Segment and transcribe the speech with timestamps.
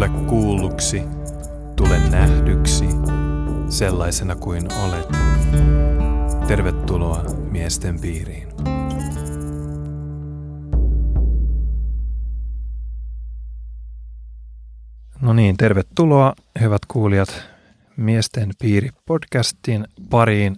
[0.00, 1.02] Tule kuulluksi,
[1.76, 2.84] tule nähdyksi,
[3.68, 5.08] sellaisena kuin olet.
[6.48, 8.48] Tervetuloa miesten piiriin.
[15.20, 17.42] No niin, tervetuloa hyvät kuulijat
[17.96, 20.56] Miesten piiri podcastin pariin.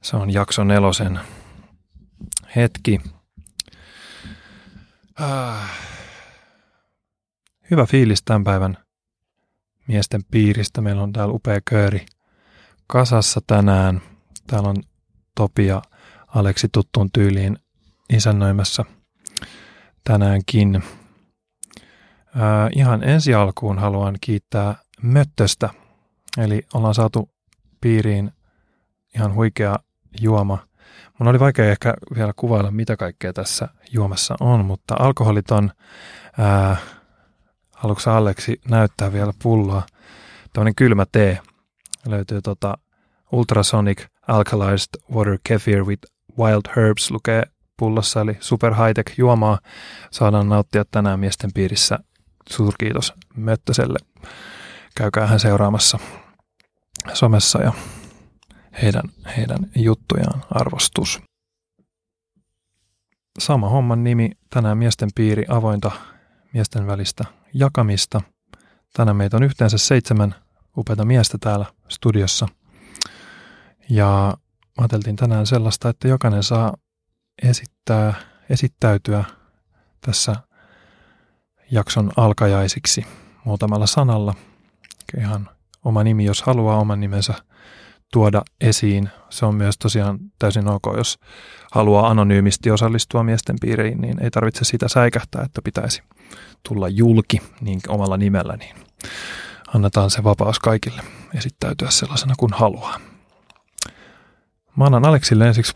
[0.00, 1.20] Se on jakso nelosen
[2.56, 3.00] hetki.
[5.14, 5.91] Ah.
[7.72, 8.76] Hyvä fiilis tämän päivän
[9.88, 10.80] miesten piiristä.
[10.80, 12.06] Meillä on täällä upea kööri
[12.86, 14.00] kasassa tänään.
[14.46, 14.76] Täällä on
[15.34, 15.82] Topi ja
[16.26, 17.58] Aleksi tuttuun tyyliin
[18.12, 18.84] isännöimässä
[20.04, 20.82] tänäänkin.
[22.34, 25.70] Ää, ihan ensi alkuun haluan kiittää Möttöstä.
[26.38, 27.30] Eli ollaan saatu
[27.80, 28.32] piiriin
[29.14, 29.76] ihan huikea
[30.20, 30.58] juoma.
[31.18, 35.70] Mun oli vaikea ehkä vielä kuvailla, mitä kaikkea tässä juomassa on, mutta alkoholiton,
[36.38, 36.76] ää,
[37.82, 39.82] haluatko Aleksi näyttää vielä pulloa,
[40.52, 41.38] tämmöinen kylmä tee.
[42.06, 42.78] Löytyy tota
[43.32, 47.42] Ultrasonic Alkalized Water Kefir with Wild Herbs lukee
[47.78, 49.58] pullossa, eli super high-tech juomaa
[50.10, 51.98] saadaan nauttia tänään miesten piirissä.
[52.48, 53.98] Suurkiitos Möttöselle.
[54.96, 55.98] Käykää hän seuraamassa
[57.12, 57.72] somessa ja
[58.82, 59.04] heidän,
[59.36, 61.22] heidän juttujaan arvostus.
[63.38, 65.90] Sama homman nimi, tänään miesten piiri avointa
[66.52, 68.20] miesten välistä jakamista.
[68.92, 70.34] Tänään meitä on yhteensä seitsemän
[70.78, 72.46] upeata miestä täällä studiossa.
[73.90, 74.34] Ja
[74.78, 76.74] ajateltiin tänään sellaista, että jokainen saa
[77.42, 78.14] esittää,
[78.50, 79.24] esittäytyä
[80.00, 80.36] tässä
[81.70, 83.06] jakson alkajaisiksi
[83.44, 84.34] muutamalla sanalla.
[85.18, 85.48] Ihan
[85.84, 87.34] oma nimi, jos haluaa oman nimensä
[88.12, 89.08] tuoda esiin.
[89.30, 91.18] Se on myös tosiaan täysin ok, jos
[91.72, 96.02] haluaa anonyymisti osallistua miesten piiriin, niin ei tarvitse sitä säikähtää, että pitäisi
[96.68, 98.76] tulla julki niin omalla nimellä, niin
[99.74, 101.02] annetaan se vapaus kaikille
[101.34, 103.00] esittäytyä sellaisena kuin haluaa.
[104.76, 105.74] Mä annan Aleksille ensiksi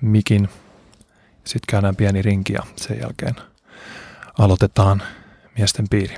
[0.00, 0.48] mikin,
[1.44, 3.34] sitten käydään pieni rinki ja sen jälkeen
[4.38, 5.02] aloitetaan
[5.58, 6.16] miesten piiri.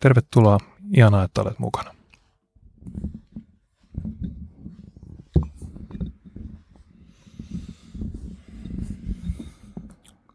[0.00, 0.58] Tervetuloa,
[0.96, 1.94] ihanaa, että olet mukana.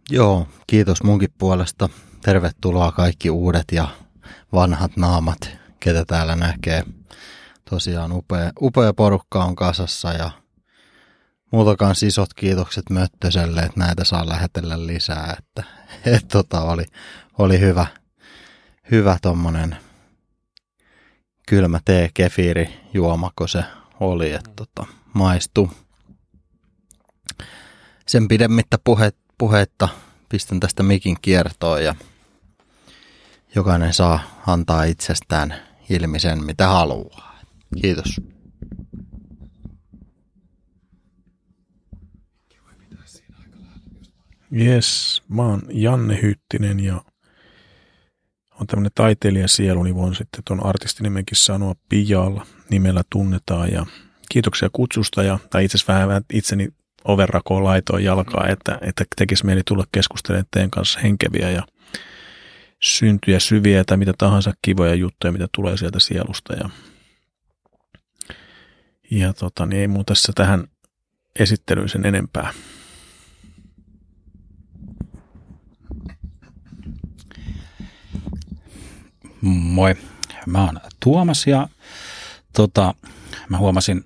[0.10, 1.90] Joo, kiitos munkin puolesta.
[2.22, 3.88] Tervetuloa kaikki uudet ja
[4.54, 6.84] vanhat naamat, ketä täällä näkee.
[7.70, 10.32] Tosiaan upea, upea porukka on kasassa ja
[11.52, 15.36] muutakaan isot kiitokset Möttöselle, että näitä saa lähetellä lisää.
[15.40, 15.64] Että,
[16.16, 16.86] et, tota, oli,
[17.38, 17.88] oli hyvä,
[18.92, 19.78] hyvä tommonen
[21.48, 23.64] kylmä tee kefiiri juomako se
[24.00, 25.72] oli, että tota, maistuu.
[28.08, 29.90] Sen pidemmittä puhe, puhetta
[30.30, 31.96] pistän tästä mikin kiertoon ja
[33.56, 35.56] jokainen saa antaa itsestään
[35.90, 37.40] ilmi sen, mitä haluaa.
[37.82, 38.22] Kiitos.
[44.52, 47.02] Jes, mä oon Janne Hyttinen ja
[48.60, 53.86] on tämmöinen taiteilijasielu, niin voin sitten tuon artistinimenkin sanoa Pijalla nimellä tunnetaan ja
[54.32, 56.68] kiitoksia kutsusta ja tai itse asiassa vähän itseni
[57.08, 61.64] overrakoon laitoin jalkaa, että, että tekisi mieli tulla keskustelemaan teidän kanssa henkeviä ja
[62.82, 66.54] syntyjä, syviä tai mitä tahansa kivoja juttuja, mitä tulee sieltä sielusta.
[66.54, 66.70] Ja,
[69.12, 70.68] ja tota, niin ei muuta tässä tähän
[71.40, 72.54] esittelyyn sen enempää.
[79.42, 79.96] Moi,
[80.46, 81.70] mä oon Tuomas ja
[82.56, 82.94] tota,
[83.50, 84.04] mä huomasin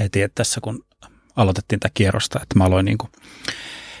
[0.00, 0.84] heti, että tässä kun
[1.36, 3.10] aloitettiin tätä kierrosta, että mä aloin niin kuin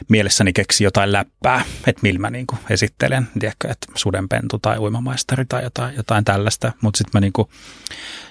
[0.08, 5.44] mielessäni keksi jotain läppää, että millä mä niin kuin esittelen, tiedätkö, että sudenpentu tai uimamaistari
[5.48, 7.48] tai jotain, jotain tällaista, mutta sitten mä niin kuin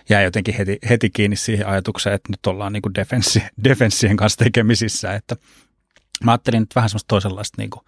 [0.09, 4.43] jäin jotenkin heti, heti kiinni siihen ajatukseen, että nyt ollaan niin kuin defenssi, defenssien kanssa
[4.43, 5.35] tekemisissä, että
[6.23, 7.85] mä ajattelin nyt vähän semmoista toisenlaista niin kuin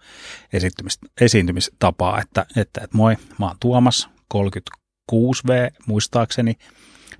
[1.20, 6.54] esiintymistapaa, että, että, että moi, mä oon Tuomas, 36V muistaakseni,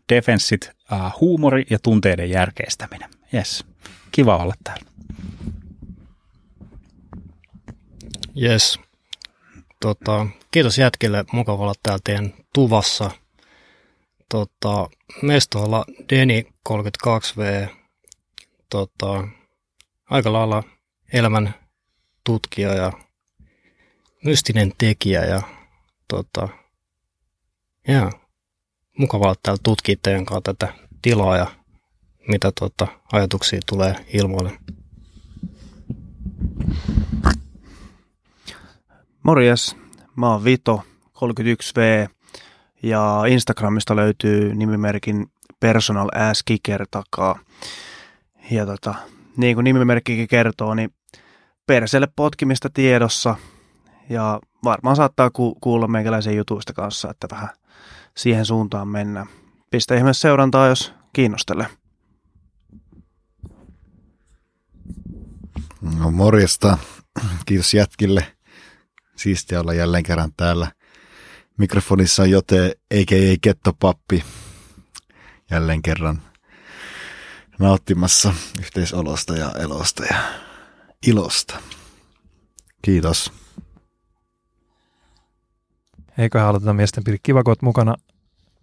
[0.08, 3.10] defenssit, äh, huumori ja tunteiden järkeistäminen.
[3.34, 3.64] Yes,
[4.12, 4.84] kiva olla täällä.
[8.42, 8.78] Yes.
[9.80, 13.10] Tota, kiitos jätkille, mukava olla täällä teidän tuvassa.
[14.28, 14.88] Tota,
[15.22, 17.68] mestoilla Deni 32V,
[18.70, 19.28] tota,
[20.10, 20.62] aika lailla
[21.12, 21.54] elämän
[22.24, 22.92] tutkija ja
[24.24, 25.42] mystinen tekijä ja
[26.08, 26.48] tota,
[27.88, 28.10] ja,
[28.98, 31.63] mukava olla täällä tutkia teidän kanssa tätä tilaa ja
[32.28, 34.52] mitä tota, ajatuksia tulee ilmoille.
[39.22, 39.76] Morjes,
[40.16, 42.08] mä oon Vito, 31V,
[42.82, 45.26] Ja Instagramista löytyy nimimerkin
[45.60, 47.38] personal ass kicker takaa.
[48.50, 48.94] Ja tota,
[49.36, 50.94] niin kuin nimimerkkikin kertoo, niin
[51.66, 53.36] perselle potkimista tiedossa.
[54.08, 57.48] Ja varmaan saattaa ku- kuulla meikäläisen jutuista kanssa, että vähän
[58.16, 59.26] siihen suuntaan mennään.
[59.70, 61.66] Pistä ihmeessä seurantaa, jos kiinnostelee.
[65.84, 66.78] No morjesta.
[67.46, 68.36] Kiitos jätkille.
[69.16, 70.72] Siistiä olla jälleen kerran täällä.
[71.58, 74.24] Mikrofonissa on Jote, eikä ei Kettopappi.
[75.50, 76.22] Jälleen kerran
[77.58, 80.16] nauttimassa yhteisolosta ja elosta ja
[81.06, 81.58] ilosta.
[82.82, 83.32] Kiitos.
[86.18, 87.04] Eiköhän aloiteta miesten
[87.46, 87.94] oot mukana.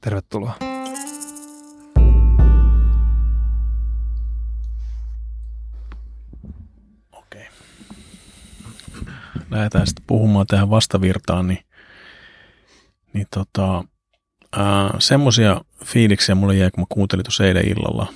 [0.01, 0.70] Tervetuloa.
[9.51, 11.65] Lähdetään sitten puhumaan tähän vastavirtaan, niin,
[13.13, 13.83] niin tota,
[14.99, 18.13] semmoisia fiiliksiä mulle jäi, kun mä kuuntelin tuossa eilen illalla.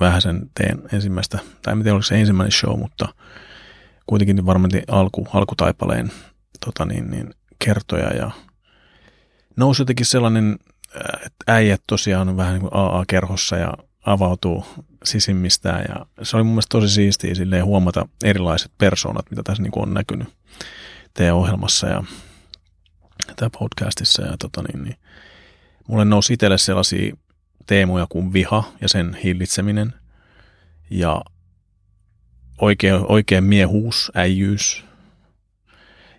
[0.00, 3.08] Vähän sen teen ensimmäistä, tai en tiedä oliko se ensimmäinen show, mutta
[4.06, 6.10] kuitenkin varmaan alku, alkutaipaleen
[6.64, 7.34] tota niin, niin,
[7.64, 8.16] kertoja.
[8.16, 8.30] Ja
[9.56, 10.58] nousi jotenkin sellainen,
[11.26, 13.72] että äijät tosiaan on vähän niin kuin AA-kerhossa ja
[14.06, 14.64] avautuu
[15.04, 19.70] sisimmistään ja se oli mun mielestä tosi siistiä silleen huomata erilaiset persoonat, mitä tässä niin
[19.72, 20.28] kuin on näkynyt
[21.14, 22.04] teidän ohjelmassa ja
[23.36, 24.96] tämä podcastissa ja tota niin, niin
[25.88, 27.16] mulle nousi itselle sellaisia
[27.66, 29.94] teemoja kuin viha ja sen hillitseminen
[30.90, 31.22] ja
[32.60, 34.84] oikea, oikea miehuus, äijyys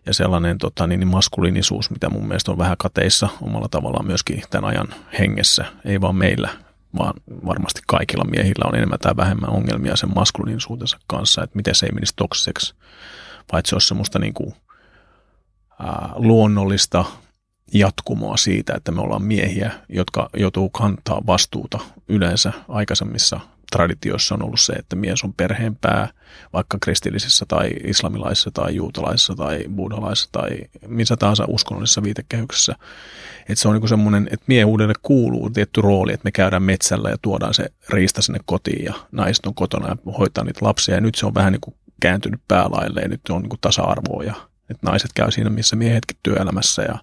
[0.05, 4.69] ja sellainen tota, niin, maskuliinisuus, mitä mun mielestä on vähän kateissa omalla tavallaan myöskin tämän
[4.69, 4.87] ajan
[5.19, 6.49] hengessä, ei vaan meillä,
[6.97, 7.13] vaan
[7.45, 11.91] varmasti kaikilla miehillä on enemmän tai vähemmän ongelmia sen maskuliinisuutensa kanssa, että miten se ei
[11.91, 12.73] menisi toksiseksi,
[13.51, 14.53] vai että se olisi semmoista niin kuin,
[15.79, 17.05] ää, luonnollista
[17.73, 23.39] jatkumoa siitä, että me ollaan miehiä, jotka joutuu kantaa vastuuta yleensä aikaisemmissa
[23.73, 26.09] traditioissa on ollut se, että mies on perheen pää,
[26.53, 30.49] vaikka kristillisissä tai islamilaisissa tai juutalaisissa tai buddhalaisissa tai
[30.87, 32.75] missä tahansa uskonnollisessa viitekehyksessä.
[33.39, 37.17] Että se on niin semmoinen, että miehuudelle kuuluu tietty rooli, että me käydään metsällä ja
[37.21, 40.95] tuodaan se riista sinne kotiin ja naiset on kotona ja hoitaa niitä lapsia.
[40.95, 44.33] Ja nyt se on vähän niin kuin kääntynyt päälailleen, nyt on niin kuin tasa-arvoa ja
[44.69, 46.97] että naiset käy siinä, missä miehetkin työelämässä ja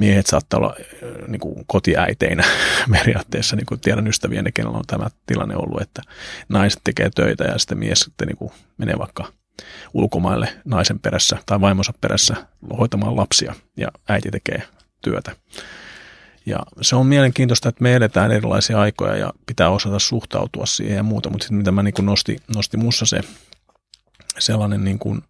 [0.00, 2.44] miehet saattaa olla äh, niin kuin kotiäiteinä
[2.92, 6.02] periaatteessa, niin kuin tiedän ystäviä, kenellä on tämä tilanne ollut, että
[6.48, 9.32] naiset tekee töitä ja sitten mies sitten niin kuin menee vaikka
[9.94, 12.36] ulkomaille naisen perässä tai vaimonsa perässä
[12.78, 14.62] hoitamaan lapsia ja äiti tekee
[15.02, 15.36] työtä.
[16.46, 21.02] Ja se on mielenkiintoista, että me eletään erilaisia aikoja ja pitää osata suhtautua siihen ja
[21.02, 23.20] muuta, mutta sitten mitä mä niin kuin nosti, nosti mussa se
[24.38, 25.22] sellainen, niin kuin,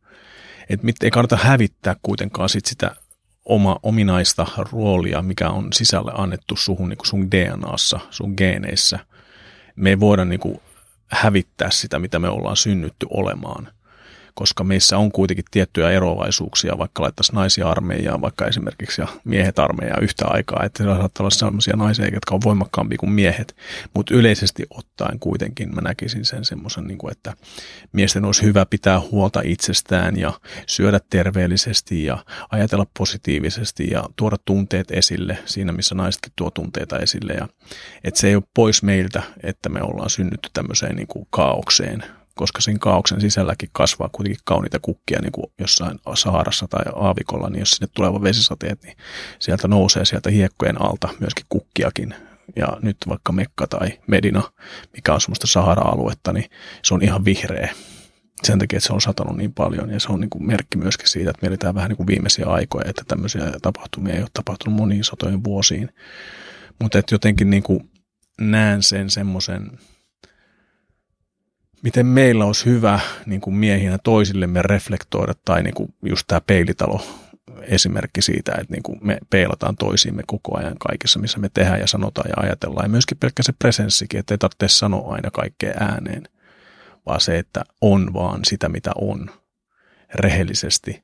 [0.68, 2.96] että ei kannata hävittää kuitenkaan sit sitä
[3.44, 8.98] oma ominaista roolia, mikä on sisälle annettu suhun niin kuin sun DNAssa, sun geeneissä.
[9.76, 10.60] Me ei voida niin kuin
[11.08, 13.68] hävittää sitä, mitä me ollaan synnytty olemaan–
[14.34, 20.02] koska meissä on kuitenkin tiettyjä eroavaisuuksia, vaikka laittaisiin naisia armeijaan, vaikka esimerkiksi ja miehet armeijaan
[20.02, 23.56] yhtä aikaa, että siellä saattaa olla sellaisia naisia, jotka on voimakkaampia kuin miehet,
[23.94, 27.32] mutta yleisesti ottaen kuitenkin mä näkisin sen semmoisen, niin kuin, että
[27.92, 30.32] miesten olisi hyvä pitää huolta itsestään ja
[30.66, 37.32] syödä terveellisesti ja ajatella positiivisesti ja tuoda tunteet esille siinä, missä naisetkin tuo tunteita esille.
[37.32, 37.48] Ja
[38.04, 42.04] että se ei ole pois meiltä, että me ollaan synnytty tämmöiseen niin kuin kaaukseen,
[42.40, 47.58] koska sen kaauksen sisälläkin kasvaa kuitenkin kauniita kukkia niin kuin jossain Saharassa tai Aavikolla, niin
[47.60, 48.96] jos sinne tulevat vesisateet, niin
[49.38, 52.14] sieltä nousee sieltä hiekkojen alta myöskin kukkiakin.
[52.56, 54.42] Ja nyt vaikka Mekka tai Medina,
[54.92, 56.50] mikä on semmoista Sahara-aluetta, niin
[56.82, 57.74] se on ihan vihreä.
[58.42, 61.08] Sen takia, että se on satanut niin paljon ja se on niin kuin merkki myöskin
[61.08, 65.04] siitä, että me vähän niin kuin viimeisiä aikoja, että tämmöisiä tapahtumia ei ole tapahtunut moniin
[65.04, 65.88] satojen vuosiin.
[66.80, 67.90] Mutta jotenkin niin kuin
[68.40, 69.78] näen sen semmoisen
[71.82, 77.00] miten meillä olisi hyvä niin kuin miehinä toisillemme reflektoida, tai niin kuin just tämä peilitalo
[77.62, 81.86] esimerkki siitä, että niin kuin me peilataan toisiimme koko ajan kaikessa, missä me tehdään ja
[81.86, 82.84] sanotaan ja ajatellaan.
[82.84, 86.22] Ja myöskin pelkkä se presenssikin, että ei tarvitse sanoa aina kaikkea ääneen,
[87.06, 89.30] vaan se, että on vaan sitä, mitä on
[90.14, 91.02] rehellisesti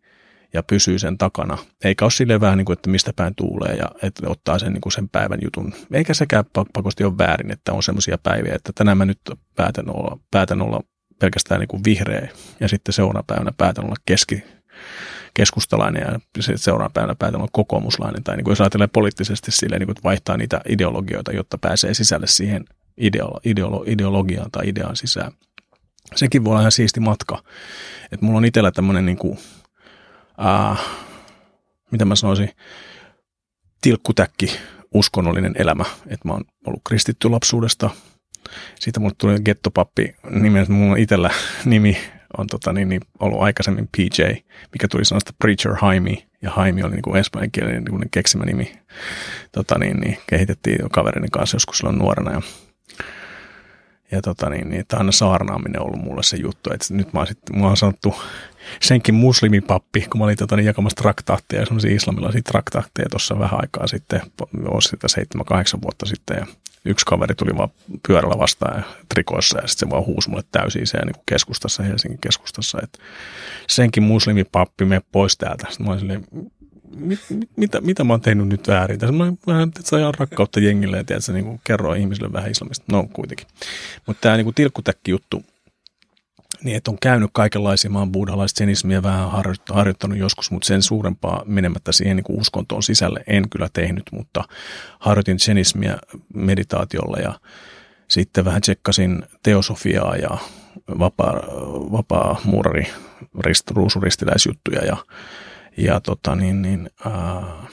[0.53, 1.59] ja pysyy sen takana.
[1.85, 4.81] Eikä ole silleen vähän niin kuin, että mistä päin tuulee ja että ottaa sen, niin
[4.81, 5.75] kuin sen päivän jutun.
[5.93, 9.21] Eikä sekään pakosti ole väärin, että on semmoisia päiviä, että tänään mä nyt
[9.57, 10.81] päätän olla, päätän olla
[11.19, 12.29] pelkästään niin kuin vihreä
[12.61, 14.43] ja sitten seuraavana päivänä päätän olla keski,
[15.35, 16.19] keskustalainen ja
[16.57, 18.25] seuraavana päivänä päätän olla kokoomuslainen.
[18.25, 22.26] Tai niin kuin jos ajattelee poliittisesti silleen, niin kuin, vaihtaa niitä ideologioita, jotta pääsee sisälle
[22.26, 22.65] siihen
[22.97, 25.33] ideolo, ideolo, ideologiaan tai ideaan sisään.
[26.15, 27.43] Sekin voi olla ihan siisti matka.
[28.12, 29.38] Että mulla on itsellä tämmöinen niin kuin
[30.45, 30.81] äh,
[31.90, 32.50] mitä mä sanoisin,
[33.81, 34.59] tilkkutäkki
[34.95, 35.85] uskonnollinen elämä.
[36.07, 37.90] Että mä oon ollut kristitty lapsuudesta.
[38.81, 41.31] Siitä mulle tuli gettopappi nimen, mulla itsellä
[41.64, 41.99] nimi
[42.38, 44.23] on tota, niin, niin, ollut aikaisemmin PJ,
[44.73, 48.73] mikä tuli sanasta Preacher Haimi, ja Haimi oli niin espanjankielinen niin keksimä nimi.
[49.52, 52.43] Tota, niin, niin, kehitettiin kaverini kanssa joskus silloin nuorena, ja
[54.10, 57.20] ja tota niin, niin että aina saarnaaminen on ollut mulle se juttu, että nyt mä
[57.20, 58.14] oon sitten, mua on sanottu
[58.82, 63.86] senkin muslimipappi, kun mä olin tota, niin jakamassa traktaatteja, semmoisia islamilaisia traktaatteja tuossa vähän aikaa
[63.86, 64.20] sitten,
[64.68, 65.06] olisi sitä
[65.76, 66.46] 7-8 vuotta sitten, ja
[66.84, 67.68] yksi kaveri tuli vaan
[68.06, 72.18] pyörällä vastaan ja trikoissa, ja sitten se vaan huusi mulle täysin se niin keskustassa, Helsingin
[72.20, 72.98] keskustassa, että
[73.68, 75.66] senkin muslimipappi, me pois täältä.
[75.68, 76.26] Sitten mä olin silleen,
[76.97, 78.99] mit, mit, mitä, mitä mä oon tehnyt nyt väärin?
[78.99, 82.85] Tässä mä vähän saa rakkautta jengille ja tiedätkö, niin kuin kerroa ihmisille vähän islamista.
[82.93, 83.47] No kuitenkin.
[84.07, 85.43] Mutta tämä niin tilkkutäkki juttu,
[86.64, 89.31] niin että on käynyt kaikenlaisia, mä oon buddhalaista senismiä vähän
[89.71, 94.45] harjoittanut joskus, mutta sen suurempaa menemättä siihen niin kuin uskontoon sisälle en kyllä tehnyt, mutta
[94.99, 95.99] harjoitin senismiä
[96.35, 97.40] meditaatiolla ja
[98.09, 100.38] sitten vähän tsekkasin teosofiaa ja
[100.99, 101.35] vapaa,
[101.93, 102.87] vapaa muurari,
[103.40, 104.97] rist, ruusuristiläisjuttuja ja
[105.76, 107.68] ja tota, niin, niin, äh,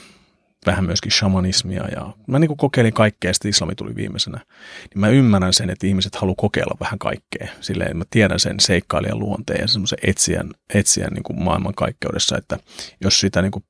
[0.66, 4.40] vähän myöskin shamanismia ja mä niin kokeilin kaikkea, sitten islami tuli viimeisenä.
[4.80, 7.48] Niin mä ymmärrän sen, että ihmiset haluaa kokeilla vähän kaikkea.
[7.60, 12.58] Silleen mä tiedän sen seikkailijan luonteen ja semmoisen etsijän, etsijän niin kuin maailmankaikkeudessa, että
[13.00, 13.64] jos sitä niin kuin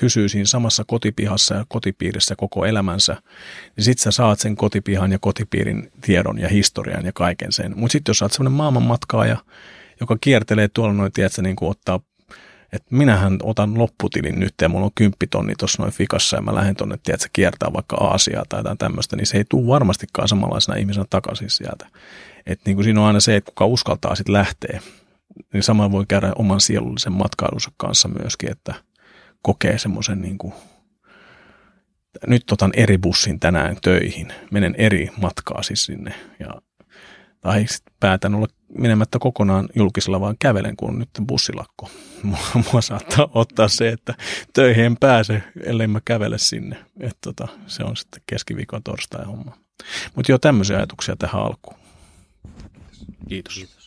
[0.00, 3.16] pysyy siinä samassa kotipihassa ja kotipiirissä koko elämänsä,
[3.76, 7.72] niin sit sä saat sen kotipihan ja kotipiirin tiedon ja historian ja kaiken sen.
[7.76, 9.36] Mutta sitten jos sä oot semmoinen maailmanmatkaaja,
[10.00, 12.00] joka kiertelee tuolla noin, tiedätkö, niin ottaa
[12.72, 16.76] että minähän otan lopputilin nyt ja mulla on kymppitonni tuossa noin fikassa ja mä lähden
[16.76, 21.06] tonne, että kiertää vaikka Aasiaa tai jotain tämmöistä, niin se ei tule varmastikaan samanlaisena ihmisenä
[21.10, 21.86] takaisin sieltä.
[22.46, 24.80] Että niin kuin siinä on aina se, että kuka uskaltaa sitten lähteä,
[25.52, 28.74] niin sama voi käydä oman sielullisen matkailunsa kanssa myöskin, että
[29.42, 30.54] kokee semmoisen niin kuin,
[32.26, 36.48] nyt otan eri bussin tänään töihin, menen eri matkaa siis sinne ja
[37.40, 37.66] tai
[38.00, 38.46] päätän olla
[38.78, 41.90] menemättä kokonaan julkisella, vaan kävelen, kun on nyt bussilakko.
[42.72, 44.14] Mua, saattaa ottaa se, että
[44.52, 46.84] töihin en pääse, ellei mä kävele sinne.
[47.00, 49.56] Et tota, se on sitten keskiviikon torstai homma.
[50.14, 51.76] Mutta joo, tämmöisiä ajatuksia tähän alkuun.
[53.28, 53.54] Kiitos.
[53.54, 53.81] Kiitos.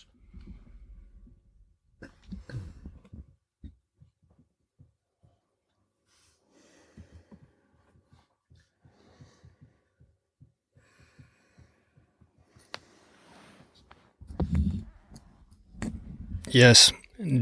[16.56, 16.94] Yes,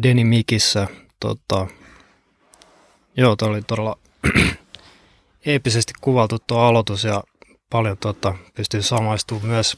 [0.04, 0.88] Deni Mikissä.
[1.20, 1.68] Tota,
[3.18, 3.98] joo, toi oli todella
[5.46, 7.24] eeppisesti kuvattu tuo aloitus ja
[7.70, 9.78] paljon tota, pystyy samaistumaan myös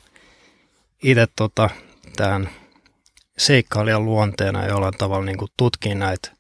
[1.04, 1.70] itse tota,
[2.16, 2.50] tähän
[3.38, 6.32] seikkailijan luonteena jollain tavalla niin tutkiin näitä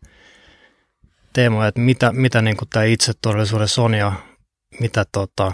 [1.34, 4.14] teemoja, että mitä, mitä niin kuin tämä itse todellisuudessa on ja
[4.80, 5.52] mitä, tota,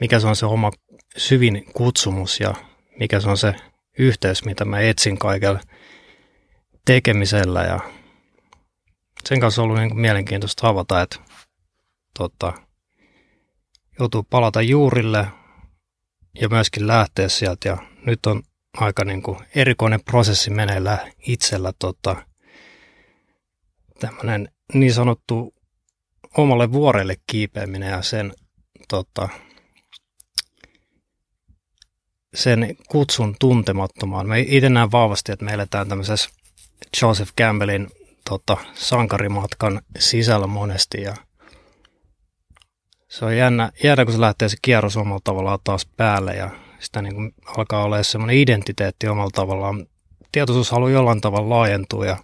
[0.00, 0.70] mikä se on se oma
[1.16, 2.54] syvin kutsumus ja
[2.98, 3.54] mikä se on se
[3.98, 5.60] yhteys, mitä mä etsin kaikella
[6.86, 7.80] tekemisellä ja
[9.28, 11.16] sen kanssa on ollut niin kuin mielenkiintoista havaita, että
[12.18, 12.52] tota,
[13.98, 15.26] joutuu palata juurille
[16.40, 17.76] ja myöskin lähteä sieltä ja
[18.06, 18.42] nyt on
[18.76, 22.16] aika niin kuin erikoinen prosessi meneillä itsellä tota,
[24.00, 25.54] tämmöinen niin sanottu
[26.36, 28.32] omalle vuorelle kiipeäminen ja sen,
[28.88, 29.28] tota,
[32.34, 34.28] sen kutsun tuntemattomaan.
[34.28, 36.30] Me itse näen vahvasti, että me eletään tämmöisessä
[37.02, 37.88] Joseph Campbellin
[38.28, 41.16] tota, sankarimatkan sisällä monesti ja
[43.08, 47.02] se on jännä, jännä, kun se lähtee se kierros omalla tavallaan taas päälle ja sitä
[47.02, 49.86] niin kuin alkaa olla semmoinen identiteetti omalla tavallaan.
[50.32, 52.16] Tietoisuus haluaa jollain tavalla laajentua ja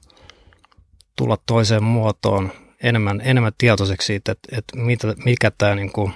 [1.17, 6.13] tulla toiseen muotoon enemmän, enemmän tietoiseksi siitä, että, että mitä, mikä tämä niin kuin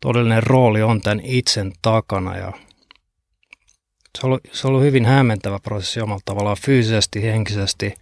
[0.00, 2.52] todellinen rooli on tämän itsen takana ja
[4.18, 7.94] se on, ollut, se on ollut hyvin hämmentävä prosessi omalla tavallaan fyysisesti, henkisesti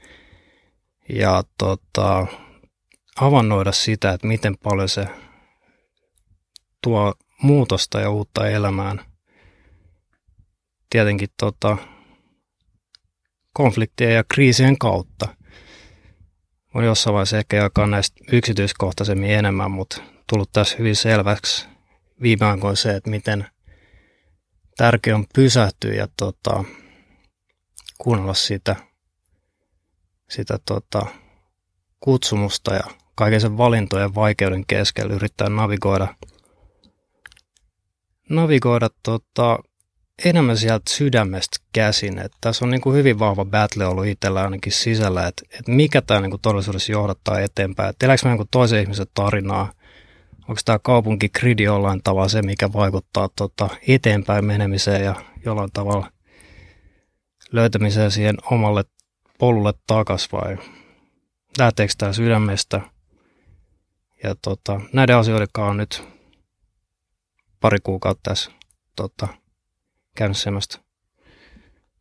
[1.09, 2.27] ja tota,
[3.21, 5.07] avannoida sitä, että miten paljon se
[6.83, 9.01] tuo muutosta ja uutta elämään.
[10.91, 11.77] Tietenkin tota,
[13.53, 15.29] konfliktien ja kriisien kautta.
[16.75, 21.67] Voin jossain vaiheessa ehkä jakaa näistä yksityiskohtaisemmin enemmän, mutta tullut tässä hyvin selväksi
[22.23, 23.47] viime aikoina se, että miten–
[24.79, 26.65] tärkeä on pysähtyä ja tota,
[27.99, 28.77] kuunnella sitä,
[30.31, 31.07] sitä tota,
[32.01, 36.15] kutsumusta ja kaiken sen valintojen vaikeuden keskellä yrittää navigoida,
[38.31, 39.59] navigoida tota,
[40.25, 42.19] enemmän sieltä sydämestä käsin.
[42.19, 46.03] Et tässä on niin kuin hyvin vahva battle ollut itsellä ainakin sisällä, että et mikä
[46.03, 47.91] tämä niin todellisuudessa johdattaa eteenpäin.
[47.91, 49.73] Et eläkö mä niin toisen ihmisen tarinaa,
[50.49, 55.15] onko tämä kaupunkigridi jollain tavalla se, mikä vaikuttaa tota, eteenpäin menemiseen ja
[55.45, 56.13] jollain tavalla
[57.53, 58.85] löytämiseen siihen omalle
[59.39, 60.59] polulle takas vai
[61.59, 62.81] lähteekö tämä sydämestä.
[64.23, 66.09] Ja tota, näiden asioiden on nyt
[67.61, 68.51] pari kuukautta tässä
[68.97, 69.29] tota,
[70.17, 70.81] käynyt semmoista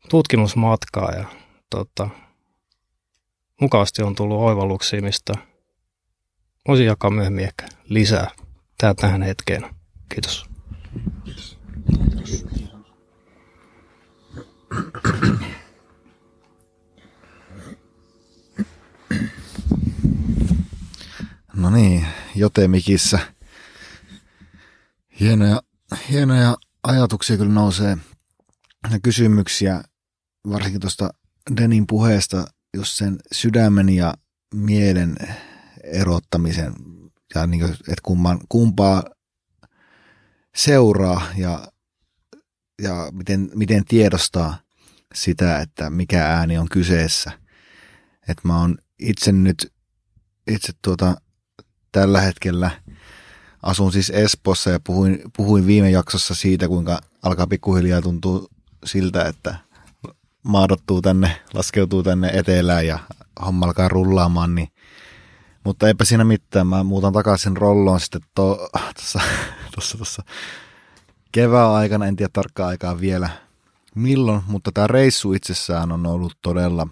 [0.09, 1.25] tutkimusmatkaa ja
[1.69, 2.09] tota,
[3.61, 5.33] mukavasti on tullut oivalluksia, mistä
[6.67, 8.31] voisin jakaa myöhemmin ehkä lisää
[8.77, 9.63] tää tähän hetkeen.
[10.09, 10.45] Kiitos.
[21.53, 22.05] No niin,
[22.35, 23.19] Jotemikissä.
[25.19, 25.61] Hienoja,
[26.09, 27.97] hienoja ajatuksia kyllä nousee
[28.91, 29.83] ja kysymyksiä,
[30.49, 31.09] varsinkin tuosta
[31.57, 34.13] Denin puheesta, jos sen sydämen ja
[34.53, 35.15] mielen
[35.93, 36.73] erottamisen
[37.35, 39.03] ja niin kuin, että kumman, kumpaa
[40.55, 41.67] seuraa ja,
[42.81, 44.57] ja miten, miten tiedostaa
[45.13, 47.31] sitä, että mikä ääni on kyseessä.
[48.27, 49.73] Että mä oon itse nyt,
[50.47, 51.15] itse tuota,
[51.91, 52.71] tällä hetkellä
[53.63, 58.47] asun siis Espossa ja puhuin, puhuin viime jaksossa siitä, kuinka alkaa pikkuhiljaa tuntua
[58.85, 59.55] siltä, että
[60.43, 62.99] maadottuu tänne, laskeutuu tänne etelään ja
[63.45, 64.67] homma alkaa rullaamaan, niin
[65.67, 66.67] mutta eipä siinä mitään.
[66.67, 69.19] Mä muutan takaisin rolloon sitten tuossa
[69.75, 70.23] to, tossa,
[71.31, 73.29] kevään aikana, en tiedä tarkkaa aikaa vielä
[73.95, 76.87] milloin, mutta tämä reissu itsessään on ollut todella,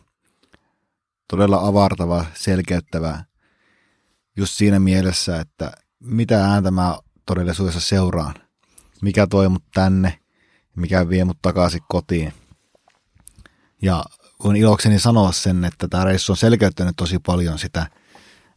[1.29, 3.23] todella avartava, selkeyttävä
[4.37, 8.33] just siinä mielessä, että mitä ääntä mä todellisuudessa seuraan.
[9.01, 10.19] Mikä toi mut tänne,
[10.75, 12.33] mikä vie mut takaisin kotiin.
[13.81, 14.03] Ja
[14.43, 17.87] voin ilokseni sanoa sen, että tämä reissu on selkeyttänyt tosi paljon sitä,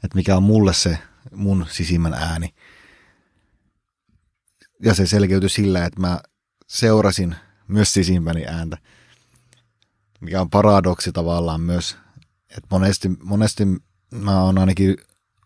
[0.05, 0.99] että mikä on mulle se
[1.33, 2.55] mun sisimmän ääni.
[4.83, 6.21] Ja se selkeytyi sillä, että mä
[6.67, 7.37] seurasin
[7.69, 8.79] myös sisimpäni ääntä,
[10.21, 11.97] mikä on paradoksi tavallaan myös,
[12.51, 13.65] että monesti, monesti
[14.11, 14.97] mä oon ainakin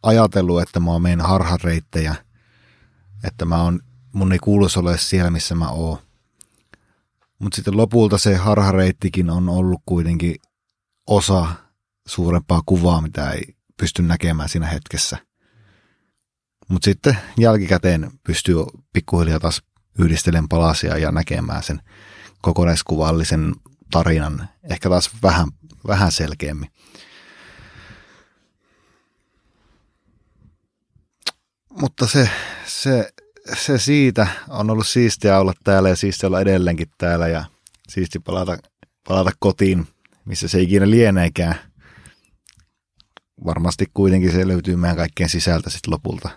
[0.03, 2.15] ajatellut, että mä menen harhareittejä,
[3.25, 3.81] että mä on,
[4.13, 5.99] mun ei kuuluisi ole siellä, missä mä oon.
[7.39, 10.35] Mutta sitten lopulta se harhareittikin on ollut kuitenkin
[11.07, 11.47] osa
[12.07, 15.19] suurempaa kuvaa, mitä ei pysty näkemään siinä hetkessä.
[16.69, 18.57] Mutta sitten jälkikäteen pystyy
[18.93, 19.63] pikkuhiljaa taas
[19.99, 21.81] yhdistelen palasia ja näkemään sen
[22.43, 23.53] kokonaiskuvallisen
[23.91, 25.49] tarinan ehkä taas vähän,
[25.87, 26.71] vähän selkeämmin.
[31.71, 32.31] Mutta se,
[32.67, 33.13] se,
[33.55, 37.45] se siitä on ollut siistiä olla täällä ja siistiä olla edelleenkin täällä ja
[37.89, 38.59] siisti palata,
[39.09, 39.87] palata kotiin,
[40.25, 41.72] missä se ikinä lieneekään.
[43.45, 46.31] Varmasti kuitenkin se löytyy meidän kaikkien sisältä sitten lopulta.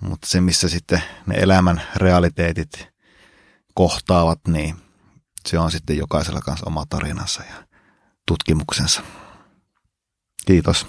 [0.00, 2.88] Mutta se, missä sitten ne elämän realiteetit
[3.74, 4.76] kohtaavat, niin
[5.46, 7.66] se on sitten jokaisella kanssa oma tarinansa ja
[8.26, 9.02] tutkimuksensa.
[10.46, 10.86] Kiitos.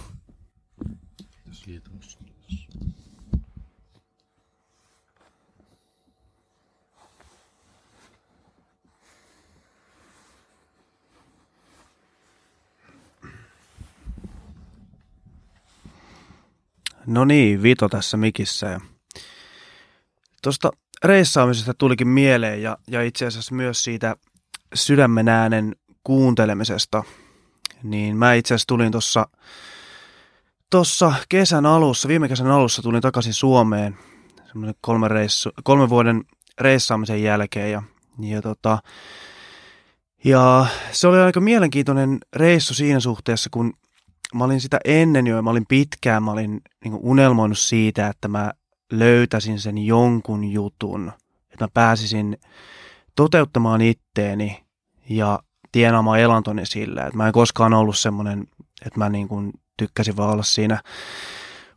[17.07, 18.67] No niin, Vito tässä mikissä.
[18.67, 18.79] Ja
[20.43, 20.71] tuosta
[21.03, 24.15] reissaamisesta tulikin mieleen ja, ja itse asiassa myös siitä
[24.73, 27.03] sydämen äänen kuuntelemisesta.
[27.83, 29.27] Niin mä itse asiassa tulin tuossa
[30.69, 33.97] tossa kesän alussa, viime kesän alussa tulin takaisin Suomeen
[34.55, 36.23] semmoinen kolme, reissu, kolme vuoden
[36.61, 37.83] reissaamisen jälkeen ja,
[38.19, 38.79] ja, tota,
[40.23, 43.73] ja se oli aika mielenkiintoinen reissu siinä suhteessa, kun
[44.33, 48.51] mä olin sitä ennen jo, mä olin pitkään, mä olin niin unelmoinut siitä, että mä
[48.91, 51.11] löytäisin sen jonkun jutun,
[51.51, 52.37] että mä pääsisin
[53.15, 54.65] toteuttamaan itteeni
[55.09, 55.39] ja
[55.71, 57.03] tienaamaan elantoni sillä.
[57.03, 58.47] Että mä en koskaan ollut semmoinen,
[58.85, 60.81] että mä niin kuin tykkäsin vaan olla siinä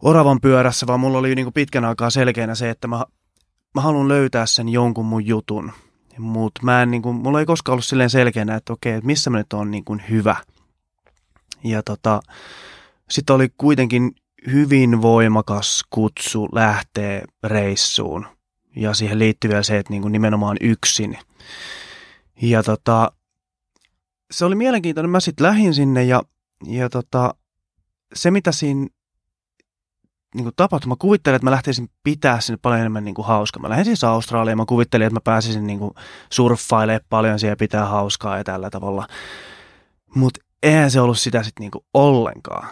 [0.03, 3.05] oravan pyörässä, vaan mulla oli niin kuin pitkän aikaa selkeänä se, että mä,
[3.75, 5.73] mä haluan löytää sen jonkun mun jutun.
[6.19, 9.31] Mutta mä en, niin kuin, mulla ei koskaan ollut silleen selkeänä, että okei, että missä
[9.31, 10.37] mä nyt on niin kuin hyvä–
[11.64, 12.21] ja tota,
[13.11, 14.12] sitten oli kuitenkin
[14.53, 18.27] hyvin voimakas kutsu lähteä reissuun.
[18.77, 21.18] Ja siihen liittyy vielä se, että niin kuin nimenomaan yksin.
[22.42, 23.12] Ja tota,
[24.31, 25.11] se oli mielenkiintoinen.
[25.11, 26.23] Mä sitten lähdin sinne ja,
[26.66, 27.35] ja tota,
[28.14, 28.87] se, mitä siinä
[30.35, 33.62] niin kuin tapahtui, mä kuvittelin, että mä lähtisin pitää sinne paljon enemmän niin kuin hauskaa.
[33.62, 35.94] Mä lähdin siis Australiaan, mä kuvittelin, että mä pääsisin niin kuin
[36.31, 39.07] surffailemaan paljon siellä pitää hauskaa ja tällä tavalla.
[40.14, 42.68] Mutta eihän se ollut sitä sitten niinku ollenkaan.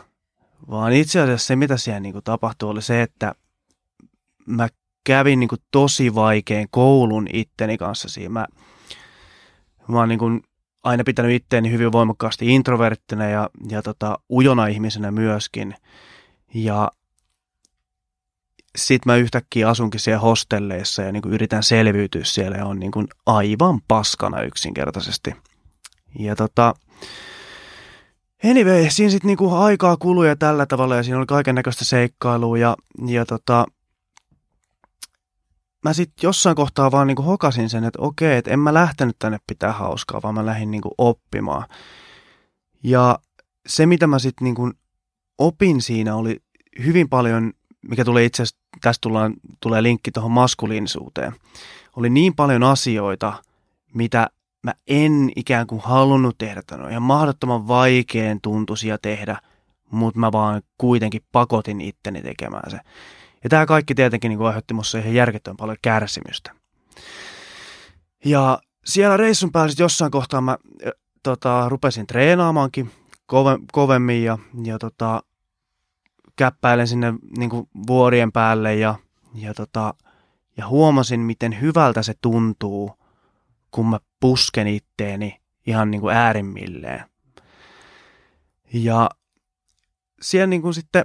[0.71, 3.35] Vaan itse asiassa se, mitä siellä niinku tapahtui, oli se, että
[4.47, 4.69] mä
[5.05, 8.29] kävin niin kuin tosi vaikean koulun itteni kanssa siinä.
[8.29, 8.47] Mä,
[9.89, 10.43] mä oon niin kuin
[10.83, 15.75] aina pitänyt itteeni hyvin voimakkaasti introverttina ja, ja tota, ujona ihmisenä myöskin.
[16.55, 16.91] Ja
[18.77, 22.93] sit mä yhtäkkiä asunkin siellä hostelleissa ja niin kuin yritän selviytyä siellä ja on niin
[22.93, 25.35] kuin aivan paskana yksinkertaisesti.
[26.19, 26.75] Ja tota,
[28.45, 32.77] anyway, siinä sitten niinku aikaa kului tällä tavalla ja siinä oli kaiken näköistä seikkailua ja,
[33.07, 33.67] ja tota,
[35.85, 39.39] mä sitten jossain kohtaa vaan niinku hokasin sen, että okei, että en mä lähtenyt tänne
[39.47, 41.69] pitää hauskaa, vaan mä lähdin niinku oppimaan.
[42.83, 43.19] Ja
[43.67, 44.73] se, mitä mä sitten niinku
[45.39, 46.37] opin siinä, oli
[46.85, 51.33] hyvin paljon, mikä tulee itse asiassa, tästä tullaan, tulee linkki tuohon maskuliinisuuteen,
[51.97, 53.43] oli niin paljon asioita,
[53.95, 54.31] mitä
[54.67, 56.91] mä en ikään kuin halunnut tehdä tämän.
[56.91, 59.39] Ihan mahdottoman vaikeen tuntuisia tehdä,
[59.91, 62.79] mutta mä vaan kuitenkin pakotin itteni tekemään se.
[63.45, 66.53] Ja tämä kaikki tietenkin niin aiheutti musta ihan järkettömän paljon kärsimystä.
[68.25, 70.59] Ja siellä reissun päällä jossain kohtaa mä
[71.23, 72.91] tota, rupesin treenaamaankin
[73.27, 75.23] kove, kovemmin ja, ja tota,
[76.37, 78.95] käppäilen sinne niin kuin vuorien päälle ja,
[79.35, 79.95] ja, tota,
[80.57, 82.93] ja huomasin, miten hyvältä se tuntuu,
[83.71, 87.05] kun mä pusken itteeni ihan niin kuin äärimmilleen.
[88.73, 89.11] Ja
[90.23, 91.05] siellä niin kuin sitten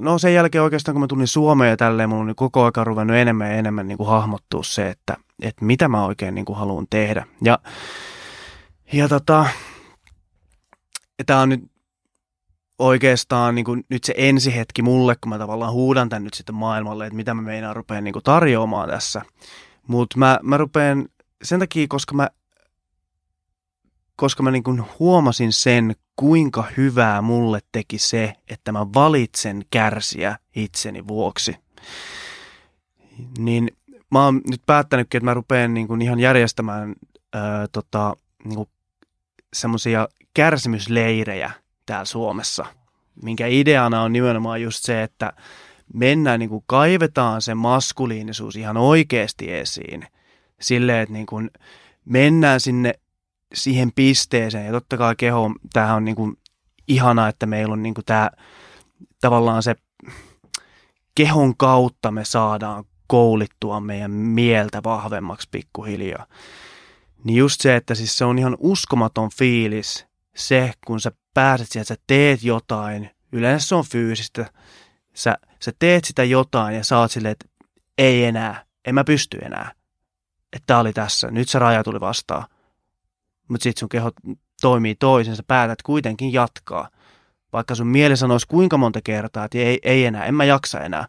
[0.00, 2.86] no sen jälkeen oikeastaan kun mä tulin Suomeen ja tälleen, mulla on niin koko ajan
[2.86, 6.58] ruvennut enemmän ja enemmän niin kuin hahmottua se, että, että mitä mä oikein niin kuin
[6.58, 7.26] haluan tehdä.
[7.44, 7.58] Ja,
[8.92, 9.46] ja tota,
[11.26, 11.70] tämä on nyt
[12.78, 17.06] oikeastaan niin kuin nyt se ensihetki mulle, kun mä tavallaan huudan tän nyt sitten maailmalle,
[17.06, 19.22] että mitä mä meinaan rupean niin kuin tarjoamaan tässä.
[19.86, 21.08] Mutta mä, mä rupean
[21.42, 22.28] sen takia, koska mä
[24.18, 30.38] koska mä niin kuin huomasin sen, kuinka hyvää mulle teki se, että mä valitsen kärsiä
[30.56, 31.56] itseni vuoksi.
[33.38, 33.70] Niin
[34.10, 36.94] mä oon nyt päättänytkin, että mä rupean niin kuin ihan järjestämään
[37.34, 38.66] ää, tota, niin
[39.52, 41.50] semmoisia kärsimysleirejä
[41.86, 42.66] täällä Suomessa,
[43.22, 45.32] minkä ideana on nimenomaan just se, että
[45.94, 50.06] mennään, niin kuin kaivetaan se maskuliinisuus ihan oikeasti esiin.
[50.60, 51.50] Silleen, että niin kuin
[52.04, 52.94] mennään sinne
[53.54, 54.66] siihen pisteeseen.
[54.66, 56.36] Ja totta kai keho, tämähän on niin kuin
[56.88, 58.30] ihana, että meillä on niin kuin tämä
[59.20, 59.74] tavallaan se
[61.14, 66.26] kehon kautta me saadaan koulittua meidän mieltä vahvemmaksi pikkuhiljaa.
[67.24, 70.06] Niin just se, että siis se on ihan uskomaton fiilis
[70.36, 74.50] se, kun sä pääset sieltä, sä teet jotain, yleensä se on fyysistä,
[75.14, 77.46] sä, sä teet sitä jotain ja saat silleen, että
[77.98, 79.72] ei enää, en mä pysty enää.
[80.52, 82.44] Että tää oli tässä, nyt se raja tuli vastaan
[83.48, 84.10] mutta sitten sun keho
[84.60, 86.88] toimii toisin, sä päätät kuitenkin jatkaa.
[87.52, 91.08] Vaikka sun mieli sanoisi kuinka monta kertaa, että ei, ei enää, en mä jaksa enää,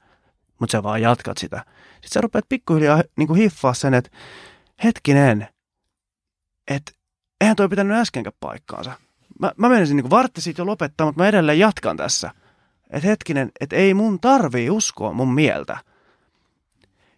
[0.60, 1.66] mutta sä vaan jatkat sitä.
[1.94, 4.12] Sitten sä rupeat pikkuhiljaa niin hiffaa sen, että
[4.84, 5.48] hetkinen,
[6.68, 6.92] että
[7.42, 8.92] eihän toi pitänyt äskenkään paikkaansa.
[9.40, 12.32] Mä, mä menisin niin vartti siitä jo lopettaa, mutta mä edelleen jatkan tässä.
[12.90, 15.78] Että hetkinen, että ei mun tarvii uskoa mun mieltä.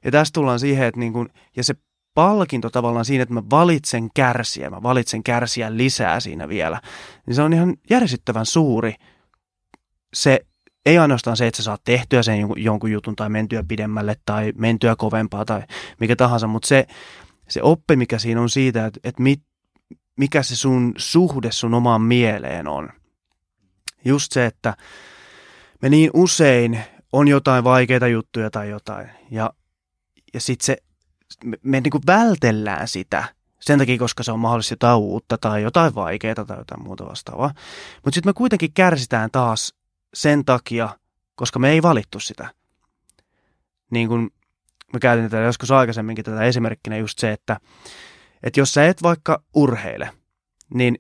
[0.06, 1.76] Ja tästä tullaan siihen, että niin kuin, ja se
[2.14, 6.82] palkinto tavallaan siinä, että mä valitsen kärsiä, mä valitsen kärsiä lisää siinä vielä,
[7.28, 8.96] niin se on ihan järsyttävän suuri.
[10.14, 10.40] Se
[10.86, 14.96] ei ainoastaan se, että sä saat tehtyä sen jonkun jutun tai mentyä pidemmälle tai mentyä
[14.96, 15.62] kovempaa tai
[16.00, 16.88] mikä tahansa, mutta se,
[17.50, 19.42] se oppi, mikä siinä on siitä, että, että mit,
[20.18, 22.90] mikä se sun suhde sun omaan mieleen on.
[24.06, 24.76] Just se, että
[25.82, 26.80] me niin usein
[27.14, 29.54] on jotain vaikeita juttuja tai jotain ja,
[30.34, 30.78] ja sitten se
[31.44, 33.24] me, me niin kuin vältellään sitä
[33.60, 37.54] sen takia, koska se on mahdollisesti jotain uutta tai jotain vaikeaa tai jotain muuta vastaavaa.
[37.96, 39.74] Mutta sitten me kuitenkin kärsitään taas
[40.14, 40.90] sen takia,
[41.36, 42.50] koska me ei valittu sitä.
[43.92, 44.32] Niin kuin
[44.94, 47.58] me käytin tätä joskus aikaisemminkin tätä esimerkkinä just se, että,
[48.44, 50.12] että jos sä et vaikka urheile,
[50.74, 50.98] niin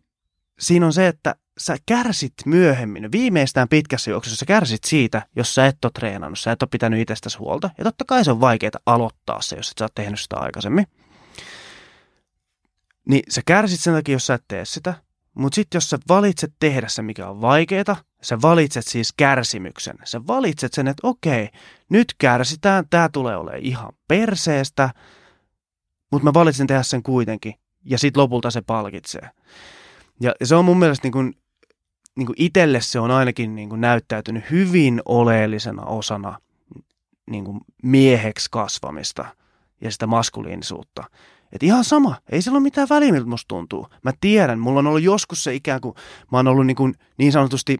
[0.59, 5.65] siinä on se, että sä kärsit myöhemmin, viimeistään pitkässä juoksussa sä kärsit siitä, jos sä
[5.65, 7.69] et ole treenannut, sä et ole pitänyt itsestäsi huolta.
[7.77, 10.87] Ja totta kai se on vaikeaa aloittaa se, jos et sä oot tehnyt sitä aikaisemmin.
[13.07, 14.93] Niin sä kärsit sen takia, jos sä et tee sitä.
[15.33, 19.95] Mutta sitten jos sä valitset tehdä se, mikä on vaikeaa, sä valitset siis kärsimyksen.
[20.03, 21.49] Sä valitset sen, että okei,
[21.89, 24.89] nyt kärsitään, tää tulee olemaan ihan perseestä,
[26.11, 27.53] mutta mä valitsen tehdä sen kuitenkin.
[27.85, 29.29] Ja sitten lopulta se palkitsee.
[30.19, 31.33] Ja se on mun mielestä niin kuin
[32.15, 36.39] niin kuin itselle se on ainakin niin kuin näyttäytynyt hyvin oleellisena osana
[37.29, 39.25] niin kuin mieheksi kasvamista
[39.81, 41.03] ja sitä maskuliinisuutta.
[41.51, 43.87] Et ihan sama, ei sillä ole mitään väliä, miltä musta tuntuu.
[44.03, 45.95] Mä tiedän, mulla on ollut joskus se ikään kuin,
[46.31, 47.77] mä oon ollut niin, kuin niin sanotusti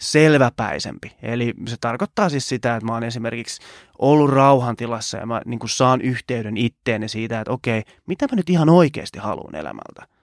[0.00, 1.12] selväpäisempi.
[1.22, 3.60] Eli se tarkoittaa siis sitä, että mä oon esimerkiksi
[3.98, 8.50] ollut rauhantilassa ja mä niin kuin saan yhteyden itteeni siitä, että okei, mitä mä nyt
[8.50, 10.19] ihan oikeasti haluan elämältä.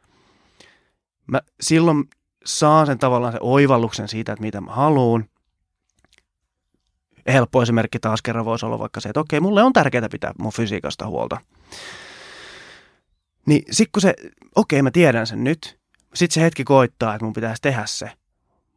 [1.27, 2.03] Mä silloin
[2.45, 5.25] saan sen tavallaan se oivalluksen siitä, että mitä mä haluan.
[7.27, 10.51] Helppo esimerkki taas kerran voisi olla vaikka se, että okei, mulle on tärkeää pitää mun
[10.51, 11.37] fysiikasta huolta.
[13.45, 14.13] Niin sit kun se,
[14.55, 15.79] okei mä tiedän sen nyt,
[16.13, 18.11] sit se hetki koittaa, että mun pitäisi tehdä se.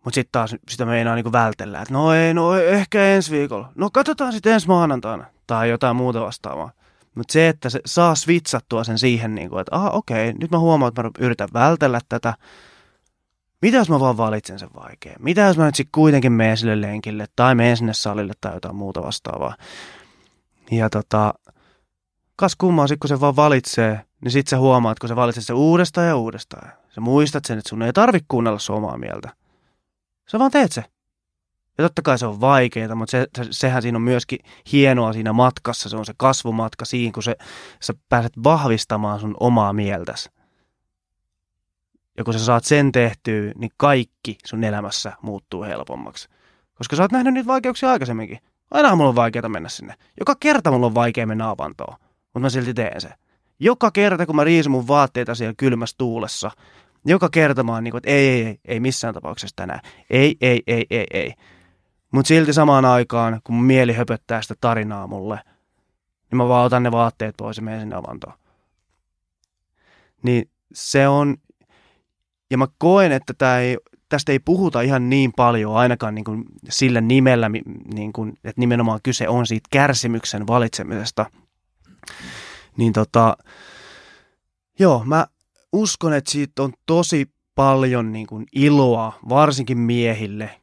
[0.04, 3.72] Mutta sitten taas sitä meinaa niinku vältellä, että no ei, no ehkä ensi viikolla.
[3.74, 6.72] No katsotaan sitten ensi maanantaina tai jotain muuta vastaavaa.
[7.20, 10.88] Mutta se, että se saa switsattua sen siihen, niinku, että ah, okei, nyt mä huomaan,
[10.88, 12.34] että mä yritän vältellä tätä.
[13.62, 15.16] Mitä jos mä vaan valitsen sen vaikea?
[15.18, 18.76] Mitä jos mä nyt sitten kuitenkin menen sille lenkille tai menen sinne salille tai jotain
[18.76, 19.54] muuta vastaavaa?
[20.70, 21.34] Ja tota,
[22.36, 25.52] kas kummaa, sit kun se vaan valitsee, niin sit sä huomaat, kun sä valitset se
[25.52, 26.72] uudestaan ja uudestaan.
[26.88, 29.28] Sä muistat sen, että sun ei tarvitse kuunnella sun omaa mieltä.
[30.30, 30.84] Sä vaan teet se.
[31.80, 34.38] Ja totta kai se on vaikeaa, mutta se, se, sehän siinä on myöskin
[34.72, 35.88] hienoa siinä matkassa.
[35.88, 37.36] Se on se kasvumatka siinä, kun se,
[37.82, 40.30] sä pääset vahvistamaan sun omaa mieltäsi.
[42.18, 46.28] Ja kun sä saat sen tehtyä, niin kaikki sun elämässä muuttuu helpommaksi.
[46.74, 48.38] Koska sä oot nähnyt niitä vaikeuksia aikaisemminkin.
[48.70, 49.94] Aina mulla on vaikeaa mennä sinne.
[50.20, 51.96] Joka kerta mulla on vaikea mennä avantoon.
[52.22, 53.08] Mutta mä silti teen se.
[53.60, 56.50] Joka kerta, kun mä riisun mun vaatteita siellä kylmässä tuulessa,
[57.04, 59.80] joka kerta mä oon niin kuin, että ei, ei, ei, ei missään tapauksessa tänään.
[60.10, 61.34] Ei, ei, ei, ei, ei.
[62.10, 65.40] Mutta silti samaan aikaan, kun mieli höpöttää sitä tarinaa mulle,
[66.30, 68.34] niin mä vaan otan ne vaatteet pois ja menen sinne avantoon.
[70.22, 71.36] Niin se on,
[72.50, 76.44] ja mä koen, että tää ei, tästä ei puhuta ihan niin paljon ainakaan niin kuin
[76.68, 77.50] sillä nimellä,
[77.94, 81.26] niin kuin, että nimenomaan kyse on siitä kärsimyksen valitsemisesta.
[82.76, 83.36] Niin tota,
[84.78, 85.26] joo, mä
[85.72, 90.59] uskon, että siitä on tosi paljon niin kuin iloa, varsinkin miehille.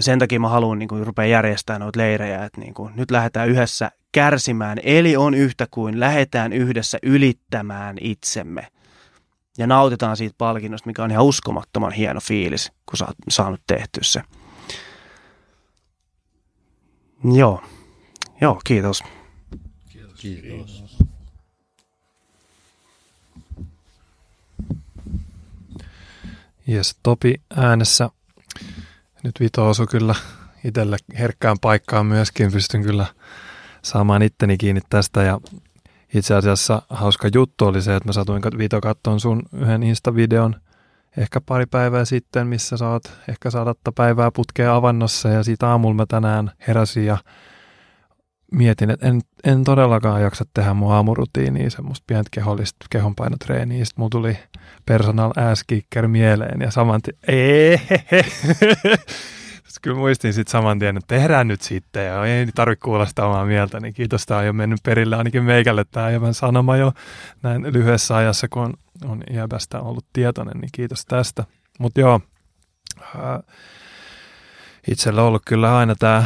[0.00, 3.10] Ja sen takia mä haluan niin kuin, rupea järjestämään noita leirejä, että niin kuin, nyt
[3.10, 4.78] lähdetään yhdessä kärsimään.
[4.82, 8.68] Eli on yhtä kuin lähdetään yhdessä ylittämään itsemme.
[9.58, 14.02] Ja nautitaan siitä palkinnosta, mikä on ihan uskomattoman hieno fiilis, kun sä oot saanut tehtyä
[14.02, 14.22] se.
[17.34, 17.62] Joo.
[18.40, 19.02] Joo, kiitos.
[19.88, 20.20] Kiitos.
[20.20, 20.98] kiitos.
[26.66, 28.10] Jes, Topi äänessä.
[29.22, 30.14] Nyt Vito osui kyllä
[30.64, 32.52] itselle herkkään paikkaan myöskin.
[32.52, 33.06] Pystyn kyllä
[33.82, 35.40] saamaan itteni kiinni tästä ja
[36.14, 40.56] itse asiassa hauska juttu oli se, että mä satuin Vito kattoon sun yhden Insta-videon
[41.16, 46.06] ehkä pari päivää sitten, missä saat ehkä sadatta päivää putkea avannossa ja siitä aamulla mä
[46.06, 47.18] tänään heräsin ja
[48.52, 53.84] mietin, että en, en todellakaan jaksa tehdä mun aamurutiiniä, semmoista pientä kehollista kehonpainotreeniä.
[53.84, 54.38] Sitten mulla tuli
[54.86, 57.80] personal ass kicker mieleen ja saman tien,
[59.82, 63.46] Kyllä muistin sitten saman tien, että tehdään nyt sitten ja ei tarvitse kuulla sitä omaa
[63.46, 66.92] mieltä, niin kiitos, tämä on jo mennyt perille ainakin meikälle tämä aivan sanoma jo
[67.42, 71.44] näin lyhyessä ajassa, kun on, on iäbästä ollut tietoinen, niin kiitos tästä.
[71.78, 72.20] Mutta joo,
[73.16, 73.42] ää,
[74.88, 76.24] itsellä ollut kyllä aina tämä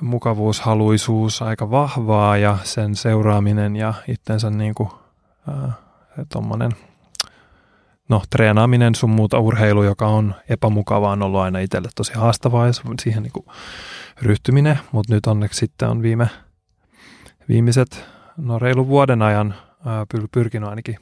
[0.00, 4.90] mukavuushaluisuus aika vahvaa ja sen seuraaminen ja itsensä niin kuin,
[6.32, 6.70] tuommoinen
[8.08, 12.72] no, treenaaminen sun muuta urheilu, joka on epämukavaa, on ollut aina itselle tosi haastavaa ja
[13.02, 13.46] siihen niin kuin
[14.22, 16.28] ryhtyminen, mutta nyt onneksi sitten on viime,
[17.48, 18.04] viimeiset,
[18.36, 19.54] no reilu vuoden ajan
[19.86, 20.98] ää, pyrkinyt ainakin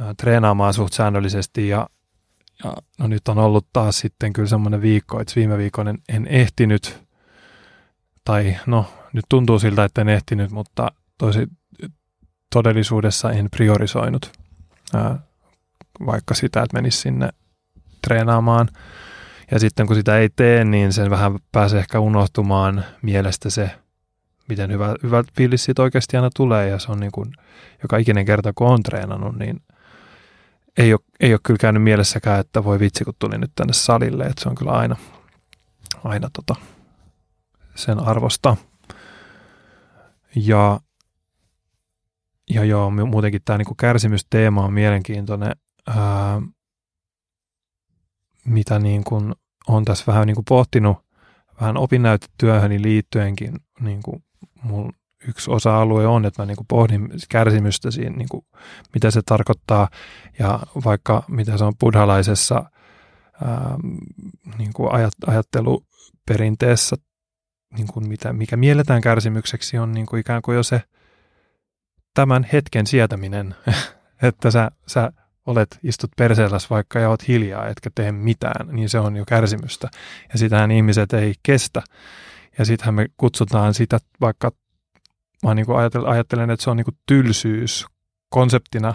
[0.00, 1.88] ää, treenaamaan suht säännöllisesti ja
[2.64, 6.26] ja no nyt on ollut taas sitten kyllä semmoinen viikko, että viime viikon en, en
[6.26, 7.02] ehtinyt,
[8.24, 11.46] tai no nyt tuntuu siltä, että en ehtinyt, mutta tosi
[12.52, 14.32] todellisuudessa en priorisoinut
[14.94, 15.18] ää,
[16.06, 17.28] vaikka sitä, että menisi sinne
[18.06, 18.68] treenaamaan.
[19.50, 23.70] Ja sitten kun sitä ei tee, niin sen vähän pääsee ehkä unohtumaan mielestä se,
[24.48, 26.68] miten hyvä, hyvä fiilis siitä oikeasti aina tulee.
[26.68, 27.32] Ja se on niin kuin,
[27.82, 29.60] joka ikinen kerta kun on treenannut, niin
[30.78, 34.24] ei ole, ei ole kyllä käynyt mielessäkään, että voi vitsi, kun tuli nyt tänne salille,
[34.24, 34.96] että se on kyllä aina,
[36.04, 36.54] aina tota,
[37.74, 38.56] sen arvosta.
[40.36, 40.80] Ja,
[42.50, 45.52] ja joo, muutenkin tämä niinku kärsimysteema on mielenkiintoinen,
[45.86, 46.42] ää,
[48.44, 49.34] mitä niin kuin
[49.68, 50.98] on tässä vähän niin kuin pohtinut
[51.60, 54.24] vähän opinnäytetyöhöni liittyenkin, niin kuin
[54.62, 54.92] mulla
[55.28, 58.44] yksi osa-alue on, että mä niin kuin pohdin kärsimystä siinä, niin kuin,
[58.94, 59.88] mitä se tarkoittaa
[60.38, 62.70] ja vaikka mitä se on buddhalaisessa
[63.44, 63.76] ää,
[64.58, 66.96] niin kuin ajat, ajatteluperinteessä,
[67.76, 70.82] niin kuin mitä, mikä mielletään kärsimykseksi, on niin kuin ikään kuin jo se
[72.14, 73.54] tämän hetken sietäminen,
[74.22, 75.12] että sä, sä
[75.46, 79.88] olet, istut perseelläs vaikka ja oot hiljaa, etkä tee mitään, niin se on jo kärsimystä.
[80.32, 81.82] Ja sitähän ihmiset ei kestä.
[82.58, 84.50] Ja sittenhän me kutsutaan sitä vaikka,
[85.46, 85.66] mä niin
[86.06, 87.86] ajattelen, että se on niin tylsyys
[88.28, 88.94] konseptina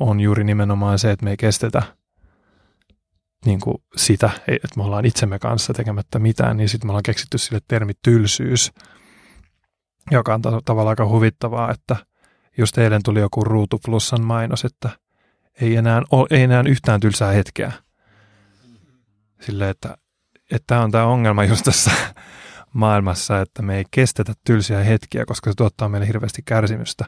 [0.00, 1.82] on juuri nimenomaan se, että me ei kestetä
[3.44, 7.38] niin kuin sitä, että me ollaan itsemme kanssa tekemättä mitään, niin sitten me ollaan keksitty
[7.38, 8.72] sille termi tylsyys,
[10.10, 11.96] joka on tavallaan aika huvittavaa, että
[12.58, 14.90] just eilen tuli joku Ruutu Plussan mainos, että
[15.60, 17.72] ei enää, ole, ei enää yhtään tylsää hetkeä.
[19.40, 19.96] Sille, että
[20.66, 21.90] tämä on tämä ongelma just tässä
[22.72, 27.04] maailmassa, että me ei kestetä tylsiä hetkiä, koska se tuottaa meille hirveästi kärsimystä,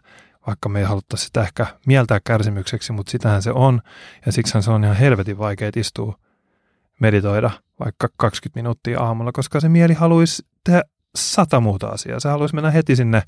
[0.47, 3.81] vaikka me ei haluttaisi sitä ehkä mieltää kärsimykseksi, mutta sitähän se on,
[4.27, 6.19] ja siksi se on ihan helvetin vaikea istua
[7.01, 7.51] meditoida
[7.85, 10.83] vaikka 20 minuuttia aamulla, koska se mieli haluaisi tehdä
[11.17, 12.21] sata muuta asiaa.
[12.21, 13.23] Se haluaisi mennä heti sinne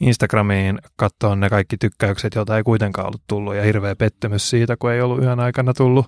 [0.00, 4.92] Instagramiin, katsoa ne kaikki tykkäykset, joita ei kuitenkaan ollut tullut, ja hirveä pettymys siitä, kun
[4.92, 6.06] ei ollut yhden aikana tullut,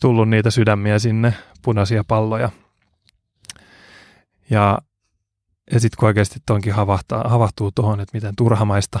[0.00, 2.50] tullut niitä sydämiä sinne, punaisia palloja.
[4.50, 4.78] Ja,
[5.72, 9.00] ja sitten kun oikeasti tuonkin havahtaa, havahtuu tuohon, että miten turhamaista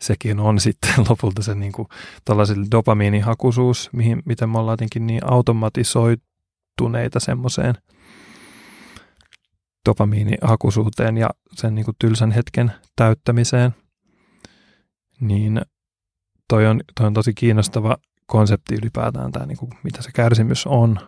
[0.00, 1.88] sekin on sitten lopulta se niin kuin
[2.70, 7.74] dopamiinihakuisuus, mihin, miten me ollaan jotenkin niin automatisoituneita semmoiseen–
[9.86, 13.74] dopamiinihakuisuuteen ja sen niin kuin tylsän hetken täyttämiseen,
[15.20, 15.60] niin
[16.48, 20.98] toi on, toi on tosi kiinnostava konsepti ylipäätään tämä, niin kuin, mitä se kärsimys on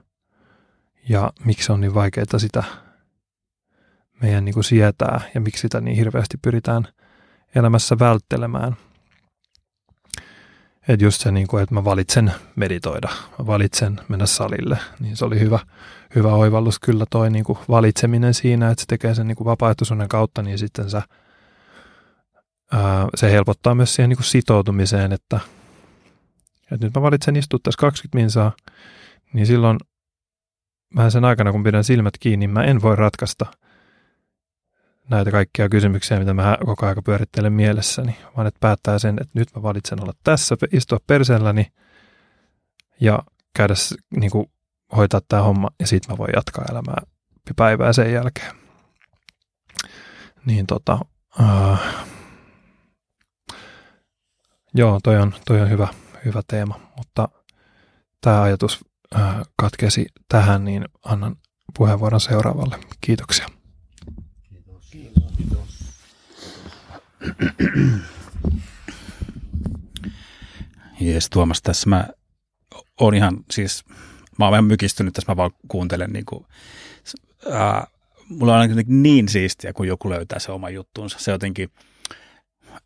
[1.09, 2.63] ja miksi on niin vaikeaa sitä
[4.23, 6.89] meidän niin kuin sietää ja miksi sitä niin hirveästi pyritään
[7.55, 8.77] elämässä välttelemään.
[10.89, 15.25] Että just se, niin kuin, että mä valitsen meditoida, mä valitsen mennä salille, niin se
[15.25, 15.59] oli hyvä,
[16.15, 20.09] hyvä oivallus kyllä toi niin kuin valitseminen siinä, että se tekee sen niin kuin vapaaehtoisuuden
[20.09, 21.03] kautta, niin sitten sä,
[22.73, 25.41] ää, se helpottaa myös siihen niin kuin sitoutumiseen, että,
[26.73, 28.53] että nyt mä valitsen istua tässä 20 minsaa,
[29.33, 29.79] niin silloin
[30.97, 33.47] vähän sen aikana, kun pidän silmät kiinni, mä en voi ratkaista
[35.11, 39.49] näitä kaikkia kysymyksiä, mitä mä koko ajan pyörittelen mielessäni, vaan että päättää sen, että nyt
[39.57, 41.67] mä valitsen olla tässä, istua perseelläni
[43.01, 43.19] ja
[43.57, 43.75] käydä
[44.17, 44.47] niin kuin
[44.97, 47.03] hoitaa tämä homma ja sitten mä voin jatkaa elämää
[47.57, 48.57] päivää sen jälkeen.
[50.47, 50.99] Niin tota,
[51.41, 51.81] äh,
[54.75, 55.89] joo, toi on, toi on hyvä,
[56.25, 57.29] hyvä teema, mutta
[58.21, 58.81] tämä ajatus
[59.17, 61.37] äh, katkesi tähän, niin annan
[61.77, 62.79] puheenvuoron seuraavalle.
[63.01, 63.47] Kiitoksia.
[64.91, 64.91] Kiitos.
[65.37, 65.79] Kiitos.
[71.01, 72.07] Jees, Tuomas, tässä mä
[73.01, 73.85] oon ihan siis
[74.39, 76.47] mä oon vähän mykistynyt tässä, mä vaan kuuntelen niin kuin,
[77.53, 77.87] ää,
[78.29, 81.19] mulla on ainakin niin siistiä, kun joku löytää se oma juttuunsa.
[81.19, 81.71] Se jotenkin,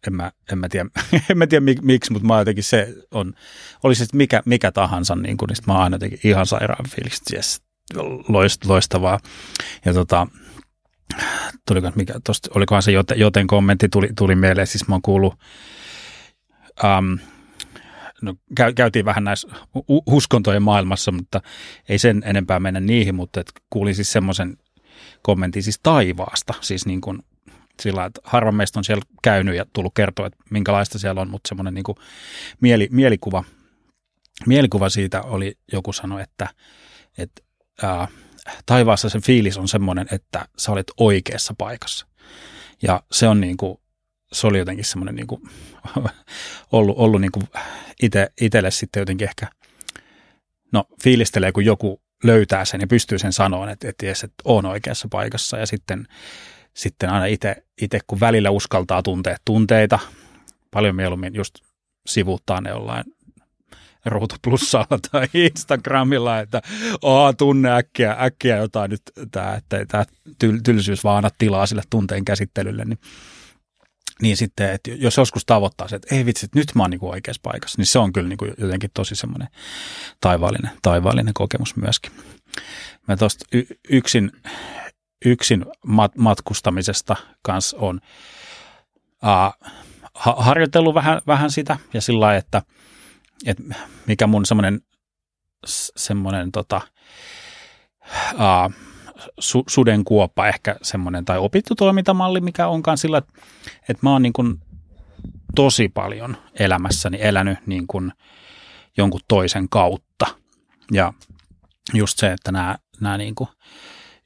[0.07, 0.87] en mä, en mä tiedä,
[1.31, 3.35] en mä tiedä miksi, mutta mä jotenkin se on,
[3.83, 7.37] oli se mikä, mikä tahansa, niin, kuin, niin mä oon aina jotenkin ihan sairaan fiilistä,
[7.37, 7.63] yes,
[8.29, 9.21] loist, loistavaa.
[9.85, 10.27] Ja tota,
[11.67, 15.35] tuliko, mikä, tosta, olikohan se joten, joten kommentti tuli, tuli mieleen, siis mä oon kuullut,
[16.85, 17.19] um,
[18.23, 18.35] no,
[18.75, 19.49] käytiin vähän näissä
[20.07, 21.41] uskontojen maailmassa, mutta
[21.89, 24.57] ei sen enempää mennä niihin, mutta et kuulin siis semmoisen
[25.23, 27.19] kommentin siis taivaasta, siis niin kuin
[27.81, 31.49] sillä että harva meistä on siellä käynyt ja tullut kertoa, että minkälaista siellä on, mutta
[31.49, 31.85] semmoinen niin
[32.61, 33.45] mieli, mielikuva,
[34.47, 36.49] mielikuva siitä oli, joku sanoi, että,
[37.19, 37.43] että
[37.83, 38.09] ää,
[38.67, 42.07] taivaassa se fiilis on semmoinen, että sä olet oikeassa paikassa.
[42.83, 43.79] Ja se on niin kuin,
[44.33, 45.43] se oli jotenkin semmoinen niin kuin,
[46.73, 47.49] ollut, ollut niin kuin
[48.03, 49.47] ite, itselle sitten jotenkin ehkä,
[50.73, 54.67] no fiilistelee, kun joku löytää sen ja pystyy sen sanomaan, että, että, ties, että on
[54.67, 56.07] oikeassa paikassa ja sitten,
[56.75, 59.99] sitten aina itse, kun välillä uskaltaa tuntea tunteita,
[60.71, 61.55] paljon mieluummin just
[62.07, 63.05] sivuuttaa ne jollain
[64.07, 66.63] ruutuplussalla tai Instagramilla, että
[67.03, 70.05] Aa, tunne äkkiä, äkkiä jotain nyt, tämä, että tämä
[70.65, 72.99] tylsyys vaan anna tilaa sille tunteen käsittelylle, niin
[74.23, 77.41] niin sitten, että jos joskus tavoittaa se, että ei vitsi, nyt mä oon niin oikeassa
[77.43, 79.49] paikassa, niin se on kyllä niin kuin jotenkin tosi semmoinen
[80.21, 82.13] taivaallinen, taivaallinen kokemus myöskin.
[83.09, 84.33] Mä tuosta y- yksin,
[85.25, 88.01] yksin mat- matkustamisesta kanssa on
[89.23, 89.69] uh,
[90.15, 92.63] ha- harjoitellut vähän, vähän sitä ja sillä lailla, että,
[93.47, 93.63] että
[94.07, 94.81] mikä mun semmoinen
[95.97, 96.81] semmoinen tota,
[98.35, 98.73] uh,
[99.39, 103.33] su, sudenkuoppa ehkä semmoinen, tai opittu toimintamalli, mikä onkaan sillä, että,
[103.89, 104.61] että mä oon niin kuin
[105.55, 108.13] tosi paljon elämässäni elänyt niin kuin
[108.97, 110.27] jonkun toisen kautta.
[110.93, 111.13] Ja
[111.95, 113.49] just se, että nämä, nämä niin kuin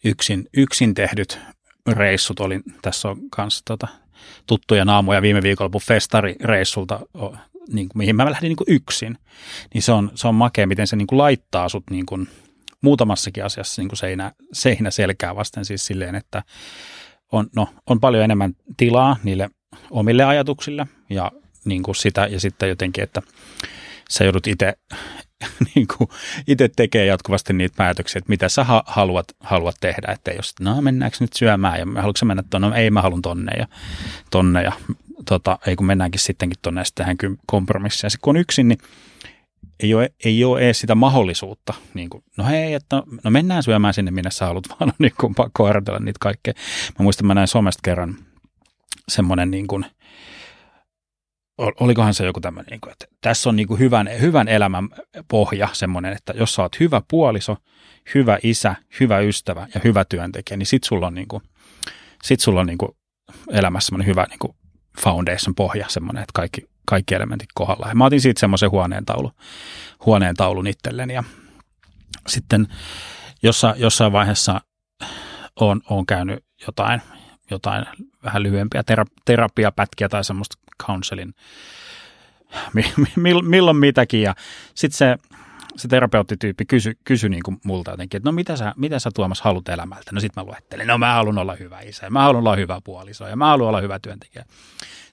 [0.04, 1.38] yksin, yksin tehdyt
[1.86, 3.88] reissut, olin, tässä on kanssa tota,
[4.46, 7.00] tuttuja naamoja viime viikonlopun festarireissulta
[7.72, 9.18] niin kuin, mihin mä lähdin niin kuin yksin,
[9.74, 12.28] niin se on, se on makea, miten se niin kuin laittaa sut niin kuin,
[12.80, 15.64] muutamassakin asiassa niin kuin seinä, seinä selkää vasten.
[15.64, 16.42] Siis silleen, että
[17.32, 19.50] on, no, on paljon enemmän tilaa niille
[19.90, 21.32] omille ajatuksille ja
[21.64, 23.22] niin kuin sitä ja sitten jotenkin, että
[24.10, 24.74] sä joudut itse
[25.74, 26.10] niin kuin
[26.46, 31.16] itse tekee jatkuvasti niitä päätöksiä, että mitä sä haluat, haluat tehdä, että jos, no mennäänkö
[31.20, 33.66] nyt syömään ja haluatko mennä tuonne, no ei mä haluan tonne ja
[34.30, 34.72] tonne ja
[35.28, 38.10] tota, ei kun mennäänkin sittenkin sitten tehdään kompromissia.
[38.10, 38.78] Sitten kun on yksin, niin
[39.80, 43.94] ei ole, ei ole edes sitä mahdollisuutta, niin kuin, no hei, että no mennään syömään
[43.94, 46.54] sinne, minne sä haluat, vaan on niin kuin pakko arvitella niitä kaikkea.
[46.98, 48.16] Mä muistan, mä näin somesta kerran
[49.08, 49.86] semmoinen niin kuin,
[51.58, 54.88] olikohan se joku tämmöinen, niin kuin, että tässä on niin kuin hyvän, hyvän elämän
[55.28, 57.56] pohja semmoinen, että jos sä oot hyvä puoliso,
[58.14, 61.42] hyvä isä, hyvä ystävä ja hyvä työntekijä, niin sit sulla on, niin kuin,
[62.22, 62.90] sit sulla on niin kuin
[63.52, 64.55] elämässä semmoinen hyvä niin kuin
[65.00, 67.88] foundation pohja, semmoinen, että kaikki, kaikki elementit kohdalla.
[67.88, 69.32] Ja mä otin siitä semmoisen huoneen, taulu,
[70.06, 71.24] huoneen taulun itselleni ja
[72.26, 72.68] sitten
[73.42, 74.60] jossa, jossain vaiheessa
[75.60, 77.02] on, on käynyt jotain,
[77.50, 77.86] jotain
[78.24, 81.34] vähän lyhyempiä tera, terapiapätkiä tai semmoista counselin,
[83.42, 84.22] milloin mitäkin.
[84.22, 84.34] Ja
[84.74, 85.16] sitten se,
[85.76, 89.68] se terapeuttityyppi kysyi kysy niin multa jotenkin, että no mitä sä, mitä sä Tuomas haluat
[89.68, 90.10] elämältä?
[90.12, 93.28] No sitten mä luettelin, no mä haluan olla hyvä isä, mä haluan olla hyvä puoliso
[93.28, 94.44] ja mä haluan olla hyvä työntekijä.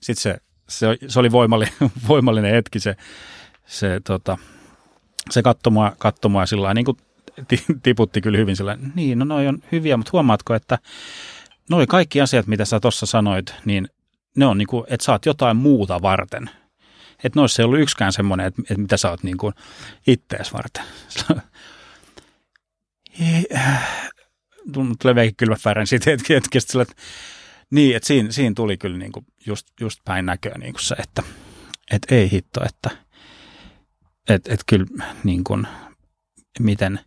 [0.02, 0.38] Sitten se,
[0.70, 1.74] se, se oli voimallinen,
[2.08, 2.96] voimallinen hetki, se,
[3.66, 4.38] se, tota,
[5.30, 6.98] se katsoi mua, katsoi mua sillä niin kuin
[7.84, 10.80] tiputti kyllä hyvin sillä niin, no noi on hyviä, mutta huomaatko, että
[11.70, 13.88] noi kaikki asiat, mitä sä tuossa sanoit, niin
[14.36, 16.50] ne on niin kuin, että sä oot jotain muuta varten.
[17.24, 19.54] Että noissa ei ollut yksikään semmoinen, että, että mitä sä oot niin kuin
[20.08, 20.84] ittees varten.
[25.02, 26.96] Tulee vielä kylmät väärän siitä hetkestä, että
[27.72, 30.96] niin, että siinä, siinä tuli kyllä niin kuin just, just päin näköä niin kuin se,
[30.96, 31.24] että,
[31.92, 32.90] että ei hitto, että
[34.30, 34.86] että, että kyllä
[35.24, 35.68] niin kuin,
[36.60, 37.00] miten,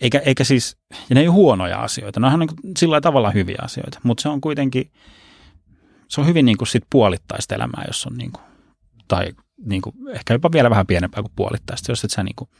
[0.00, 3.58] eikä, eikä siis, ja ne ei ole huonoja asioita, ne on niin sillä tavalla hyviä
[3.62, 4.92] asioita, mutta se on kuitenkin,
[6.08, 8.44] se on hyvin niin kuin sit puolittaista elämää, jos on niin kuin,
[9.12, 9.32] tai
[9.64, 12.50] niin kuin, ehkä jopa vielä vähän pienempää kuin puolittaista, jos et sä niin kuin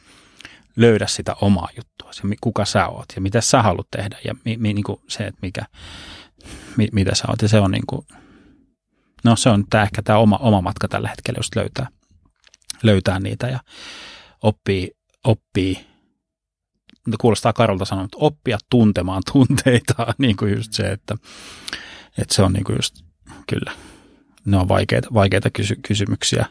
[0.76, 4.74] löydä sitä omaa juttua, kuka sä oot ja mitä sä haluat tehdä ja mi, mi,
[4.74, 5.62] niin kuin se, että mikä,
[6.76, 7.42] mi, mitä sä oot.
[7.42, 8.07] Ja se on niin kuin,
[9.24, 11.86] no se on tää, ehkä tämä oma, oma matka tällä hetkellä just löytää,
[12.82, 13.61] löytää niitä ja
[14.42, 14.90] oppii,
[15.24, 15.86] oppii
[17.20, 21.16] kuulostaa Karolta sanoa, että oppia tuntemaan tunteita, niin kuin just se, että,
[22.18, 22.94] että se on niin kuin just,
[23.48, 23.72] kyllä,
[24.47, 26.47] ne on vaikeita, vaikeita kysy- kysymyksiä.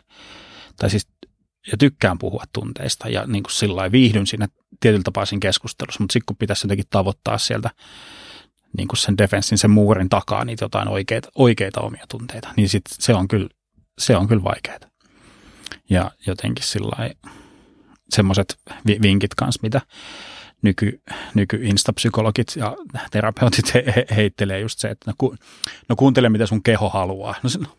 [0.76, 1.08] Tai siis,
[1.72, 4.48] ja tykkään puhua tunteista ja niin kuin sillä viihdyn siinä
[4.80, 7.70] tietyllä tapaa siinä keskustelussa, mutta sitten kun pitäisi jotenkin tavoittaa sieltä
[8.78, 12.84] niin kuin sen defenssin, sen muurin takaa niitä jotain oikeita, oikeita omia tunteita, niin sit
[12.90, 13.50] se on kyllä,
[14.00, 14.80] se on kyllä vaikeaa.
[15.90, 17.10] Ja jotenkin sillä
[18.10, 18.58] semmoiset
[19.02, 19.82] vinkit kanssa, mitä
[20.62, 21.02] nyky,
[21.34, 22.76] nyky-instapsykologit ja
[23.12, 25.36] terapeutit he, he, heittelee just se, että no, ku,
[25.90, 27.36] no kuuntele mitä sun keho haluaa.
[27.44, 27.76] No, no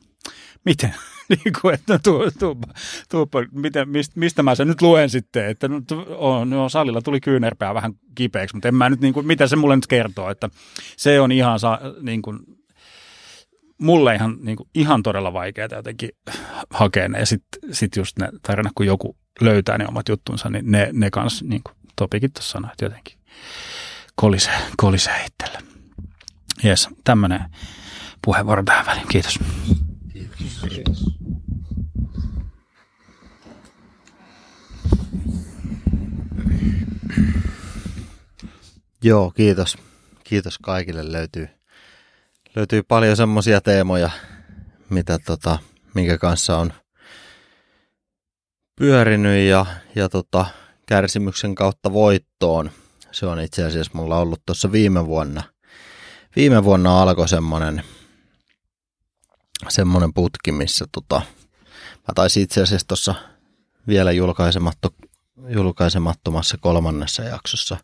[0.64, 0.94] miten?
[1.28, 2.56] niin kuin, että no, tuu, tuu,
[3.08, 5.82] tuu, miten, mistä, mistä mä sen nyt luen sitten, että no,
[6.16, 9.56] on, no, salilla tuli kyynärpää vähän kipeäksi, mutta en mä nyt, niin kuin, mitä se
[9.56, 10.50] mulle nyt kertoo, että
[10.96, 11.58] se on ihan,
[12.00, 12.38] niin kuin,
[13.78, 16.10] mulle ihan, niin kuin, ihan todella vaikeaa jotenkin
[16.70, 20.70] hakea ne, ja sitten sit just ne tarinat, kun joku löytää ne omat juttunsa, niin
[20.70, 23.18] ne, ne kanssa niin kuin, Topikin tuossa sanoi, että jotenkin
[24.14, 25.58] kolisee, kolisee itselle.
[26.62, 27.44] Jes, tämmöinen
[28.24, 29.08] puheenvuoro tähän väliin.
[29.08, 29.38] Kiitos.
[39.04, 39.78] Joo, kiitos.
[40.24, 41.12] Kiitos kaikille.
[41.12, 41.48] Löytyy,
[42.54, 44.10] löytyy paljon semmoisia teemoja,
[44.90, 45.58] mitä tota,
[45.94, 46.72] minkä kanssa on
[48.76, 50.46] pyörinyt ja, ja tota,
[50.86, 52.70] kärsimyksen kautta voittoon.
[53.12, 55.42] Se on itse asiassa mulla ollut tuossa viime vuonna.
[56.36, 57.82] Viime vuonna alkoi semmoinen
[59.68, 61.22] semmoinen putki, missä tota,
[61.94, 63.14] mä taisin itse asiassa tuossa
[63.88, 64.94] vielä julkaisemattu,
[65.48, 67.76] julkaisemattomassa kolmannessa jaksossa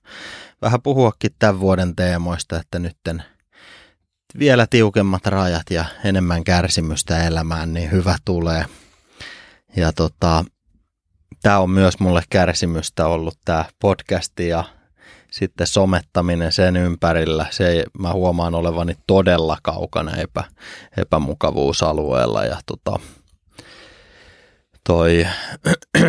[0.62, 3.22] vähän puhuakin tämän vuoden teemoista, että nytten
[4.38, 8.64] vielä tiukemmat rajat ja enemmän kärsimystä elämään, niin hyvä tulee.
[9.76, 10.44] Ja tota,
[11.42, 14.64] tämä on myös mulle kärsimystä ollut tämä podcasti ja
[15.30, 17.46] sitten somettaminen sen ympärillä.
[17.50, 20.44] Se mä huomaan olevani todella kaukana epä,
[20.96, 22.98] epämukavuusalueella ja tota,
[24.86, 25.26] toi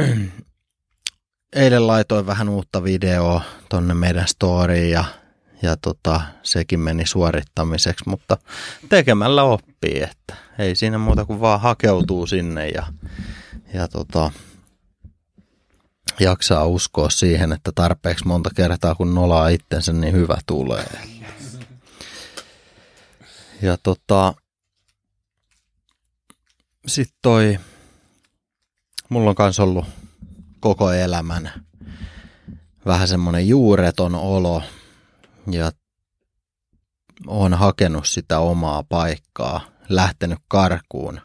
[1.56, 5.04] eilen laitoin vähän uutta videoa tonne meidän storyin ja,
[5.62, 8.38] ja tota, sekin meni suorittamiseksi, mutta
[8.90, 12.86] tekemällä oppii, että ei siinä muuta kuin vaan hakeutuu sinne ja
[13.74, 14.32] ja tota,
[16.20, 20.86] jaksaa uskoa siihen, että tarpeeksi monta kertaa kun nolaa itsensä, niin hyvä tulee.
[23.62, 24.34] Ja tota,
[26.88, 27.60] sitten toi,
[29.10, 29.86] mulla on kans ollut
[30.60, 31.52] koko elämän
[32.86, 34.64] vähän semmoinen juureton olo
[35.52, 35.72] ja
[37.28, 41.22] on hakenut sitä omaa paikkaa, lähtenyt karkuun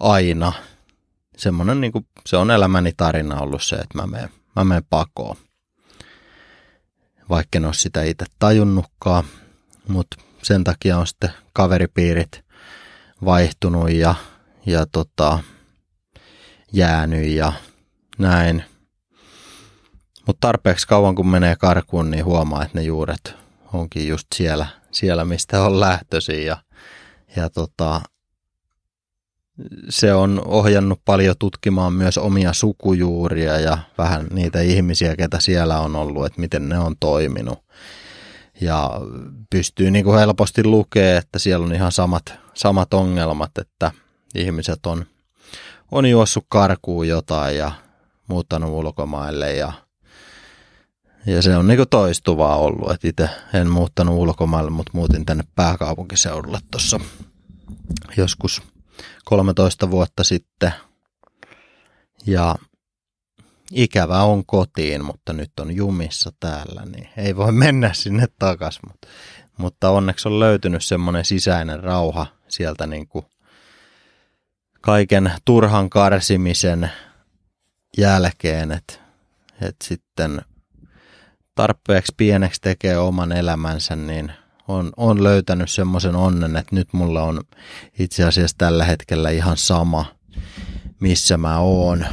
[0.00, 0.52] aina.
[1.36, 5.36] Semmoinen niin kuin, se on elämäni tarina ollut se, että mä menen, mä menen pakoon.
[7.30, 9.24] Vaikka en ole sitä itse tajunnutkaan,
[9.88, 12.44] mutta sen takia on sitten kaveripiirit
[13.24, 14.14] vaihtunut ja,
[14.66, 15.38] ja tota,
[16.72, 17.52] jäänyt ja
[18.18, 18.64] näin.
[20.26, 23.34] Mutta tarpeeksi kauan kun menee karkuun, niin huomaa, että ne juuret
[23.72, 26.46] onkin just siellä, siellä mistä on lähtöisin.
[26.46, 26.56] Ja,
[27.36, 28.00] ja tota,
[29.88, 35.96] se on ohjannut paljon tutkimaan myös omia sukujuuria ja vähän niitä ihmisiä, ketä siellä on
[35.96, 37.58] ollut, että miten ne on toiminut.
[38.60, 38.90] Ja
[39.50, 42.22] pystyy niin kuin helposti lukea, että siellä on ihan samat,
[42.54, 43.92] samat ongelmat, että
[44.34, 45.06] ihmiset on,
[45.92, 47.72] on juossut karkuun jotain ja
[48.26, 49.72] muuttanut ulkomaille ja
[51.26, 56.58] ja se on niinku toistuvaa ollut, että itse en muuttanut ulkomaille, mutta muutin tänne pääkaupunkiseudulle
[56.70, 57.00] tuossa
[58.16, 58.62] joskus
[59.24, 60.72] 13 vuotta sitten.
[62.26, 62.56] Ja
[63.70, 68.82] ikävä on kotiin, mutta nyt on jumissa täällä, niin ei voi mennä sinne takaisin.
[68.88, 69.08] Mutta,
[69.56, 73.26] mutta onneksi on löytynyt semmoinen sisäinen rauha sieltä niin kuin
[74.80, 76.90] kaiken turhan karsimisen
[77.98, 78.94] jälkeen, että,
[79.60, 80.42] että sitten
[81.54, 84.32] tarpeeksi pieneksi tekee oman elämänsä, niin
[84.68, 87.40] on, on löytänyt semmoisen onnen, että nyt mulla on
[87.98, 90.06] itse asiassa tällä hetkellä ihan sama,
[91.00, 92.06] missä mä oon.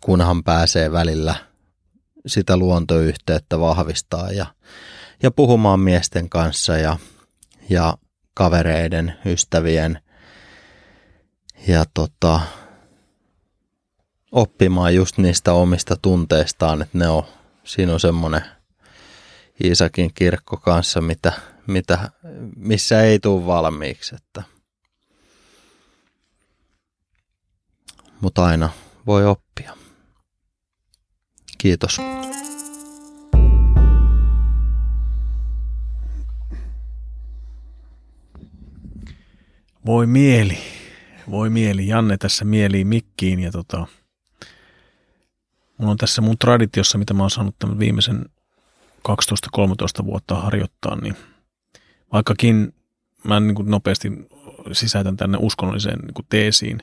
[0.00, 1.34] Kunhan pääsee välillä
[2.26, 4.46] sitä luontoyhteyttä vahvistaa ja,
[5.22, 6.96] ja puhumaan miesten kanssa ja,
[7.70, 7.98] ja
[8.34, 9.98] kavereiden, ystävien
[11.66, 12.40] ja tota,
[14.32, 17.22] oppimaan just niistä omista tunteistaan, että ne on,
[17.64, 18.42] siinä on semmoinen
[19.64, 21.32] Iisakin kirkko kanssa, mitä,
[21.66, 22.10] mitä,
[22.56, 24.14] missä ei tule valmiiksi.
[24.14, 24.42] Että.
[28.20, 28.70] Mutta aina
[29.06, 29.76] voi oppia.
[31.58, 32.00] Kiitos.
[39.86, 40.58] Voi mieli,
[41.30, 41.88] voi mieli.
[41.88, 43.86] Janne tässä mieli mikkiin ja tota,
[45.78, 48.26] mulla on tässä mun traditiossa, mitä mä oon saanut tämän viimeisen
[49.08, 51.16] 12-13 vuotta harjoittaa, niin
[52.12, 52.74] vaikkakin
[53.24, 54.12] mä niin kuin nopeasti
[54.72, 56.80] sisätän tänne uskonnolliseen niin kuin teesiin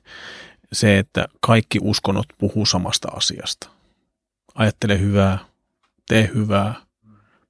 [0.74, 3.70] se, että kaikki uskonnot puhuu samasta asiasta.
[4.56, 5.40] Ajattele hyvää,
[6.08, 6.74] tee hyvää,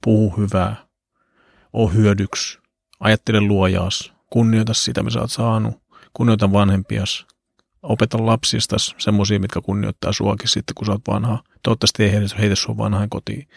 [0.03, 0.75] puhu hyvää,
[1.73, 2.59] oo hyödyksi,
[2.99, 5.81] ajattele luojaas, kunnioita sitä, mitä sä oot saanut,
[6.13, 7.25] kunnioita vanhempias,
[7.83, 11.43] opeta lapsistas semmoisia, mitkä kunnioittaa suakin sitten, kun sä oot vanha.
[11.63, 13.47] Toivottavasti ei heitä sua vanhaan kotiin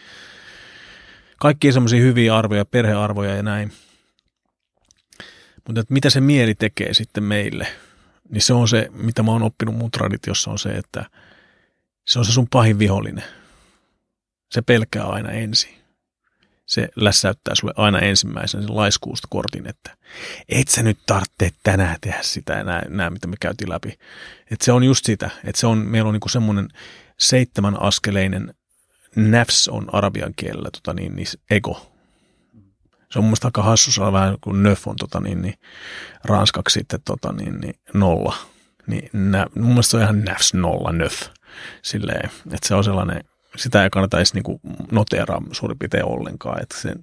[1.44, 3.72] kaikki semmoisia hyviä arvoja, perhearvoja ja näin.
[5.66, 7.66] Mutta mitä se mieli tekee sitten meille,
[8.28, 11.04] niin se on se, mitä mä oon oppinut mun traditiossa, on se, että
[12.06, 13.24] se on se sun pahin vihollinen.
[14.50, 15.74] Se pelkää aina ensin.
[16.66, 19.96] Se lässäyttää sulle aina ensimmäisen sen laiskuusta kortin, että
[20.48, 23.98] et sä nyt tarvitse tänään tehdä sitä ja nämä, mitä me käytiin läpi.
[24.50, 26.68] Et se on just sitä, että se on, meillä on niinku semmoinen
[27.18, 28.54] seitsemän askeleinen
[29.16, 31.90] nafs on arabian kielellä tota niin, niin ego.
[33.10, 35.54] Se on mun mielestä aika hassu vähän kuin nöf on tota niin, niin
[36.24, 38.36] ranskaksi sitten tota niin, niin nolla.
[38.86, 41.22] Niin nä, mun mielestä se on ihan nafs nolla nöf.
[41.82, 43.24] Silleen, että se on sellainen,
[43.56, 44.60] sitä ei kannata edes niin
[44.92, 46.62] noteraa suurin piirtein ollenkaan.
[46.62, 46.94] Että se,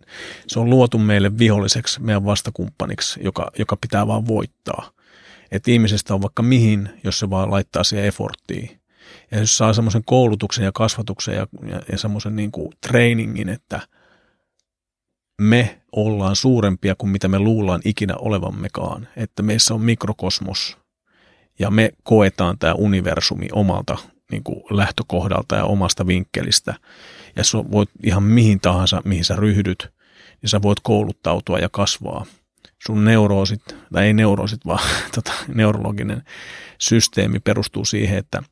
[0.48, 4.92] se on luotu meille viholliseksi, meidän vastakumppaniksi, joka, joka pitää vaan voittaa.
[5.52, 8.81] Että ihmisestä on vaikka mihin, jos se vaan laittaa siihen efforttiin
[9.32, 13.80] ja jos saa semmoisen koulutuksen ja kasvatuksen ja, ja, ja semmoisen niin kuin trainingin, että
[15.42, 20.78] me ollaan suurempia kuin mitä me luullaan ikinä olevammekaan, että meissä on mikrokosmos
[21.60, 23.98] ja me koetaan tämä universumi omalta
[24.32, 26.74] niin kuin lähtökohdalta ja omasta vinkkelistä.
[27.36, 29.90] Ja sä voit ihan mihin tahansa, mihin sä ryhdyt,
[30.42, 32.26] niin sä voit kouluttautua ja kasvaa–
[32.86, 33.62] sun neuroosit,
[33.94, 36.24] tai ei neuroosit, vaan tota, neurologinen
[36.78, 38.44] systeemi perustuu siihen, että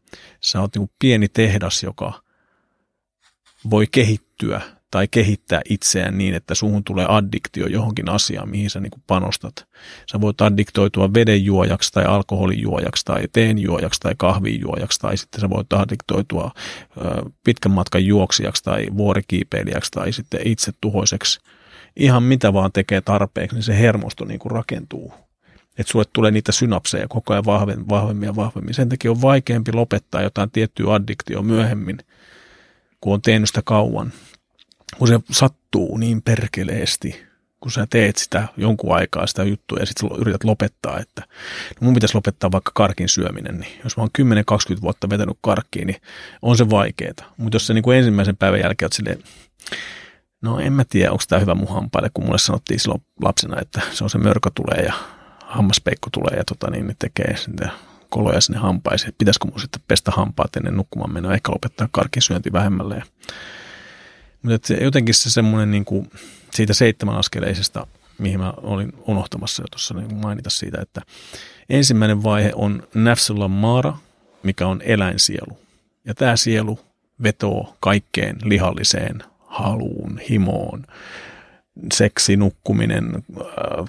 [0.41, 2.21] sä oot niin pieni tehdas, joka
[3.69, 4.61] voi kehittyä
[4.91, 9.67] tai kehittää itseään niin, että suhun tulee addiktio johonkin asiaan, mihin sä niin panostat.
[10.11, 16.51] Sä voit addiktoitua vedenjuojaksi tai alkoholijuojaksi tai teenjuojaksi tai kahvijuojaksi tai sitten sä voit addiktoitua
[17.43, 21.39] pitkän matkan juoksijaksi tai vuorikiipeilijäksi tai sitten itse tuhoiseksi.
[21.95, 25.13] Ihan mitä vaan tekee tarpeeksi, niin se hermosto niin kuin rakentuu.
[25.77, 28.73] Että sulle tulee niitä synapseja koko ajan vahvemmin, vahvemmin ja vahvemmin.
[28.73, 31.97] Sen takia on vaikeampi lopettaa jotain tiettyä addiktioa myöhemmin,
[33.01, 34.13] kun on tehnyt sitä kauan
[34.97, 37.25] kun se sattuu niin perkeleesti,
[37.59, 41.21] kun sä teet sitä jonkun aikaa sitä juttua ja sitten yrität lopettaa, että
[41.81, 44.09] no mun pitäisi lopettaa vaikka karkin syöminen, niin jos mä oon
[44.77, 46.01] 10-20 vuotta vetänyt karkkiin, niin
[46.41, 47.23] on se vaikeeta.
[47.37, 49.23] Mutta jos sä niin kuin ensimmäisen päivän jälkeen oot silleen,
[50.41, 53.81] no en mä tiedä, onko tämä hyvä mun hampaille, kun mulle sanottiin silloin lapsena, että
[53.91, 54.93] se on se mörkö tulee ja
[55.45, 57.69] hammaspeikko tulee ja tota, niin ne tekee sitä
[58.09, 59.15] koloja sinne hampaisiin.
[59.17, 62.95] Pitäisikö mun sitten pestä hampaat ennen nukkumaan menoa, ehkä lopettaa karkin syönti vähemmälle.
[62.95, 63.03] Ja
[64.41, 66.11] mutta se, jotenkin se semmoinen niin kuin
[66.51, 67.87] siitä seitsemän askeleisesta,
[68.17, 71.01] mihin mä olin unohtamassa jo tuossa niin mainita siitä, että
[71.69, 73.97] ensimmäinen vaihe on nafsulla maara,
[74.43, 75.59] mikä on eläinsielu.
[76.05, 76.79] Ja tämä sielu
[77.23, 80.85] vetoo kaikkeen lihalliseen haluun, himoon,
[81.93, 83.85] seksi, nukkuminen, äh,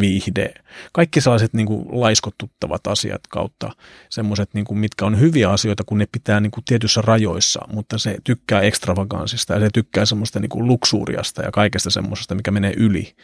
[0.00, 0.54] viihde,
[0.92, 3.70] kaikki sellaiset niin kuin laiskottuttavat asiat kautta
[4.10, 8.16] semmoiset, niin mitkä on hyviä asioita, kun ne pitää niin kuin tietyissä rajoissa, mutta se
[8.24, 13.14] tykkää ekstravagansista ja se tykkää semmoista niin kuin luksuuriasta ja kaikesta semmoisesta, mikä menee yli.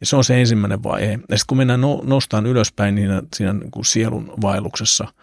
[0.00, 1.12] Ja se on se ensimmäinen vaihe.
[1.12, 5.08] Ja sitten kun mennään no, nostaan ylöspäin niin siinä niin kuin sielun vaelluksessa–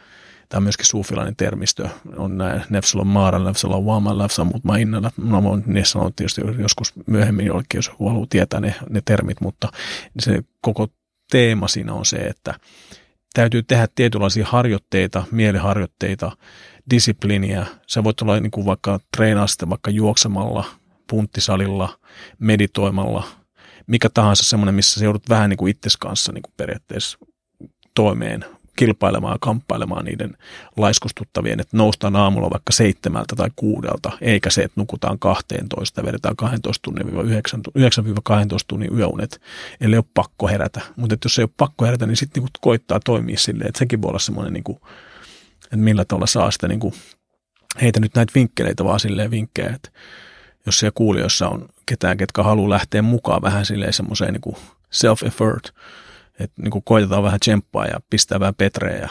[0.50, 1.90] Tämä on myöskin suufilainen termistö.
[2.18, 5.12] On nämä Nefsala Maara, Nefsala Wama, Nefsala Mutmainnalla.
[5.18, 9.72] No, voin ne sanoa tietysti joskus myöhemmin jollekin, jos haluaa tietää ne, ne termit, mutta
[10.20, 10.88] se koko
[11.32, 12.54] teema siinä on se, että
[13.34, 16.38] täytyy tehdä tietynlaisia harjoitteita, mieliharjoitteita,
[16.90, 17.66] disipliiniä.
[17.88, 20.66] Se voit olla niin kuin vaikka treenaa sitten vaikka juoksemalla,
[21.10, 22.00] punttisalilla,
[22.40, 23.24] meditoimalla,
[23.88, 27.18] mikä tahansa semmoinen, missä se joudut vähän niin kuin itses kanssa niin kuin periaatteessa
[27.94, 28.46] toimeen
[28.78, 30.38] kilpailemaan kamppailemaan niiden
[30.78, 36.36] laiskustuttavien, että noustaan aamulla vaikka seitsemältä tai kuudelta, eikä se, että nukutaan 12 ja vedetään
[36.36, 37.10] 12 tunnin 9-12
[38.68, 39.42] tunnin yöunet,
[39.82, 40.82] ellei ole pakko herätä.
[40.96, 44.10] Mutta jos ei ole pakko herätä, niin sitten niinku koittaa toimia silleen, että sekin voi
[44.10, 44.80] olla semmoinen, niinku,
[45.64, 46.94] että millä tavalla saa sitä, niinku,
[47.82, 49.90] heitä nyt näitä vinkkeleitä vaan silleen vinkkejä, että
[50.66, 54.58] jos siellä kuulijoissa on ketään, ketkä haluaa lähteä mukaan vähän silleen semmoiseen niinku
[54.92, 55.72] self-effort,
[56.40, 59.10] että niin koitetaan vähän tsemppaa ja pistää vähän petreä ja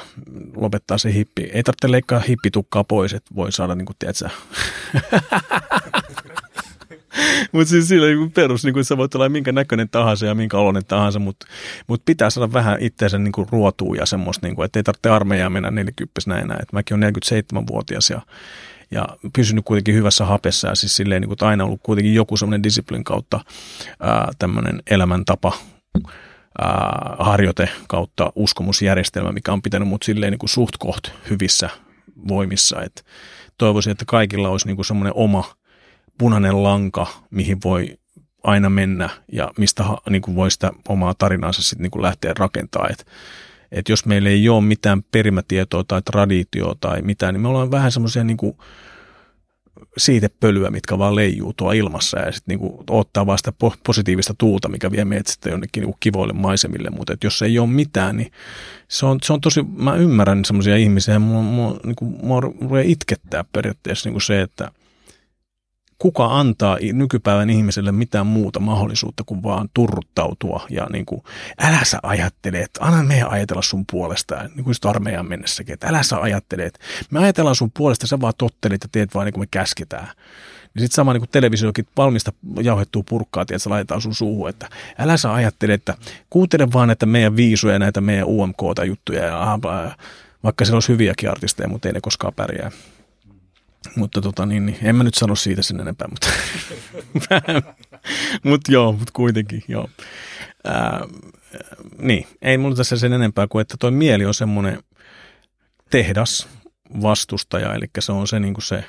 [0.57, 1.43] lopettaa se hippi.
[1.43, 4.29] Ei tarvitse leikkaa hippitukkaa pois, että voi saada, niin kuin, tiedätkö,
[7.53, 10.59] mutta siis sillä niin perus, niin kuin sä voit olla minkä näköinen tahansa ja minkä
[10.59, 11.47] oloinen tahansa, mutta
[11.87, 15.11] mut pitää saada vähän itseänsä niin kuin ruotua ja semmoista, niin kuin, että ei tarvitse
[15.11, 16.61] armeijaa mennä 40 näin näin.
[16.73, 18.21] mäkin olen 47-vuotias ja,
[18.91, 22.63] ja pysynyt kuitenkin hyvässä hapessa ja siis silleen, niin kuin, aina ollut kuitenkin joku semmoinen
[22.63, 23.41] disiplin kautta
[24.39, 25.53] tämmöinen elämäntapa,
[27.19, 31.71] harjoite kautta uskomusjärjestelmä, mikä on pitänyt mut silleen niin kuin suht koht hyvissä
[32.29, 32.83] voimissa.
[32.83, 33.05] Et
[33.59, 35.45] toivoisin, että kaikilla olisi niin semmoinen oma
[36.19, 37.99] punainen lanka, mihin voi
[38.43, 42.93] aina mennä ja mistä niin kuin voi sitä omaa tarinaansa sitten niin kuin lähteä rakentamaan.
[42.93, 43.07] Et,
[43.73, 47.93] et jos meillä ei ole mitään perimätietoa tai traditioa tai mitään, niin me ollaan vähän
[47.93, 48.57] semmoisia niin kuin,
[49.97, 53.53] siitepölyä, mitkä vaan leijuu tuo ilmassa ja sitten niinku ottaa vaan sitä
[53.87, 58.17] positiivista tuulta, mikä vie meidät sitten jonnekin niinku kivoille maisemille, mutta jos ei ole mitään,
[58.17, 58.33] niin
[58.89, 62.41] se on, se on tosi, mä ymmärrän semmoisia ihmisiä, mua, mua, niinku, mua
[62.85, 64.71] itkettää periaatteessa niinku se, että–
[65.99, 71.23] kuka antaa nykypäivän ihmiselle mitään muuta mahdollisuutta kuin vaan turruttautua ja niin kuin,
[71.61, 76.03] älä sä ajattele, että anna meidän ajatella sun puolesta, niin kuin armeijan mennessäkin, että älä
[76.03, 76.81] sä ajattele, että
[77.11, 80.09] me ajatellaan sun puolesta, sä vaan tottelit ja teet vaan niin kuin me käsketään.
[80.75, 84.69] Niin sitten sama niin kuin televisiokin valmista jauhettua purkkaa, että se laitetaan sun suuhun, että
[84.99, 85.95] älä sä ajattele, että
[86.31, 89.59] kuuntele vaan näitä meidän viisuja, näitä meidän UMK-juttuja ja
[90.45, 92.71] vaikka siellä olisi hyviäkin artisteja, mutta ei ne koskaan pärjää.
[93.97, 96.29] Mutta tota, niin, niin, en mä nyt sano siitä sen enempää, mutta
[98.45, 99.89] mut joo, mutta kuitenkin joo.
[100.65, 101.07] Ää,
[101.99, 104.83] niin, ei mulla tässä sen enempää kuin, että toi mieli on semmoinen
[105.91, 106.49] tehdas
[107.03, 108.85] vastustaja, eli se on se, niin kuin se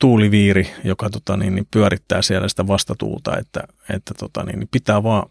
[0.00, 3.60] tuuliviiri, joka tota, niin, niin pyörittää siellä sitä vastatuulta, että,
[3.94, 5.30] että tota, niin, niin pitää vaan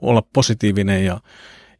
[0.00, 1.20] olla positiivinen ja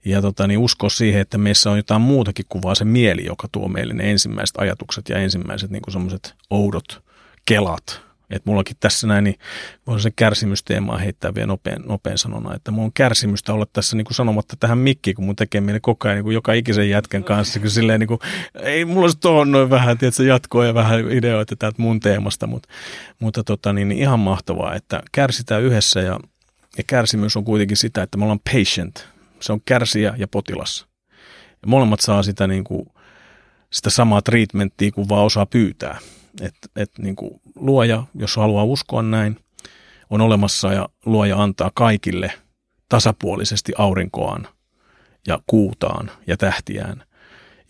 [0.04, 3.48] ja tota, niin uskoa siihen, että meissä on jotain muutakin kuin vaan se mieli, joka
[3.52, 7.02] tuo meille ne ensimmäiset ajatukset ja ensimmäiset niin semmoiset oudot
[7.44, 9.38] kelat, Et mullakin tässä näin, niin
[9.86, 14.04] voin sen kärsimysteemaa heittää vielä nopein, nopein sanona, että mulla on kärsimystä olla tässä niin
[14.04, 17.24] kuin sanomatta tähän mikkiin, kun mun tekee meille koko ajan niin kuin joka ikisen jätken
[17.24, 18.20] kanssa, kun silleen niin kuin,
[18.62, 22.68] ei mulla olisi tuohon noin vähän, tiedätkö, jatkoa ja vähän ideoita täältä mun teemasta, mutta,
[23.18, 26.20] mutta tota, niin, niin ihan mahtavaa, että kärsitään yhdessä ja,
[26.78, 29.08] ja kärsimys on kuitenkin sitä, että me ollaan patient,
[29.40, 30.86] se on kärsiä ja potilas.
[31.62, 32.86] Ja molemmat saa sitä, niin kuin,
[33.70, 35.98] sitä samaa treatmenttia, kun vaan osaa pyytää.
[36.40, 39.36] Että et, niin kuin luoja, jos haluaa uskoa näin,
[40.10, 42.32] on olemassa ja luoja antaa kaikille
[42.88, 44.48] tasapuolisesti aurinkoaan
[45.26, 47.04] ja kuutaan ja tähtiään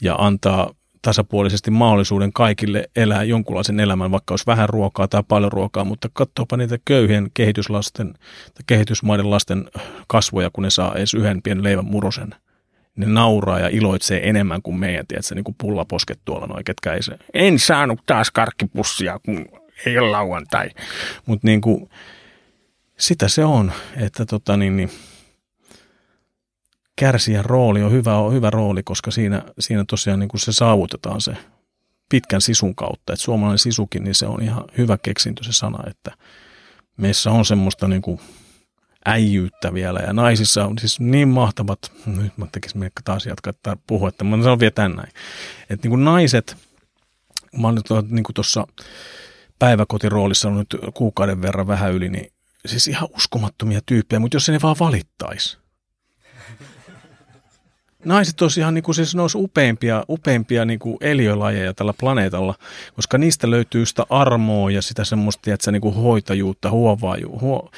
[0.03, 5.85] ja antaa tasapuolisesti mahdollisuuden kaikille elää jonkunlaisen elämän, vaikka olisi vähän ruokaa tai paljon ruokaa,
[5.85, 8.13] mutta katsopa niitä köyhien kehityslasten
[8.55, 9.71] tai kehitysmaiden lasten
[10.07, 12.35] kasvoja, kun ne saa edes yhden pienen leivän murosen.
[12.97, 17.03] Ne nauraa ja iloitsee enemmän kuin meidän, tiedätkö, niin kuin pullaposket tuolla noin, ketkä ei
[17.03, 19.47] se, en saanut taas karkkipussia, kun
[19.87, 20.71] ei ole lauantai.
[21.27, 21.91] Mutta niin kuin,
[22.99, 24.91] sitä se on, että tota niin, niin
[27.01, 31.21] kärsijän rooli on hyvä, on hyvä rooli, koska siinä, siinä tosiaan niin kuin se saavutetaan
[31.21, 31.37] se
[32.09, 33.13] pitkän sisun kautta.
[33.13, 36.13] Että suomalainen sisukin, niin se on ihan hyvä keksintö se sana, että
[36.97, 38.21] meissä on semmoista niin kuin
[39.07, 43.77] äijyyttä vielä ja naisissa on siis niin mahtavat, nyt mä tekisin mieltä taas jatkaa että
[43.87, 45.13] puhua, että mä sanon vielä tän näin.
[45.71, 46.57] Että niin kuin naiset,
[47.57, 48.67] mä oon nyt niin tuossa
[49.59, 52.33] päiväkotiroolissa on nyt kuukauden verran vähän yli, niin
[52.67, 55.61] siis ihan uskomattomia tyyppejä, mutta jos ne vaan valittaisi.
[58.05, 62.55] Naiset ihan niin kuin, siis ne upeimpia, upeimpia niin kuin eliölajeja tällä planeetalla,
[62.95, 67.71] koska niistä löytyy sitä armoa ja sitä semmoista, että niin kuin hoitajuutta, huovaa, huo,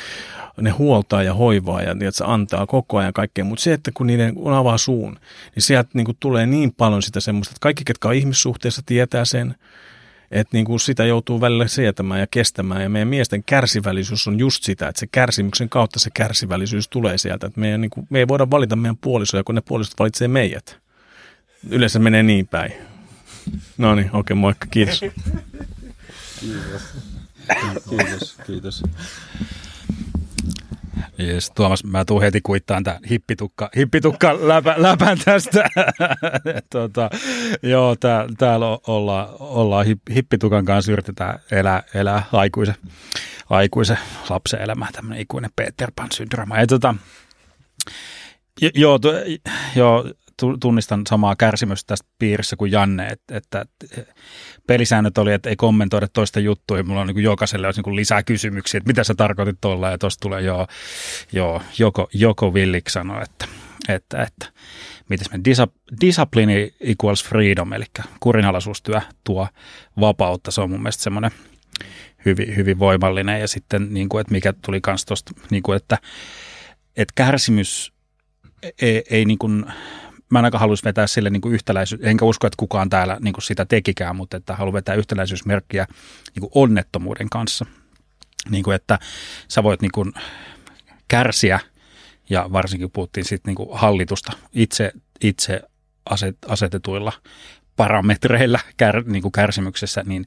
[0.60, 4.34] ne huoltaa ja hoivaa ja tiedätkö, antaa koko ajan kaikkea, mutta se, että kun niiden
[4.34, 5.18] kun avaa suun,
[5.54, 9.24] niin sieltä niin kuin tulee niin paljon sitä semmoista, että kaikki, ketkä on ihmissuhteessa, tietää
[9.24, 9.54] sen,
[10.32, 12.82] että niin kuin sitä joutuu välillä sietämään ja kestämään.
[12.82, 17.46] Ja meidän miesten kärsivällisyys on just sitä, että se kärsimyksen kautta se kärsivällisyys tulee sieltä.
[17.46, 20.78] Että meidän, niin kuin, me ei voida valita meidän puolisoja, kun ne puolisot valitsee meidät.
[21.70, 22.72] Yleensä menee niin päin.
[23.78, 25.00] No niin, okei, okay, moikka, kiitos.
[26.40, 26.82] Kiitos.
[27.90, 28.82] Kiitos, kiitos.
[31.18, 35.64] Jees, Tuomas, mä tuun heti kuittaan tämän hippitukka, hippitukka läpä, läpän tästä.
[36.70, 37.10] tota,
[37.62, 42.74] joo, tää, täällä ollaan, ollaan hippitukan kanssa, yritetään elää, elää aikuisen,
[43.50, 43.98] aikuisen
[44.30, 46.58] lapsen elämää, tämmöinen ikuinen Peter Pan-syndrooma.
[46.58, 46.94] Ja, tota,
[48.74, 48.98] joo,
[49.76, 50.04] joo,
[50.60, 53.64] tunnistan samaa kärsimystä tästä piirissä kuin Janne, että, että
[54.66, 58.22] pelisäännöt oli, että ei kommentoida toista juttuja, mulla on niin kuin jokaiselle olisi niin lisää
[58.22, 60.66] kysymyksiä, että mitä sä tarkoitit tuolla, ja tuosta tulee jo,
[61.32, 63.46] jo joko, joko Villik sanoi, että,
[63.88, 64.46] että, että
[65.08, 65.40] miten me
[66.00, 67.84] discipline equals freedom, eli
[68.20, 69.48] kurinalaisuustyö tuo
[70.00, 71.30] vapautta, se on mun mielestä semmoinen
[72.24, 75.98] hyvin, hyvin voimallinen, ja sitten niin kuin, että mikä tuli kans tuosta, niin kuin, että,
[76.96, 77.92] että kärsimys
[78.82, 79.64] ei, ei niin kuin,
[80.32, 83.32] mä en aika haluaisi vetää sille niin kuin yhtäläisyys, enkä usko, että kukaan täällä niin
[83.32, 85.86] kuin sitä tekikään, mutta että haluan vetää yhtäläisyysmerkkiä
[86.34, 87.66] niin kuin onnettomuuden kanssa.
[88.50, 88.98] Niin kuin, että
[89.48, 90.12] sä voit niin kuin
[91.08, 91.60] kärsiä,
[92.30, 95.60] ja varsinkin puhuttiin sitten niin kuin hallitusta itse, itse
[96.10, 97.12] aset, asetetuilla
[97.76, 100.26] parametreillä kär, niin kuin kärsimyksessä, niin,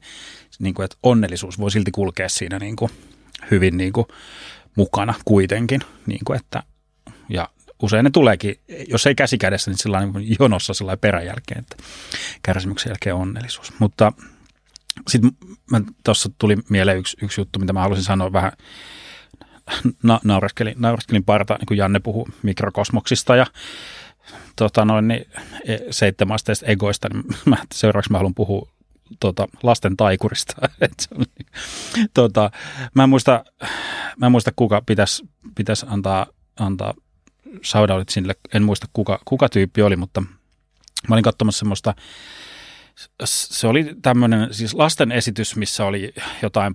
[0.58, 2.90] niin kuin, että onnellisuus voi silti kulkea siinä niin kuin
[3.50, 4.06] hyvin niin kuin
[4.76, 5.80] mukana kuitenkin.
[6.06, 6.62] Niin kuin, että,
[7.28, 7.48] ja
[7.82, 11.76] usein ne tuleekin, jos ei käsi kädessä, niin sellainen jonossa sellainen peräjälkeen, että
[12.42, 13.72] kärsimyksen jälkeen onnellisuus.
[13.78, 14.12] Mutta
[15.08, 15.32] sitten
[16.04, 18.52] tuossa tuli mieleen yksi, yksi juttu, mitä mä haluaisin sanoa vähän
[20.02, 23.46] na, naureskelin, naureskelin parta, niin kuin Janne puhuu mikrokosmoksista ja
[24.56, 25.26] tota noin, niin
[25.64, 28.68] e, seitsemästeistä egoista, niin mä, seuraavaksi mä haluan puhua
[29.20, 30.54] tota, lasten taikurista.
[32.14, 32.50] tota,
[32.94, 33.44] mä, en muista,
[34.16, 36.26] mä en muista, kuka pitäisi pitäisi antaa,
[36.60, 36.94] antaa
[37.64, 40.20] shoutoutit sille, en muista kuka, kuka tyyppi oli, mutta
[41.08, 41.94] mä olin katsomassa semmoista,
[43.24, 46.74] se oli tämmöinen siis lasten esitys, missä oli jotain,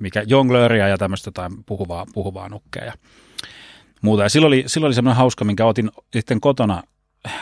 [0.00, 2.92] mikä jonglööriä ja tämmöistä jotain puhuvaa, puhuvaa nukkeja ja
[4.02, 4.22] muuta.
[4.22, 6.82] Ja silloin oli, silloin oli semmoinen hauska, minkä otin sitten kotona,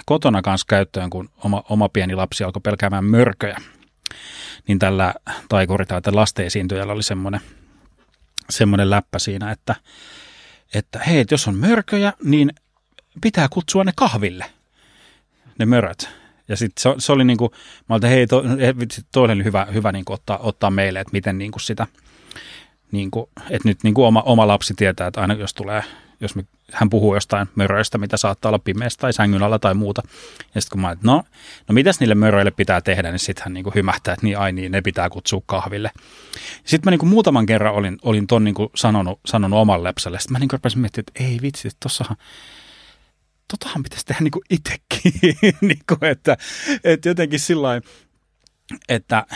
[0.07, 3.57] kotona kanssa käyttöön, kun oma, oma pieni lapsi alkoi pelkäämään mörköjä.
[4.69, 5.15] Niin tällä
[5.49, 7.41] taikuri tai lasten esiintyjällä oli semmoinen,
[8.51, 9.75] semmoinen läppä siinä, että,
[10.75, 12.51] että hei, jos on mörköjä, niin
[13.21, 14.45] pitää kutsua ne kahville,
[15.59, 16.09] ne möröt.
[16.49, 17.51] Ja sitten se, se, oli niin kuin,
[17.89, 18.43] mä olin, hei, to,
[19.13, 21.87] toi oli hyvä, hyvä niin kuin ottaa, ottaa meille, että miten niin kuin sitä,
[22.95, 25.83] niin kuin, että nyt niin kuin oma, oma lapsi tietää, että aina jos tulee,
[26.21, 30.03] jos me, hän puhuu jostain möröistä, mitä saattaa olla pimeässä tai sängyn alla tai muuta.
[30.55, 31.23] Ja sitten kun mä että no,
[31.69, 34.53] no mitäs niille möröille pitää tehdä, niin sitten hän niin kuin hymähtää, että niin ai
[34.53, 35.91] niin, ne pitää kutsua kahville.
[36.65, 40.21] Sitten mä niin kuin muutaman kerran olin, olin ton niin kuin sanonut, sanonut oman lepsälle.
[40.21, 42.17] Sitten mä niin kuin rupesin miettimään, että ei vitsi, tossahan,
[43.49, 45.13] totahan pitäisi tehdä niin kuin itsekin.
[45.69, 46.37] niin kuin, että,
[46.85, 47.81] että jotenkin sillä
[48.89, 49.27] että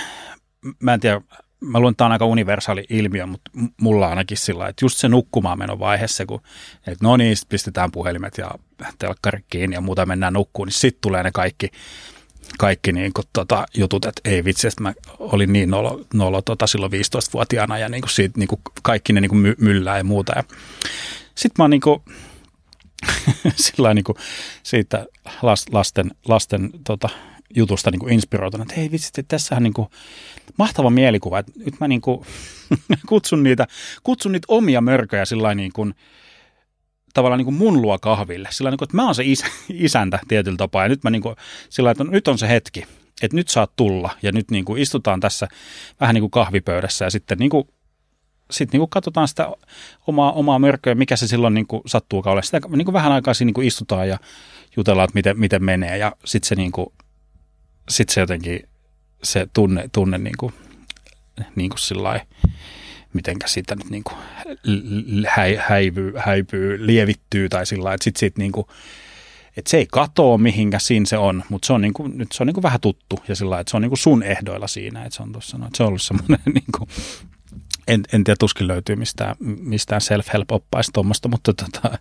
[0.81, 1.21] mä en tiedä,
[1.61, 3.51] mä luulen, että tämä on aika universaali ilmiö, mutta
[3.81, 6.41] mulla ainakin sillä että just se nukkumaan vaiheessa, kun
[6.87, 8.51] että no niin, pistetään puhelimet ja
[8.99, 11.71] telkkari kiinni ja muuta mennään nukkuun, niin sitten tulee ne kaikki,
[12.59, 16.67] kaikki niin kuin, tota, jutut, että ei vitsi, että mä olin niin nolo, nolo tota,
[16.67, 20.05] silloin 15-vuotiaana ja niin kuin siitä, niin kuin kaikki ne niin kuin my, myllää ja
[20.05, 20.33] muuta.
[20.37, 20.45] Ja
[21.35, 22.03] sitten mä oon niin kuin,
[23.57, 24.17] sillä niin kuin
[24.63, 25.07] siitä
[25.73, 27.09] lasten, lasten tota,
[27.57, 29.89] jutusta niin kuin inspiroitunut, että hei vitsi, että tässähän niin kuin
[30.59, 32.27] mahtava mielikuva, että nyt mä niin kuin
[33.09, 33.67] kutsun, niitä,
[34.03, 35.95] kutsun niitä omia mörköjä sillä niin kuin,
[37.15, 40.19] tavallaan niin kuin mun luo kahville, sillä niin kuin, että mä oon se is, isäntä
[40.29, 41.37] tietyllä tapaa ja nyt mä niin kuin,
[41.71, 42.85] sillä että nyt on se hetki,
[43.23, 45.49] että nyt saat tulla ja nyt niin kuin istutaan tässä
[46.01, 47.69] vähän niin kuin kahvipöydässä ja sitten niin kuin
[48.51, 49.53] sitten niin katsotaan sitä
[50.07, 52.43] omaa, omaa mörköä, mikä se silloin niin kuin sattuu olla.
[52.43, 54.19] Sitä niin kuin vähän aikaa siinä niin kuin istutaan ja
[54.77, 56.87] jutellaan, että miten, miten menee ja sitten se, niin kuin,
[57.89, 58.69] sit se jotenkin
[59.23, 60.55] se tunne, tunne niin kuin,
[61.57, 62.21] niin kuin sillai,
[63.13, 64.19] mitenkä siitä nyt niin kuin
[65.59, 68.67] häivyy, häipyy, lievittyy tai sillä että sitten sit niin kuin,
[69.57, 72.43] että se ei katoa mihinkä siinä se on, mutta se on, niin kuin, nyt se
[72.43, 75.05] on niin kuin vähän tuttu ja sillä että se on niin kuin sun ehdoilla siinä,
[75.05, 76.89] että se on tuossa, että se on ollut semmoinen niin kuin,
[77.89, 81.99] en, en tiedä, tuskin löytyy mistään, mistään self-help-oppaista tuommoista, mutta, tota,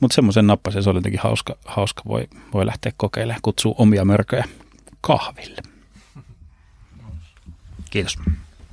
[0.00, 4.44] mutta semmoisen nappasen se oli jotenkin hauska, hauska voi, voi lähteä kokeilemaan, kutsua omia mörköjä
[5.06, 5.62] kahville.
[7.90, 8.18] Kiitos.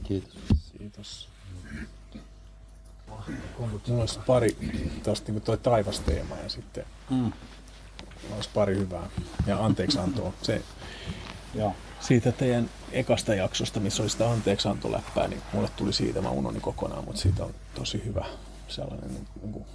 [0.03, 0.37] Kiitos.
[0.77, 1.29] Kiitos.
[3.87, 4.57] Mulla olisi pari,
[5.03, 7.31] tuosta niin toi taivasteema ja sitten mm.
[8.35, 9.09] olisi pari hyvää.
[9.47, 10.33] Ja anteeksi antoa.
[10.41, 10.61] Se,
[11.53, 11.75] Joo.
[11.99, 16.61] Siitä teidän ekasta jaksosta, missä oli sitä anteeksi antoläppää, niin mulle tuli siitä, mä unohdin
[16.61, 18.25] kokonaan, mutta siitä on tosi hyvä
[18.67, 19.65] sellainen niin kuin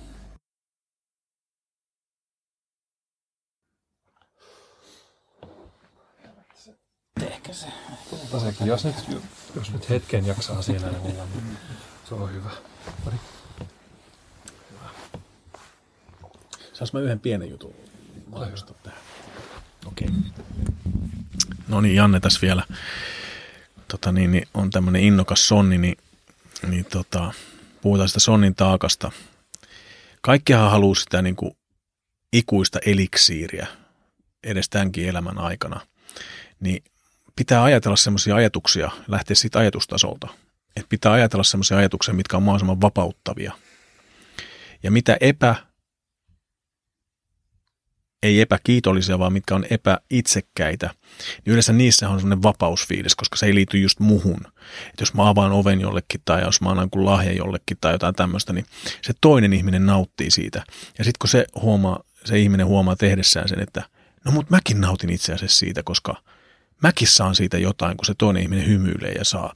[7.48, 7.66] Ehkä se.
[8.10, 8.94] Mutta sekin, jos nyt,
[9.54, 11.16] jos nyt hetken jaksaa siinä, niin
[12.08, 12.50] se on hyvä.
[13.04, 13.16] Pari.
[16.72, 17.74] Saas mä yhden pienen jutun
[18.26, 18.98] mainostaa tähän?
[19.86, 20.08] Okei.
[20.08, 20.44] Okay.
[21.68, 22.62] No niin, Janne tässä vielä.
[23.88, 25.96] Tota niin, niin on tämmöinen innokas sonni, niin,
[26.68, 27.32] niin tota,
[27.80, 29.12] puhutaan sitä sonnin taakasta.
[30.20, 31.56] Kaikkihan haluaa sitä niin kuin
[32.32, 33.66] ikuista eliksiiriä
[34.42, 35.80] edes tämänkin elämän aikana.
[36.60, 36.84] Niin
[37.36, 40.28] pitää ajatella semmoisia ajatuksia, lähteä siitä ajatustasolta.
[40.76, 43.52] Että pitää ajatella semmoisia ajatuksia, mitkä on mahdollisimman vapauttavia.
[44.82, 45.54] Ja mitä epä,
[48.22, 53.54] ei epäkiitollisia, vaan mitkä on epäitsekkäitä, niin yleensä niissä on semmoinen vapausfiilis, koska se ei
[53.54, 54.40] liity just muhun.
[54.86, 58.52] Että jos mä avaan oven jollekin tai jos mä annan lahja jollekin tai jotain tämmöistä,
[58.52, 58.66] niin
[59.02, 60.62] se toinen ihminen nauttii siitä.
[60.98, 63.82] Ja sitten kun se, huomaa, se ihminen huomaa tehdessään sen, että
[64.24, 66.16] no mut mäkin nautin itse asiassa siitä, koska–
[66.82, 69.52] mäkin saan siitä jotain, kun se toinen ihminen hymyilee ja saa.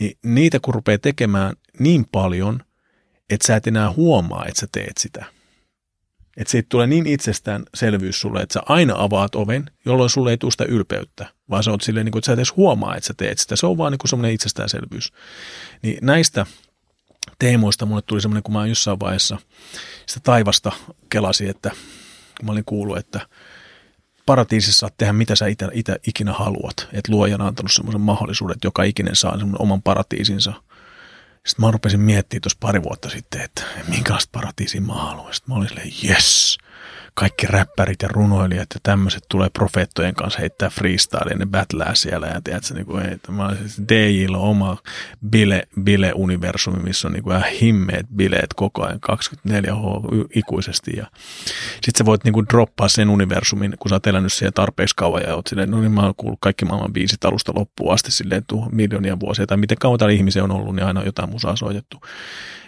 [0.00, 2.60] Niin niitä kun rupeaa tekemään niin paljon,
[3.30, 5.24] että sä et enää huomaa, että sä teet sitä.
[6.36, 10.50] Että siitä tulee niin itsestäänselvyys sulle, että sä aina avaat oven, jolloin sulle ei tule
[10.50, 13.38] sitä ylpeyttä, vaan sä oot silleen, niin että sä et edes huomaa, että sä teet
[13.38, 13.56] sitä.
[13.56, 15.12] Se on vaan niin semmoinen itsestäänselvyys.
[15.82, 16.46] Niin näistä
[17.38, 19.38] teemoista mulle tuli semmoinen, kun mä jossain vaiheessa
[20.06, 20.72] sitä taivasta
[21.10, 21.70] kelasin, että
[22.38, 23.20] kun mä olin kuullut, että–
[24.26, 26.88] paratiisissa saat tehdä mitä sä itä, ikinä haluat.
[26.92, 30.52] Että luoja on antanut semmoisen mahdollisuuden, että joka ikinen saa semmoinen oman paratiisinsa.
[31.46, 35.34] Sitten mä rupesin miettimään tuossa pari vuotta sitten, että minkälaista paratiisia mä haluan.
[35.34, 36.58] Sitten mä olin silleen, yes,
[37.14, 42.26] kaikki räppärit ja runoilijat ja tämmöiset tulee profeettojen kanssa heittää freestyle ja ne battlää siellä
[42.26, 44.76] ja tiedätkö, niin kuin, että mä siis DJillä on oma
[45.30, 51.06] bile, bile-universumi, missä on niin kuin himmeet bileet koko ajan 24H ikuisesti ja
[51.72, 55.22] sitten sä voit niin kuin droppaa sen universumin, kun sä oot elänyt siellä tarpeeksi kauan
[55.22, 58.44] ja oot silleen, no niin mä oon kuullut kaikki maailman biisit alusta loppuun asti silleen
[58.46, 61.56] tuohon miljoonia vuosia tai miten kauan täällä ihmisiä on ollut, niin aina on jotain musaa
[61.56, 62.00] soitettu.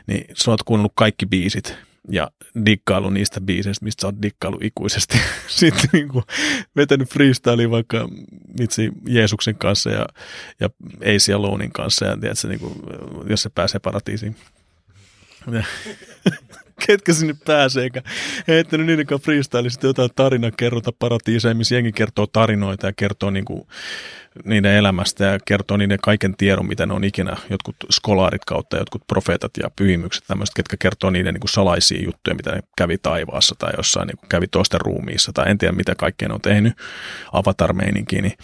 [0.07, 1.79] Niin sä oot kuunnellut kaikki biisit
[2.11, 2.31] ja
[2.67, 5.19] dikkailu niistä biiseistä, mistä sä oot dikkailu ikuisesti.
[5.47, 6.25] Sitten niin kuin
[6.77, 8.09] vetänyt freestyle vaikka
[8.61, 10.07] itse Jeesuksen kanssa ja,
[10.61, 12.75] ja AC Alonein kanssa, ja tiedätkö, niin kuin,
[13.29, 14.37] jos se pääsee paratiisiin.
[16.87, 18.07] ketkä sinne pääseekään.
[18.49, 23.69] Heittänyt freestyle, sitten jotain tarinaa kerrota paratiiseja, missä jengi kertoo tarinoita ja kertoo niinku
[24.45, 29.07] niiden elämästä ja kertoo niiden kaiken tiedon, mitä ne on ikinä, jotkut skolaarit kautta, jotkut
[29.07, 33.73] profeetat ja pyhimykset, tämmöiset, ketkä kertoo niiden niinku salaisia juttuja, mitä ne kävi taivaassa tai
[33.77, 36.75] jossain niinku kävi toisten ruumiissa tai en tiedä mitä kaikkea ne on tehnyt,
[37.33, 38.35] avatar-meininkiin, niin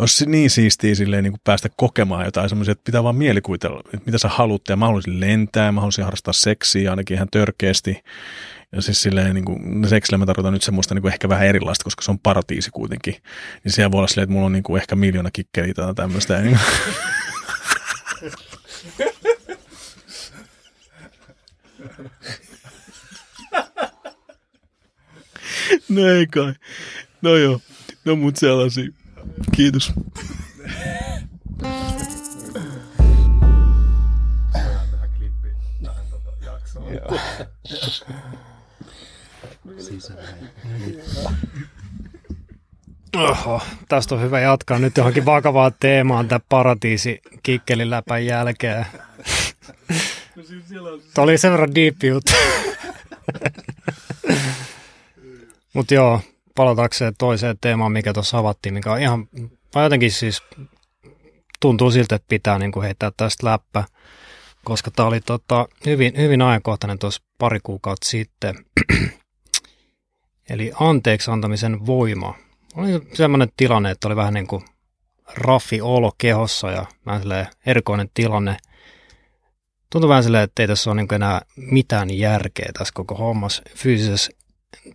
[0.00, 4.06] olisi niin siistiä silleen niin kuin päästä kokemaan jotain semmoisia, että pitää vaan mielikuvitella, että
[4.06, 4.62] mitä sä haluat.
[4.68, 8.02] Ja mä haluaisin lentää, mä haluaisin harrastaa seksiä ainakin ihan törkeästi.
[8.72, 11.84] Ja siis silleen, niin kuin, seksillä mä tarkoitan nyt semmoista niin kuin ehkä vähän erilaista,
[11.84, 13.16] koska se on paratiisi kuitenkin.
[13.64, 16.40] Niin siellä voi olla silleen, että mulla on niin kuin ehkä miljoona kikkeliä tai tämmöistä.
[16.40, 16.58] Niin
[25.88, 26.54] No ei kai.
[27.22, 27.60] No joo.
[28.04, 28.99] No mut sellaisia.
[29.56, 29.92] Kiitos.
[43.16, 48.86] Oho, tästä on hyvä jatkaa nyt johonkin vakavaan teemaan tämä paratiisi kikkeliläpän jälkeen.
[51.14, 52.32] Tämä oli sen verran deep juttu.
[55.72, 56.20] Mutta joo,
[56.60, 59.28] palatakseen toiseen teemaan, mikä tuossa avattiin, mikä on ihan,
[59.74, 60.42] vai jotenkin siis
[61.60, 63.84] tuntuu siltä, että pitää niin kuin heittää tästä läppä,
[64.64, 68.64] koska tämä oli tota, hyvin, hyvin ajankohtainen tuossa pari kuukautta sitten.
[70.50, 72.34] Eli anteeksi antamisen voima.
[72.76, 74.64] Oli sellainen tilanne, että oli vähän niin kuin
[75.34, 77.22] raffi olo kehossa ja vähän
[77.66, 78.56] erikoinen tilanne.
[79.90, 84.32] Tuntui vähän silleen, että ei tässä ole niin enää mitään järkeä tässä koko hommassa fyysisessä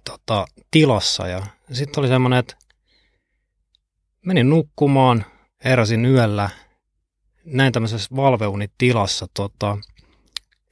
[0.03, 1.27] tota, tilassa.
[1.27, 2.55] Ja sitten oli semmoinen, että
[4.25, 5.25] menin nukkumaan,
[5.63, 6.49] heräsin yöllä,
[7.45, 9.77] näin tämmöisessä valveunitilassa tota,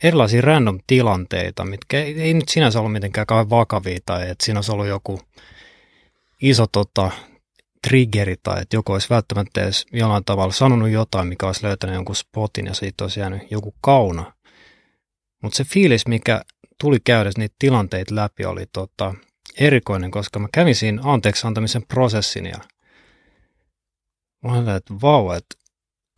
[0.04, 4.58] erilaisia random tilanteita, mitkä ei, ei nyt sinänsä ollut mitenkään kauhean vakavia tai että siinä
[4.58, 5.20] olisi ollut joku
[6.42, 7.12] iso tota,
[7.88, 12.16] triggeri tai että joku olisi välttämättä edes jollain tavalla sanonut jotain, mikä olisi löytänyt jonkun
[12.16, 14.34] spotin ja siitä olisi jäänyt joku kauna.
[15.42, 16.42] Mutta se fiilis, mikä
[16.80, 19.14] tuli käydä niitä tilanteita läpi, oli tota,
[19.60, 22.58] erikoinen, koska mä kävin siinä anteeksi antamisen prosessin ja
[24.44, 25.56] mä olin, että vau, että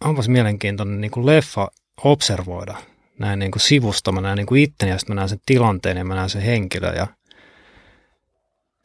[0.04, 1.68] onpas mielenkiintoinen niin kuin leffa
[2.04, 2.76] observoida
[3.20, 4.12] näin niin kuin sivusta.
[4.12, 6.42] Mä näen niin kuin itteni ja sitten mä näen sen tilanteen ja mä näen sen
[6.42, 6.94] henkilö.
[6.94, 7.08] Ja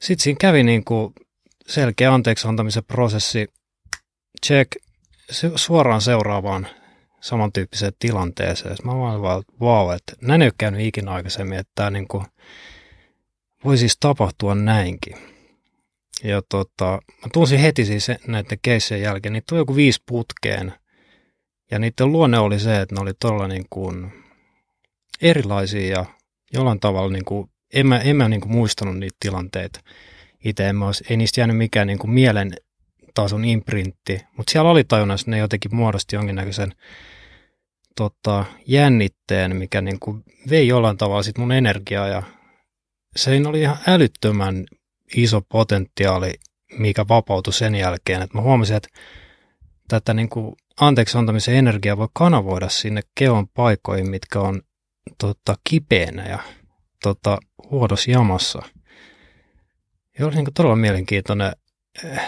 [0.01, 1.15] sitten siinä kävi niin kuin
[1.67, 3.49] selkeä anteeksi antamisen prosessi.
[4.47, 4.71] Check
[5.57, 6.67] suoraan seuraavaan
[7.21, 8.77] samantyyppiseen tilanteeseen.
[8.85, 12.25] Mä vaan vaan, wow, että näin ei ole käynyt ikinä aikaisemmin, että tämä niin kuin
[13.65, 15.17] voi siis tapahtua näinkin.
[16.25, 20.73] Ja tota, mä tunsin heti siis näiden keissien jälkeen, niitä tuli joku viisi putkeen.
[21.71, 24.13] Ja niiden luonne oli se, että ne oli todella niin kuin
[25.23, 26.05] erilaisia ja
[26.53, 29.81] jollain tavalla niin kuin, en mä, en mä niin kuin muistanut niitä tilanteita.
[30.45, 32.53] Itse en olisi, ei niistä jäänyt mikään niin kuin mielen
[33.15, 36.75] tason imprintti, mutta siellä oli tajunnassa, että ne jotenkin muodosti jonkinnäköisen
[37.97, 42.23] tota, jännitteen, mikä niin kuin vei jollain tavalla sit mun energiaa ja
[43.17, 44.67] se oli ihan älyttömän
[45.17, 46.35] iso potentiaali,
[46.79, 48.23] mikä vapautui sen jälkeen.
[48.23, 48.89] Että mä huomasin, että
[49.89, 54.63] tätä niin kuin anteeksi antamisen energiaa voi kanavoida sinne kehon paikoihin, mitkä on
[55.19, 56.39] tota, kipeänä ja
[57.03, 57.39] tota,
[57.71, 58.63] huodosjamassa.
[60.19, 61.53] Ja oli niin kuin todella mielenkiintoinen
[62.05, 62.21] eh,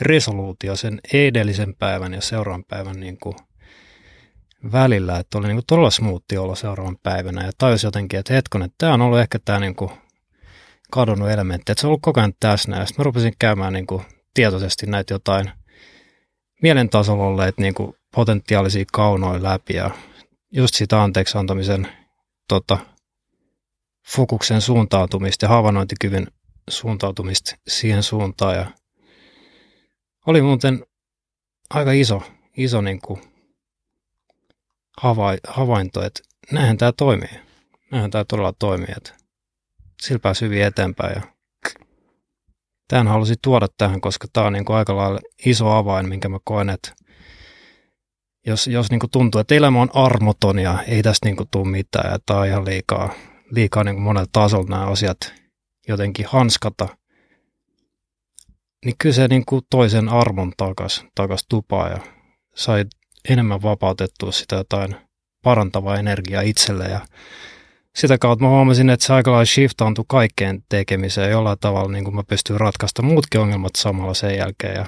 [0.00, 3.34] resoluutio sen edellisen päivän ja seuraavan päivän niin kuin
[4.72, 7.44] välillä, että oli niin kuin todella smoothi olla seuraavan päivänä.
[7.44, 9.90] Ja tajusi jotenkin, että hetkonen, tämä on ollut ehkä tämä niin kuin
[10.90, 12.78] kadonnut elementti, että se on ollut koko ajan täsnä.
[12.78, 14.02] Ja sitten mä rupesin käymään niin kuin
[14.34, 15.50] tietoisesti näitä jotain
[16.62, 19.74] mielentasolla olleet niin kuin potentiaalisia kaunoja läpi.
[19.74, 19.90] Ja
[20.52, 21.88] just sitä anteeksi antamisen
[22.48, 22.78] tota,
[24.08, 26.26] fokuksen suuntautumista ja havainnointikyvyn
[26.70, 28.54] suuntautumista siihen suuntaan.
[28.54, 28.66] Ja
[30.26, 30.86] oli muuten
[31.70, 32.22] aika iso,
[32.56, 33.35] iso niin kuin
[35.48, 36.20] havainto, että
[36.52, 37.40] näinhän tämä toimii.
[37.90, 39.12] Näinhän tämä todella toimii, että
[40.02, 41.14] sillä pääsi hyvin eteenpäin.
[41.14, 41.22] Ja
[42.88, 46.38] tämän halusin tuoda tähän, koska tämä on niin kuin aika lailla iso avain, minkä mä
[46.44, 46.92] koen, että
[48.46, 51.68] jos, jos niin kuin tuntuu, että elämä on armoton ja ei tästä niin kuin tule
[51.68, 53.12] mitään ja tämä on ihan liikaa,
[53.50, 55.34] liikaa niin kuin monella tasolla nämä asiat
[55.88, 56.88] jotenkin hanskata,
[58.84, 61.98] niin kyllä se niin kuin toisen armon takas, takas tupaa ja
[62.54, 62.84] sai
[63.30, 64.96] enemmän vapautettua sitä jotain
[65.42, 67.00] parantavaa energiaa itselle ja
[67.96, 72.14] sitä kautta mä huomasin, että se aika lailla shiftauntui kaikkeen tekemiseen jollain tavalla, niin kuin
[72.14, 74.86] mä pystyin ratkaista muutkin ongelmat samalla sen jälkeen ja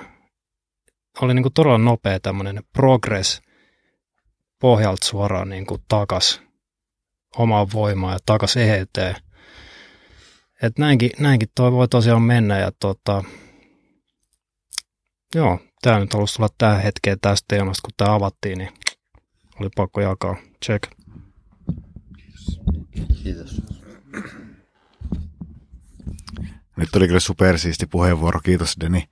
[1.21, 3.43] oli niin kuin todella nopea tämmöinen progress
[4.61, 6.43] pohjalta suoraan niin kuin takas
[7.37, 9.17] omaan voimaan ja takaisin eteen.
[10.63, 13.25] Et näinkin, näinkin toi voi tosiaan mennä ja tota,
[15.35, 18.71] joo, tämä nyt halusi tulla tähän hetkeen tästä teemasta, kun tämä avattiin, niin
[19.61, 20.37] oli pakko jakaa.
[20.65, 20.93] Check.
[23.23, 23.63] Kiitos.
[26.77, 29.09] Nyt oli kyllä supersiisti puheenvuoro, kiitos Deni.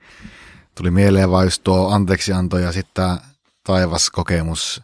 [0.75, 3.19] Tuli mieleen vaan just tuo anteeksianto ja sitten tämä
[3.65, 4.83] taivaskokemus,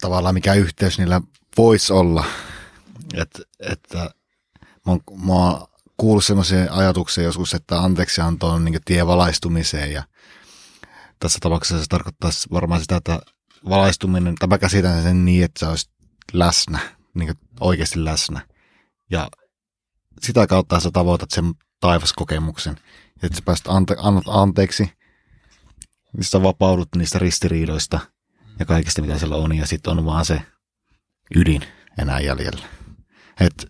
[0.00, 1.20] tavallaan mikä yhteys niillä
[1.56, 2.24] voisi olla.
[3.14, 3.98] Et, että
[4.86, 5.66] mä oon, mä oon
[5.96, 10.02] kuullut semmoisia ajatuksia joskus, että anteeksianto on niin tie valaistumiseen ja
[11.20, 13.20] tässä tapauksessa se tarkoittaisi varmaan sitä, että
[13.68, 15.90] valaistuminen, tai mä käsitän sen niin, että sä olisit
[16.32, 16.78] läsnä,
[17.14, 18.46] niin oikeasti läsnä.
[19.10, 19.28] Ja
[20.20, 21.44] sitä kautta sä tavoitat sen
[21.80, 22.76] taivaskokemuksen.
[23.22, 24.92] Että sä pääset ante, annat anteeksi,
[26.20, 28.00] sä vapaudut niistä ristiriidoista
[28.58, 30.42] ja kaikista, mitä siellä on, ja sitten on vaan se
[31.36, 31.64] ydin
[31.98, 32.66] enää jäljellä.
[33.40, 33.66] Et,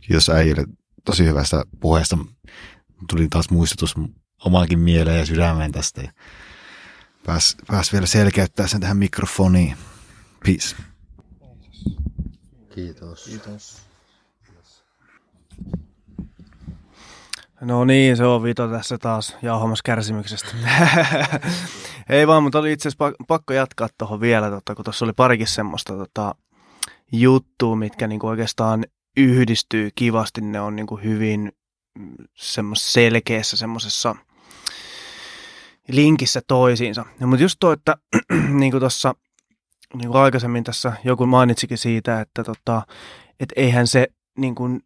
[0.00, 0.64] kiitos äijille
[1.04, 2.18] tosi hyvästä puheesta.
[3.10, 3.94] Tuli taas muistutus
[4.44, 6.02] omaankin mieleen ja sydämeen tästä.
[6.02, 6.12] Ja
[7.26, 9.76] pääs, pääs vielä selkeyttää sen tähän mikrofoniin.
[10.44, 10.76] Peace.
[12.74, 13.24] Kiitos.
[13.24, 13.84] Kiitos.
[17.60, 20.48] No niin, se on Vito tässä taas jauhamassa kärsimyksestä.
[22.08, 25.46] Ei vaan, mutta oli itse asiassa pakko jatkaa tuohon vielä, tota, kun tuossa oli parikin
[25.46, 26.34] semmoista tota,
[27.12, 28.84] juttua, mitkä niinku oikeastaan
[29.16, 30.40] yhdistyy kivasti.
[30.40, 31.52] Ne on niinku hyvin
[32.34, 34.16] semmoisessa selkeässä semmoisessa
[35.88, 37.04] linkissä toisiinsa.
[37.20, 37.96] Ja, mutta just tuo, että
[38.60, 39.14] niin kuin tuossa
[39.94, 42.82] niin kuin aikaisemmin tässä joku mainitsikin siitä, että tota,
[43.40, 44.08] et eihän se
[44.38, 44.80] niin kuin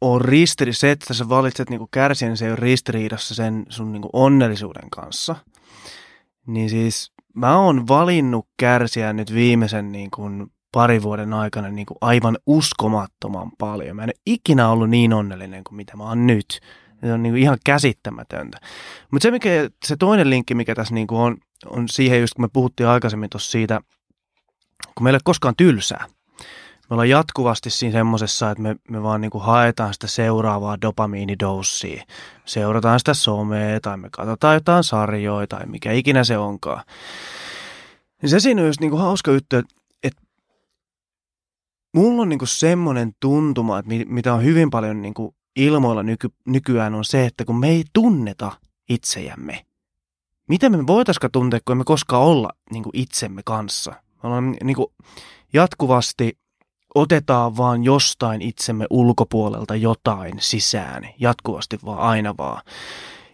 [0.00, 3.92] ole ristiriidassa, se, että sä valitset niin kärsiä, niin se ei ole ristiriidassa sen sun
[3.92, 5.36] niin onnellisuuden kanssa.
[6.46, 11.98] Niin siis mä oon valinnut kärsiä nyt viimeisen niin kuin parin vuoden aikana niin kuin
[12.00, 13.96] aivan uskomattoman paljon.
[13.96, 16.60] Mä en ole ikinä ollut niin onnellinen kuin mitä mä oon nyt.
[17.04, 18.58] Se on niin ihan käsittämätöntä.
[19.10, 19.50] Mutta se, mikä,
[19.84, 21.36] se toinen linkki, mikä tässä niin kuin on,
[21.66, 23.80] on siihen just, kun me puhuttiin aikaisemmin tuossa siitä,
[24.94, 26.06] kun meillä ei ole koskaan tylsää.
[26.90, 32.04] Me ollaan jatkuvasti siinä semmoisessa, että me, me vaan niin haetaan sitä seuraavaa dopamiinidoussia.
[32.44, 36.84] Seurataan sitä somea tai me katsotaan jotain sarjoja tai mikä ikinä se onkaan.
[38.22, 40.22] Niin se siinä on just niin hauska juttu, että,
[41.94, 46.28] mulla on niin kuin semmoinen tuntuma, että mitä on hyvin paljon niin kuin ilmoilla nyky,
[46.46, 48.52] nykyään on se, että kun me ei tunneta
[48.88, 49.64] itsejämme,
[50.48, 53.90] miten me voitaisiin tuntea, kun emme koskaan olla niin kuin itsemme kanssa.
[53.90, 54.86] Me ollaan niin kuin
[55.52, 56.38] jatkuvasti
[56.94, 62.62] otetaan vaan jostain itsemme ulkopuolelta jotain sisään, jatkuvasti vaan aina vaan.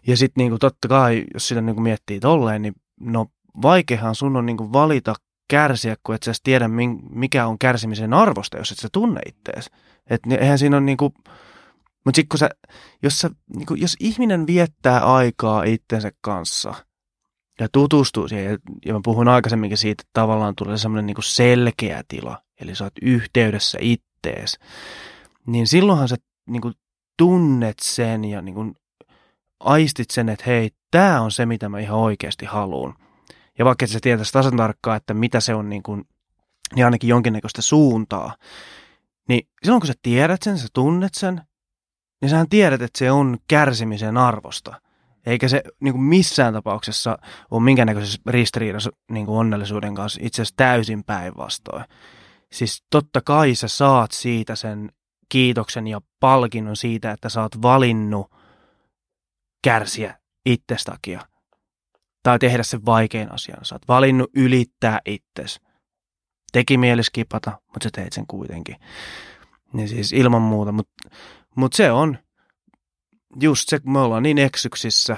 [0.06, 3.26] Ja sitten niin totta kai, jos sitä niin kuin miettii tolleen, niin no
[3.62, 5.14] vaikeahan sun on niin kuin valita
[5.48, 6.68] kärsiä, kun et sä tiedä,
[7.10, 9.70] mikä on kärsimisen arvosta, jos et sä tunne ittees.
[10.10, 11.14] Että eihän siinä on niin kuin,
[12.04, 12.50] mutta sitten kun sä,
[13.02, 16.74] jos, sä, niin kun, jos ihminen viettää aikaa itsensä kanssa
[17.60, 22.42] ja tutustuu siihen, ja mä puhuin aikaisemminkin siitä, että tavallaan tulee semmoinen niin selkeä tila,
[22.60, 24.58] eli sä oot yhteydessä ittees,
[25.46, 26.16] niin silloinhan sä
[26.50, 26.74] niin kuin
[27.16, 28.74] tunnet sen ja niin kuin
[29.60, 32.94] aistit sen, että hei, tämä on se, mitä mä ihan oikeasti haluan.
[33.58, 36.04] Ja vaikka et sä tietäisi tasan tarkkaan, että mitä se on niin kuin,
[36.74, 38.36] niin ainakin jonkinnäköistä suuntaa,
[39.28, 41.40] niin silloin kun sä tiedät sen, sä tunnet sen,
[42.20, 44.80] niin sähän tiedät, että se on kärsimisen arvosta.
[45.26, 47.18] Eikä se niin kuin missään tapauksessa
[47.50, 51.84] ole minkäännäköisessä ristiriidassa niin kuin onnellisuuden kanssa itse asiassa täysin päinvastoin.
[52.52, 54.90] Siis totta kai sä saat siitä sen
[55.28, 58.30] kiitoksen ja palkinnon siitä, että sä oot valinnut
[59.64, 61.20] kärsiä itsestäkin
[62.22, 63.58] tai tehdä sen vaikein asian.
[63.64, 65.60] Sä oot valinnut ylittää itses.
[66.52, 68.76] Teki mieli skipata, mutta sä teit sen kuitenkin.
[69.72, 71.10] Niin siis ilman muuta, mutta
[71.56, 72.18] mutta se on
[73.40, 75.16] just se, me ollaan niin eksyksissä,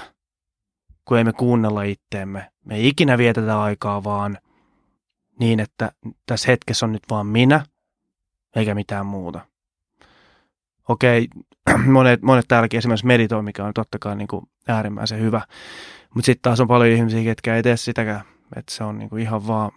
[1.04, 2.50] kun ei me kuunnella itteemme.
[2.64, 4.38] Me ei ikinä vietetä aikaa vaan
[5.40, 5.92] niin, että
[6.26, 7.66] tässä hetkessä on nyt vaan minä,
[8.56, 9.40] eikä mitään muuta.
[10.88, 11.28] Okei,
[11.86, 15.42] monet, monet täälläkin esimerkiksi meditoi, mikä on totta kai niin kuin äärimmäisen hyvä.
[16.14, 18.24] Mutta sitten taas on paljon ihmisiä, ketkä ei tee sitäkään.
[18.56, 19.70] Että se on niin kuin ihan vaan,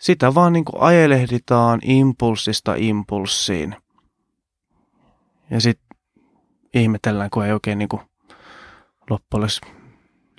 [0.00, 3.76] sitä vaan niin kuin ajelehditaan impulssista impulssiin–
[5.50, 5.96] ja sitten
[6.74, 8.02] ihmetellään, kun ei oikein niin kuin
[9.10, 9.48] loppujen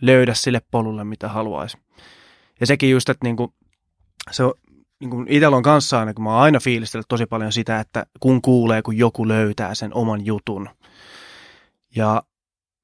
[0.02, 1.78] löydä sille polulle, mitä haluaisi.
[2.60, 3.54] Ja sekin just, että niin kuin,
[4.32, 4.54] se on,
[5.00, 8.06] niin kuin itsellä on kanssa aina, kun mä oon aina fiilistellyt tosi paljon sitä, että
[8.20, 10.70] kun kuulee, kun joku löytää sen oman jutun.
[11.96, 12.24] Ja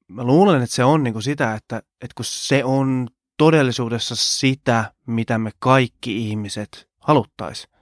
[0.08, 4.92] mä luulen, että se on niin kuin sitä, että, että kun se on todellisuudessa sitä,
[5.06, 7.77] mitä me kaikki ihmiset haluttaisiin.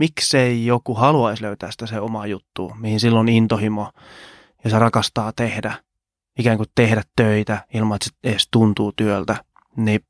[0.00, 3.92] Miksei joku haluaisi löytää sitä se oma juttu, mihin silloin intohimo
[4.64, 5.74] ja se rakastaa tehdä,
[6.38, 9.44] ikään kuin tehdä töitä ilman, että se edes tuntuu työltä,
[9.76, 10.00] niin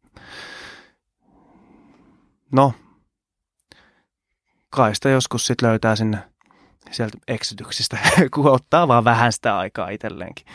[2.52, 2.72] no,
[4.70, 6.18] kai sitä joskus sitten löytää sinne
[6.90, 7.98] sieltä eksytyksistä,
[8.34, 10.46] kun ottaa vaan vähän sitä aikaa itselleenkin.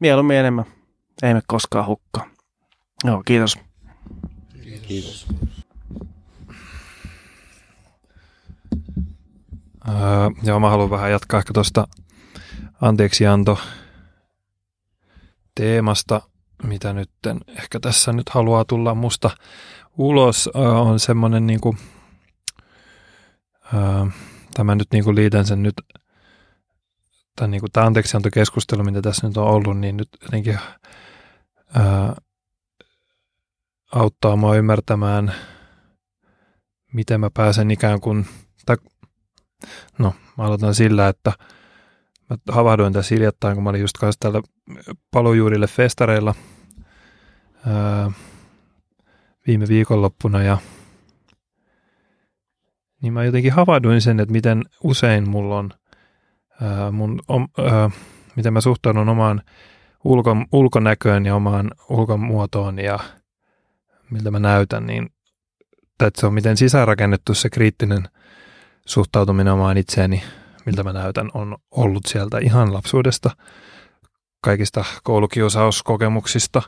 [0.00, 0.64] Mieluummin enemmän,
[1.22, 2.26] ei me koskaan hukkaa.
[3.04, 3.58] Joo, kiitos.
[4.82, 5.26] Kiitos.
[9.88, 9.94] Öö,
[10.42, 11.88] joo, mä haluan vähän jatkaa ehkä tuosta
[12.80, 13.58] anteeksianto
[15.54, 16.20] teemasta,
[16.62, 17.10] mitä nyt
[17.48, 19.30] ehkä tässä nyt haluaa tulla musta
[19.98, 21.78] ulos, öö, on semmoinen niin kuin,
[23.74, 24.06] öö,
[24.54, 25.74] tämä nyt niin kuin liitän sen nyt,
[27.36, 30.58] tämän niin kuin tämä anteeksiantokeskustelu, mitä tässä nyt on ollut, niin nyt jotenkin
[31.76, 31.82] öö,
[33.92, 35.34] auttaa mua ymmärtämään,
[36.92, 38.26] miten mä pääsen ikään kuin,
[38.66, 38.76] tai
[39.98, 41.32] no mä aloitan sillä, että
[42.30, 44.42] mä havahduin tässä hiljattain, kun mä olin just kanssa täällä
[45.10, 46.34] palojuurille festareilla
[47.66, 48.10] ää,
[49.46, 50.58] viime viikonloppuna ja
[53.02, 55.70] niin mä jotenkin havahduin sen, että miten usein mulla on
[56.60, 57.90] ää, mun, om, ää,
[58.36, 59.42] miten mä suhtaudun omaan
[60.04, 62.98] ulko, ulkonäköön ja omaan ulkomuotoon ja
[64.10, 65.10] miltä mä näytän, niin
[66.06, 68.08] että se on miten sisäänrakennettu se kriittinen
[68.88, 70.22] suhtautuminen omaan itseeni,
[70.66, 73.30] miltä mä näytän, on ollut sieltä ihan lapsuudesta,
[74.40, 76.62] kaikista koulukiusauskokemuksista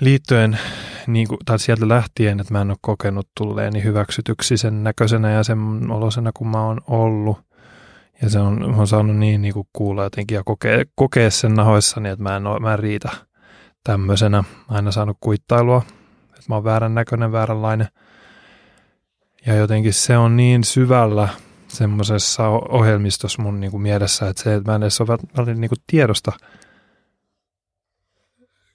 [0.00, 0.58] liittyen,
[1.06, 5.44] niin kuin, tai sieltä lähtien, että mä en ole kokenut tulleeni hyväksytyksi sen näköisenä ja
[5.44, 7.38] sen olosena, kun mä oon ollut.
[8.22, 12.08] Ja se on, oon saanut niin, niin kuin kuulla jotenkin ja kokea, kokea sen nahoissani,
[12.08, 13.08] että mä en, ole, mä en riitä
[13.84, 14.44] tämmöisenä.
[14.68, 15.82] Aina saanut kuittailua,
[16.28, 17.88] että mä oon väärän näköinen, vääränlainen.
[19.46, 21.28] Ja jotenkin se on niin syvällä
[21.68, 25.82] semmoisessa ohjelmistossa mun niin kuin mielessä, että se, että mä en edes ole niin kuin
[25.86, 26.32] tiedosta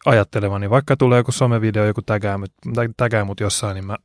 [0.05, 0.69] ajattelevani.
[0.69, 2.39] Vaikka tulee joku somevideo, joku tägää,
[2.97, 3.97] tägää mut jossain, niin mä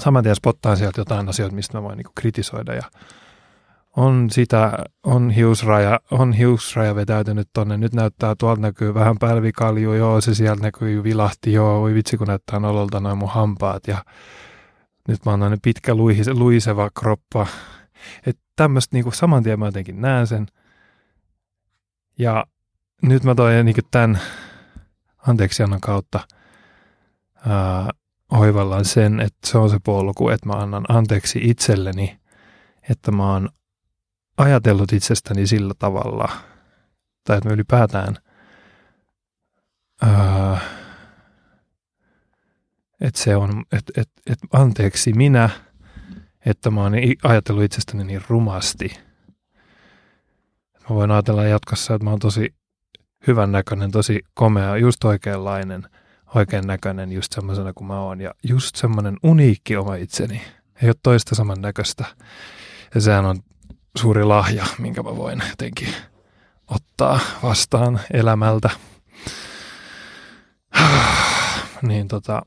[0.00, 2.74] saman tien spottaan sieltä jotain asioita, mistä mä voin niin kuin kritisoida.
[2.74, 2.82] Ja
[3.96, 7.76] on sitä, on hiusraja, on hiusraja vetäytynyt tonne.
[7.76, 12.26] Nyt näyttää, tuolta näkyy vähän pälvikalju, joo, se sieltä näkyy vilahti, joo, oi vitsi kun
[12.26, 13.82] näyttää nololta noin mun hampaat.
[13.86, 14.04] Ja
[15.08, 17.46] nyt mä oon pitkä luise, luiseva kroppa.
[18.26, 20.46] Että tämmöistä niinku saman tien mä jotenkin näen sen.
[22.18, 22.44] Ja
[23.02, 24.20] nyt mä toin niinku tämän
[25.26, 26.20] anteeksiannon kautta
[27.46, 27.90] ää,
[28.32, 32.18] oivallaan sen, että se on se polku, että mä annan anteeksi itselleni,
[32.90, 33.48] että mä oon
[34.36, 36.28] ajatellut itsestäni sillä tavalla,
[37.24, 38.16] tai että mä ylipäätään
[40.02, 40.60] ää,
[43.04, 45.50] että se on, että, että, että anteeksi minä,
[46.46, 48.90] että mä oon ajatellut itsestäni niin rumasti.
[50.80, 52.54] Mä voin ajatella jatkossa, että mä oon tosi
[53.26, 55.82] hyvän näköinen, tosi komea, just oikeanlainen,
[56.34, 58.20] oikean näköinen just semmoisena kuin mä oon.
[58.20, 60.42] Ja just semmoinen uniikki oma itseni.
[60.82, 62.04] Ei ole toista saman näköistä.
[62.94, 63.36] Ja sehän on
[63.98, 65.88] suuri lahja, minkä mä voin jotenkin
[66.66, 68.70] ottaa vastaan elämältä.
[71.82, 72.42] niin tota,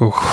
[0.00, 0.24] Uh.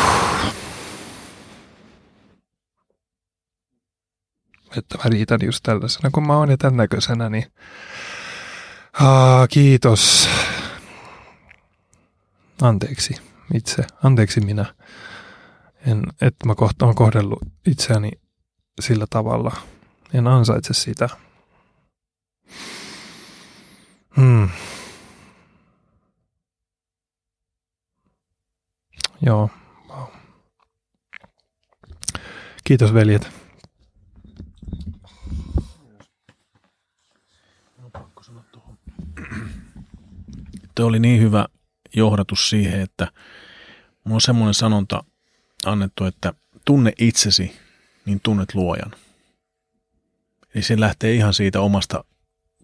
[4.77, 7.51] Että mä riitän just tällaisena kun mä oon ja tämän näköisenä, niin
[8.93, 10.29] ah, kiitos.
[12.61, 13.15] Anteeksi
[13.53, 14.65] itse, anteeksi minä.
[15.85, 18.11] En, että mä kohta olen kohdellut itseäni
[18.81, 19.55] sillä tavalla.
[20.13, 21.09] En ansaitse sitä.
[24.15, 24.49] Hmm.
[29.21, 29.49] Joo.
[32.63, 33.29] Kiitos veljet.
[40.75, 41.45] Tuo oli niin hyvä
[41.95, 43.07] johdatus siihen, että
[44.03, 45.03] mulla on semmoinen sanonta
[45.65, 46.33] annettu, että
[46.65, 47.55] tunne itsesi,
[48.05, 48.91] niin tunnet luojan.
[50.55, 52.03] Eli se lähtee ihan siitä omasta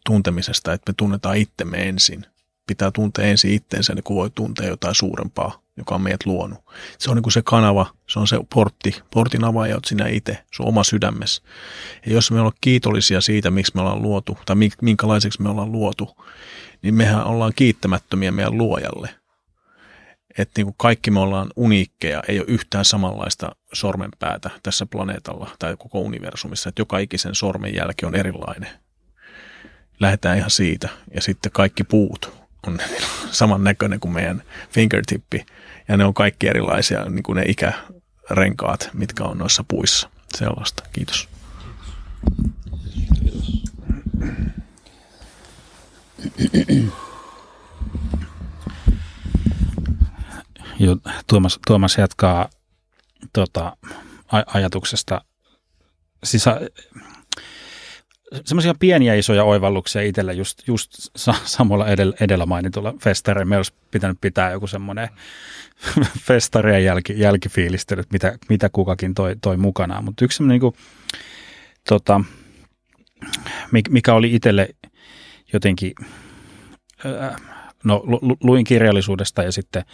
[0.05, 2.25] tuntemisesta, että me tunnetaan itsemme ensin.
[2.67, 6.59] Pitää tuntea ensin itteensä, niin kuin voi tuntea jotain suurempaa joka on meidät luonut.
[6.97, 10.37] Se on niin kuin se kanava, se on se portti, portin avaaja olet sinä itse,
[10.51, 11.41] sun oma sydämessä.
[12.05, 16.17] Ja jos me ollaan kiitollisia siitä, miksi me ollaan luotu, tai minkälaiseksi me ollaan luotu,
[16.81, 19.09] niin mehän ollaan kiittämättömiä meidän luojalle.
[20.37, 25.75] Että niin kuin kaikki me ollaan uniikkeja, ei ole yhtään samanlaista sormenpäätä tässä planeetalla tai
[25.77, 28.69] koko universumissa, että joka ikisen sormen jälki on erilainen.
[29.99, 30.89] Lähdetään ihan siitä.
[31.13, 32.33] Ja sitten kaikki puut
[32.67, 32.79] on
[33.31, 35.45] saman näköinen kuin meidän fingertippi.
[35.87, 40.09] Ja ne on kaikki erilaisia, niin kuin ne ikärenkaat, mitkä on noissa puissa.
[40.37, 40.83] Sellaista.
[40.93, 41.29] Kiitos.
[50.81, 50.97] Jo,
[51.29, 52.49] Tuomas, Tuomas jatkaa
[53.33, 53.77] tota,
[54.45, 55.21] ajatuksesta.
[56.23, 56.45] Siis,
[58.45, 60.91] semmoisia pieniä isoja oivalluksia itselle just, just
[61.43, 63.49] samalla edellä, edellä mainitulla festareilla.
[63.49, 65.09] Me olisi pitänyt pitää joku semmoinen
[66.27, 70.05] festarien jälki, jälkifiilistely, mitä, mitä kukakin toi, toi mukanaan.
[70.05, 70.75] Mutta yksi semmoinen, niin kuin,
[71.89, 72.21] tota,
[73.89, 74.69] mikä oli itselle
[75.53, 75.93] jotenkin,
[77.83, 78.03] no
[78.43, 79.85] luin kirjallisuudesta ja sitten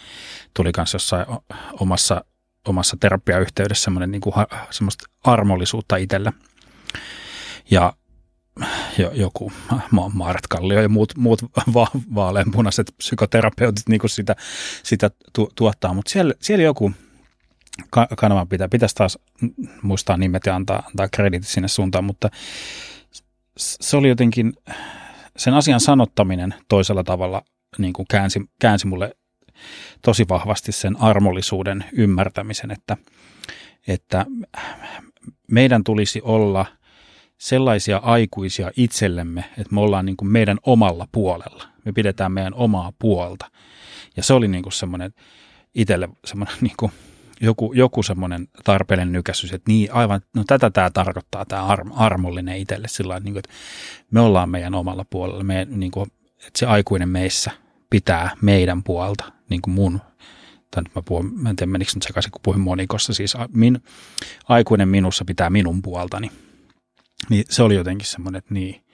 [0.54, 1.26] tuli myös jossain
[1.80, 2.24] omassa,
[2.68, 4.34] omassa terapiayhteydessä semmoinen niin kuin,
[4.70, 6.32] semmoista armollisuutta itsellä.
[7.70, 7.92] Ja
[8.98, 9.52] jo, joku
[10.12, 11.42] Maaret Kallio ja muut, muut
[11.74, 14.36] va- vaaleanpunaiset psykoterapeutit niin kuin sitä,
[14.82, 16.92] sitä tu- tuottaa, mutta siellä, siellä joku
[17.90, 19.18] ka- kanava pitää, pitäisi taas
[19.82, 22.30] muistaa nimet ja antaa, antaa kreditit sinne suuntaan, mutta
[23.56, 24.52] se oli jotenkin,
[25.36, 27.42] sen asian sanottaminen toisella tavalla
[27.78, 29.16] niin kuin käänsi, käänsi mulle
[30.02, 32.96] tosi vahvasti sen armollisuuden ymmärtämisen, että,
[33.86, 34.26] että
[35.50, 36.66] meidän tulisi olla–
[37.38, 41.64] sellaisia aikuisia itsellemme, että me ollaan niin kuin meidän omalla puolella.
[41.84, 43.50] Me pidetään meidän omaa puolta.
[44.16, 45.14] Ja se oli niin kuin semmoinen
[45.74, 46.92] itselle semmoinen niin kuin
[47.40, 52.56] joku, joku semmoinen tarpeellinen nykäsys, että niin aivan, no tätä tämä tarkoittaa, tämä arm, armollinen
[52.56, 53.54] itselle sillä niin kuin, että
[54.10, 56.10] me ollaan meidän omalla puolella, me, niin kuin,
[56.46, 57.50] että se aikuinen meissä
[57.90, 60.00] pitää meidän puolta, niin kuin mun,
[60.70, 63.82] tai mä, puhun, mä en tiedä menikö nyt sekaisin, kun puhuin monikossa, siis min,
[64.48, 66.30] aikuinen minussa pitää minun puoltani,
[67.28, 68.84] niin se oli jotenkin semmoinen, että niin.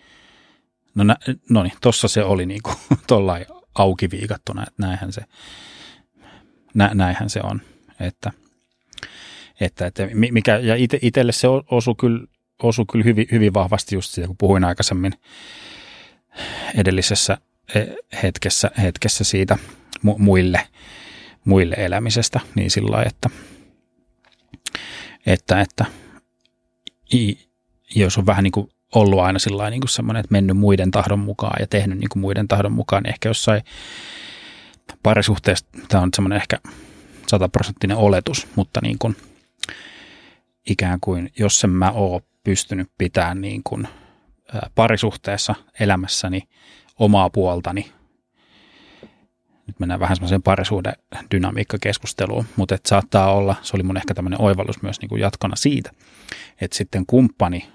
[0.94, 1.16] No, nä,
[1.50, 2.76] no niin, tossa se oli niin kuin
[3.06, 5.22] tollain auki viikattuna, että näinhän se,
[6.74, 7.60] nä, näinhän se on.
[8.00, 8.32] Että,
[9.60, 12.26] että, että mikä, ja itselle se osui kyllä,
[12.62, 15.12] osui kyllä hyvin, hyvin vahvasti just siitä, kun puhuin aikaisemmin
[16.74, 17.38] edellisessä
[17.74, 17.80] e,
[18.22, 19.58] hetkessä, hetkessä siitä
[20.18, 20.60] muille,
[21.44, 23.30] muille elämisestä, niin sillä lailla, että,
[25.26, 25.84] että, että
[27.94, 31.56] jos on vähän niin kuin ollut aina sillä niin semmoinen, että mennyt muiden tahdon mukaan
[31.60, 33.62] ja tehnyt niin kuin muiden tahdon mukaan, niin ehkä jossain
[35.02, 36.58] parisuhteessa tämä on semmoinen ehkä
[37.26, 39.16] sataprosenttinen oletus, mutta niin kuin
[40.70, 43.88] ikään kuin jos en mä oo pystynyt pitämään niin kuin
[44.74, 46.42] parisuhteessa elämässäni
[46.98, 47.92] omaa puoltani,
[49.66, 50.92] nyt mennään vähän semmoiseen parisuuden
[51.30, 55.56] dynamiikkakeskusteluun, mutta että saattaa olla, se oli mun ehkä tämmöinen oivallus myös niin kuin jatkona
[55.56, 55.90] siitä,
[56.60, 57.68] että sitten kumppani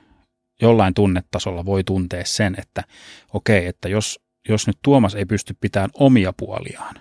[0.61, 2.84] jollain tunnetasolla voi tuntea sen, että
[3.34, 4.19] okei, että jos,
[4.49, 6.95] jos nyt Tuomas ei pysty pitämään omia puoliaan,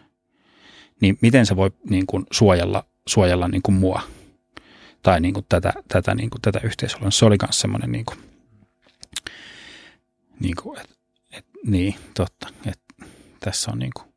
[1.00, 4.02] niin miten se voi niin kuin suojella, suojella niin kuin mua
[5.02, 7.10] tai niin kuin tätä, tätä, niin kuin tätä yhteisöä.
[7.10, 8.18] Se oli myös semmoinen, niin kuin,
[10.40, 10.90] niin kuin, et,
[11.30, 12.94] et, niin, totta, että
[13.40, 14.08] tässä on niin kuin,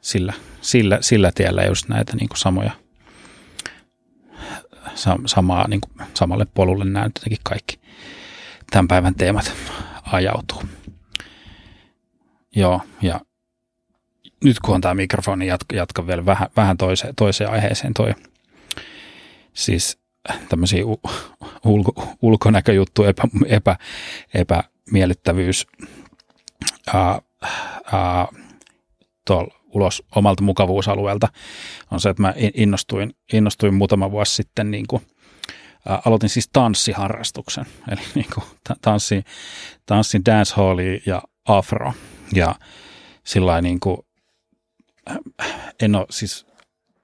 [0.00, 2.70] sillä, sillä, sillä tiellä just näitä niin kuin samoja,
[5.26, 7.10] samaa, niin kuin, samalle polulle nämä
[7.42, 7.80] kaikki
[8.70, 9.52] tämän päivän teemat
[10.12, 10.62] ajautuu.
[12.56, 13.20] Joo, ja
[14.44, 18.14] nyt kun on tämä mikrofoni, jatka, jatka vielä vähän, vähän toiseen, toiseen aiheeseen toi.
[19.54, 19.98] Siis
[20.48, 20.84] tämmöisiä
[21.64, 23.10] ulko, ulkonäköjuttuja,
[23.46, 23.76] epä,
[24.34, 25.66] epä, epämiellyttävyys
[26.94, 27.20] ää,
[27.92, 28.28] ää,
[29.26, 31.28] tuolla ulos omalta mukavuusalueelta
[31.90, 35.02] on se, että mä innostuin, innostuin muutama vuosi sitten niin kuin
[35.88, 38.44] ää, aloitin siis tanssiharrastuksen, eli niin kuin
[38.82, 39.24] tanssin,
[39.86, 41.92] tanssin dancehalli ja afro.
[42.34, 42.54] Ja
[43.24, 43.98] sillä niin kuin,
[45.82, 46.46] en ole siis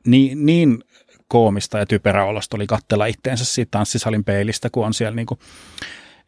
[0.07, 0.85] niin, niin
[1.28, 5.40] koomista ja typerä olosta oli kattella itteensä siitä tanssisalin peilistä, kun on siellä niin kuin,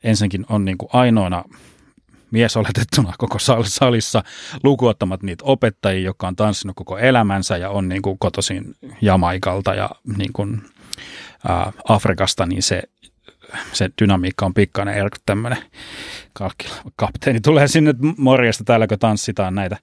[0.04, 1.44] ensinnäkin on niin kuin ainoana
[2.30, 4.22] mies oletettuna koko salissa,
[4.64, 9.90] lukuottamat niitä opettajia, jotka on tanssinut koko elämänsä ja on niin kuin kotoisin Jamaikalta ja
[10.16, 10.62] niin kuin
[11.48, 12.82] ää, Afrikasta, niin se,
[13.72, 15.58] se dynamiikka on pikkainen erko tämmöinen
[16.96, 19.76] kapteeni tulee sinne morjesta täällä, kun tanssitaan näitä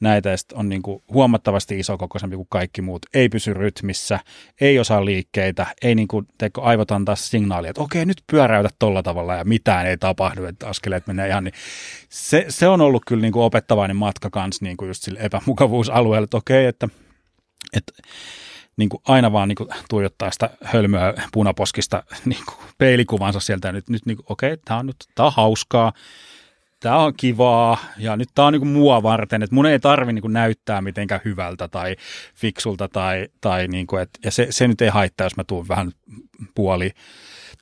[0.00, 4.20] näitä ja on niin kuin huomattavasti isokokoisempi kuin kaikki muut, ei pysy rytmissä,
[4.60, 9.02] ei osaa liikkeitä, ei niin kuin, teikö, aivot antaa signaalia, että okei, nyt pyöräytä tolla
[9.02, 11.54] tavalla ja mitään ei tapahdu, että askeleet menee ihan niin.
[12.08, 16.24] Se, se on ollut kyllä niin kuin opettavainen matka kanssa niin kuin just sille epämukavuusalueelle,
[16.24, 16.88] että okei, että
[17.76, 17.92] että
[18.76, 23.72] niin kuin aina vaan niin kuin tuijottaa sitä hölmöä punaposkista niin kuin peilikuvansa sieltä.
[23.72, 25.92] Nyt, nyt niin kuin, okei, okay, tämä on nyt tää on hauskaa,
[26.80, 30.12] tämä on kivaa ja nyt tämä on niin kuin mua varten, että mun ei tarvi
[30.12, 31.96] niin kuin näyttää mitenkään hyvältä tai
[32.34, 35.68] fiksulta tai, tai niin kuin, että, ja se, se nyt ei haittaa, jos mä tuun
[35.68, 35.92] vähän
[36.54, 36.90] puoli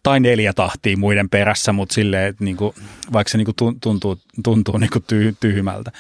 [0.03, 2.75] tai neljä tahtia muiden perässä, mutta silleen, että niinku,
[3.13, 5.93] vaikka se niinku tuntuu, tuntuu niinku ty, tyhmältä.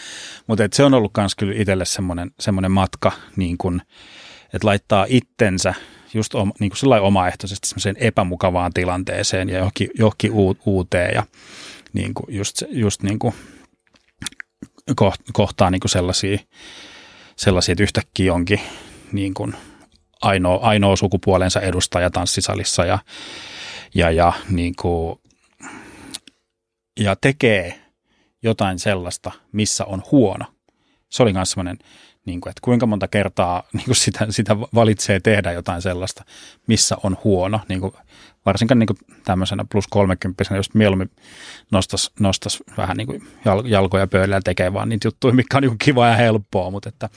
[0.46, 3.82] Mutta se on ollut myös kyllä itselle semmoinen, semmoinen matka, niin kun,
[4.54, 5.74] että laittaa itsensä
[6.14, 10.32] just oma, niin kuin omaehtoisesti semmoiseen epämukavaan tilanteeseen ja johonkin, johonkin
[10.66, 11.22] uuteen ja
[11.92, 13.34] niin kuin just, just niin kuin
[15.32, 16.38] kohtaa niin kuin sellaisia,
[17.36, 18.60] sellaisia, että yhtäkkiä onkin
[19.12, 19.54] niin kuin
[20.22, 22.98] ainoa, ainoa sukupuolensa edustaja tanssisalissa ja,
[23.94, 25.20] ja, ja, niin kuin,
[27.00, 27.80] ja tekee
[28.42, 30.44] jotain sellaista, missä on huono.
[31.08, 31.78] Se oli myös semmoinen,
[32.28, 36.24] niin kuin, että kuinka monta kertaa niin kuin sitä, sitä valitsee tehdä jotain sellaista,
[36.66, 37.60] missä on huono.
[37.68, 37.92] Niin kuin,
[38.46, 41.10] varsinkaan niin kuin tämmöisenä plus 30 jos mieluummin
[41.70, 43.28] nostaisi nostais vähän niin kuin
[43.64, 46.70] jalkoja pöydällä tekee vaan niitä juttuja, mikä on niin kuin kiva ja helppoa.
[46.70, 47.08] Mutta, että,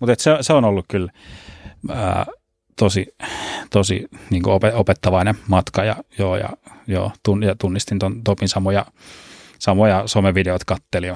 [0.00, 1.12] mutta että se, se on ollut kyllä
[1.88, 2.26] ää,
[2.76, 3.14] tosi,
[3.70, 6.48] tosi niin kuin opettavainen matka ja, joo, ja,
[6.86, 7.12] joo,
[7.58, 8.86] tunnistin ton Topin samoja,
[9.60, 11.06] samoja somevideot katteli,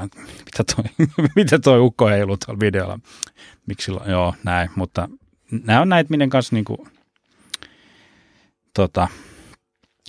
[0.45, 1.07] mitä toi,
[1.37, 2.99] mitä toi ukko heilu tuolla videolla,
[3.67, 5.09] miksi joo, näin, mutta
[5.51, 6.79] nämä on näitä, miten kanssa niin kuin,
[8.75, 9.09] tota,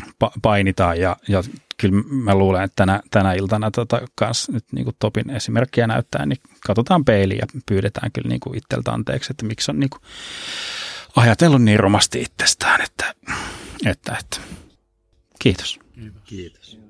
[0.03, 1.43] pa- painitaan ja, ja
[1.77, 6.25] kyllä mä luulen, että tänä, tänä iltana tota, kans nyt niin kuin Topin esimerkkiä näyttää,
[6.25, 6.37] niin
[6.67, 10.01] katsotaan peiliä ja pyydetään kyllä niin kuin itseltä anteeksi, että miksi on niin kuin,
[11.15, 13.13] ajatellut niin romasti itsestään, että,
[13.85, 14.37] että, että
[15.39, 15.79] kiitos.
[16.23, 16.84] Kiitos.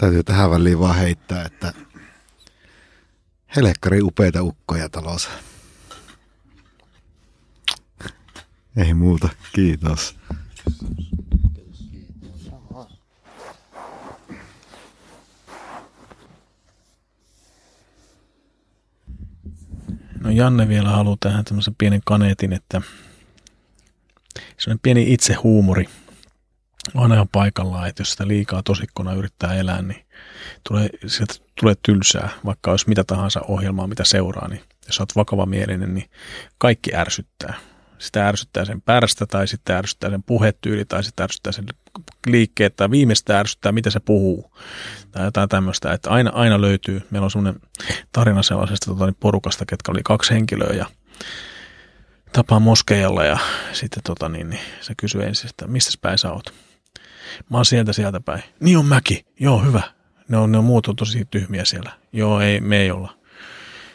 [0.00, 1.72] Täytyy tähän väliin vaan heittää, että
[3.56, 5.30] Helkkari upeita ukkoja talossa.
[8.76, 10.16] Ei muuta, kiitos.
[20.20, 22.82] No Janne vielä haluaa tähän tämmöisen pienen kaneetin, että
[24.58, 25.88] se on pieni itsehuumori
[26.94, 30.06] on ihan paikallaan, että jos sitä liikaa tosikkona yrittää elää, niin
[30.68, 35.46] tulee, sieltä tulee tylsää, vaikka olisi mitä tahansa ohjelmaa, mitä seuraa, niin jos olet vakava
[35.46, 36.10] mielinen, niin
[36.58, 37.54] kaikki ärsyttää.
[37.98, 41.66] Sitä ärsyttää sen pärstä tai sitten ärsyttää sen puhetyyli tai sitten ärsyttää sen
[42.26, 44.52] liikkeet tai viimeistä ärsyttää, mitä se puhuu
[45.10, 45.92] tai jotain tämmöistä.
[45.92, 47.60] Että aina, aina löytyy, meillä on semmoinen
[48.12, 50.86] tarina sellaisesta tota, niin porukasta, ketkä oli kaksi henkilöä ja
[52.32, 53.38] tapaa moskeijalla ja
[53.72, 56.69] sitten tota, niin, niin, se kysyi ensin, että mistä päin sä oot?
[57.50, 58.42] Mä oon sieltä sieltä päin.
[58.60, 59.24] Niin on mäki.
[59.40, 59.82] Joo, hyvä.
[60.28, 61.92] Ne on, ne on muut on tosi tyhmiä siellä.
[62.12, 63.16] Joo, ei, me ei olla.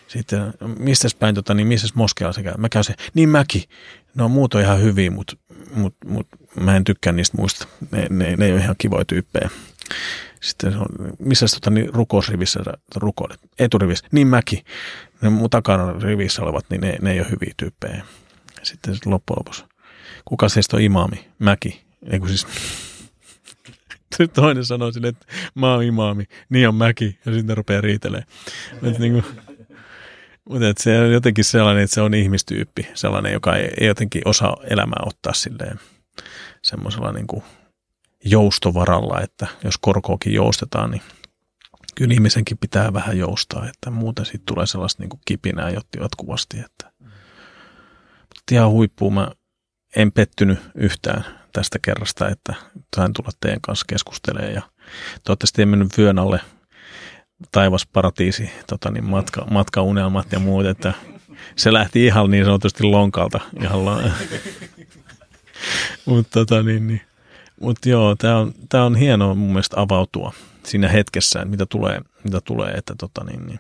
[0.08, 2.54] Sitten, mistä päin, tota, niin missä moskeella se käy?
[2.58, 3.70] Mä käyn se, niin mäki.
[4.16, 5.38] No muut on ihan hyviä, mutta
[5.76, 6.28] mut, mut,
[6.60, 7.68] mä en tykkää niistä muista.
[7.92, 9.50] Ne, ne, ne ei ole ihan kivoja tyyppejä.
[10.42, 10.86] Sitten se on,
[11.20, 12.60] missä tota, niin rukousrivissä
[12.96, 13.40] rukoilet?
[13.60, 14.08] Eturivissä.
[14.12, 14.64] Niin mäki.
[15.22, 18.06] Ne mun takana rivissä olevat, niin ne, ne ei ole hyviä tyyppejä.
[18.64, 19.66] Sitten loppujen lopuksi.
[20.26, 21.28] Kuka seistä on imaami?
[21.40, 21.86] Mäki.
[22.12, 22.48] Eiku siis
[24.34, 25.26] toinen sanoo sille, että
[25.56, 28.28] mä oon imaami, niin on mäki, ja sitten rupeaa riitelemään.
[28.82, 29.24] Mutta niin
[30.50, 34.22] mutta et se on jotenkin sellainen, että se on ihmistyyppi, sellainen, joka ei, ei jotenkin
[34.26, 35.80] osaa elämää ottaa silleen
[36.62, 37.44] semmoisella niin kuin
[38.26, 41.02] joustovaralla, että jos korkoakin joustetaan, niin
[41.96, 46.60] kyllä ihmisenkin pitää vähän joustaa, että muuten siitä tulee sellaista niin kuin kipinää jatkuvasti.
[46.60, 46.92] Että.
[48.20, 49.32] Mutta ihan huippuun mä
[49.96, 51.26] en pettynyt yhtään
[51.56, 52.54] tästä kerrasta, että
[52.96, 54.62] sain tulla teidän kanssa keskustelemaan ja
[55.24, 56.40] toivottavasti en mennyt vyön alle
[57.52, 60.94] taivasparatiisi tota niin, matka, matkaunelmat ja muut, että
[61.56, 63.40] se lähti ihan niin sanotusti lonkalta.
[63.62, 64.02] Ihan la-
[66.06, 67.02] Mutta tota, niin, niin.
[67.62, 70.34] Mut joo, tämä on, tää on hienoa mun mielestä avautua
[70.64, 73.60] siinä hetkessä, että mitä tulee, mitä tulee että tota, niin, niin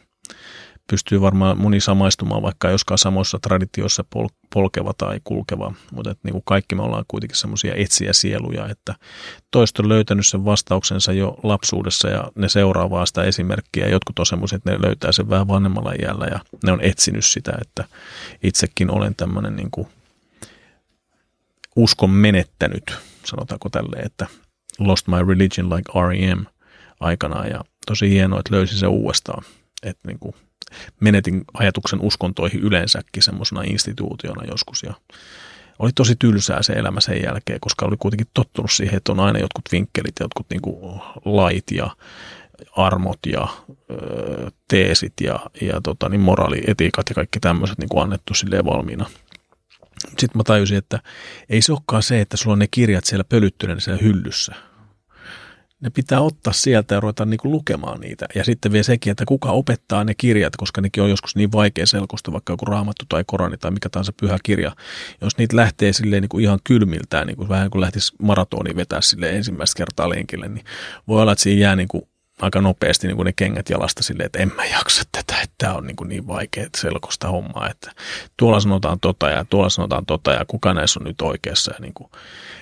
[0.89, 6.31] pystyy varmaan moni samaistumaan, vaikka joskaan samoissa traditioissa pol- polkeva tai kulkeva, mutta että niin
[6.31, 8.95] kuin kaikki me ollaan kuitenkin semmoisia etsiä sieluja, että
[9.51, 13.87] toista on löytänyt sen vastauksensa jo lapsuudessa ja ne seuraavaa sitä esimerkkiä.
[13.87, 17.57] Jotkut on semmoisia, että ne löytää sen vähän vanhemmalla iällä ja ne on etsinyt sitä,
[17.61, 17.83] että
[18.43, 19.87] itsekin olen tämmöinen niin kuin
[21.75, 24.27] uskon menettänyt, sanotaanko tälleen, että
[24.79, 26.45] lost my religion like R.E.M.
[26.99, 29.43] aikanaan ja tosi hienoa, että löysi se uudestaan.
[29.83, 30.35] Että niin kuin
[30.99, 34.93] menetin ajatuksen uskontoihin yleensäkin semmoisena instituutiona joskus ja
[35.79, 39.39] oli tosi tylsää se elämä sen jälkeen, koska oli kuitenkin tottunut siihen, että on aina
[39.39, 41.89] jotkut vinkkelit, jotkut niin kuin lait ja
[42.77, 43.47] armot ja
[43.91, 49.05] ö, teesit ja, ja tota, niin moraalietiikat ja kaikki tämmöiset niin kuin annettu silleen valmiina.
[50.07, 50.99] Sitten mä tajusin, että
[51.49, 54.55] ei se olekaan se, että sulla on ne kirjat siellä pölyttyneen siellä hyllyssä,
[55.81, 58.25] ne pitää ottaa sieltä ja ruveta niin kuin lukemaan niitä.
[58.35, 61.85] Ja sitten vielä sekin, että kuka opettaa ne kirjat, koska nekin on joskus niin vaikea
[61.85, 64.75] selkoista, vaikka joku raamattu tai korani tai mikä tahansa pyhä kirja.
[65.21, 69.01] Jos niitä lähtee silleen niin kuin ihan kylmiltään, niin kuin vähän kuin lähtisi maratoni vetää
[69.01, 70.65] sille ensimmäistä kertaa lenkille, niin
[71.07, 72.03] voi olla, että siinä jää niin kuin
[72.41, 75.73] aika nopeasti niin kuin ne kengät jalasta silleen, että en mä jaksa tätä, että tämä
[75.73, 77.91] on niin, kuin niin vaikea selkoista hommaa, että
[78.37, 81.93] tuolla sanotaan tota ja tuolla sanotaan tota ja kuka näissä on nyt oikeassa ja niin
[81.93, 82.09] kuin,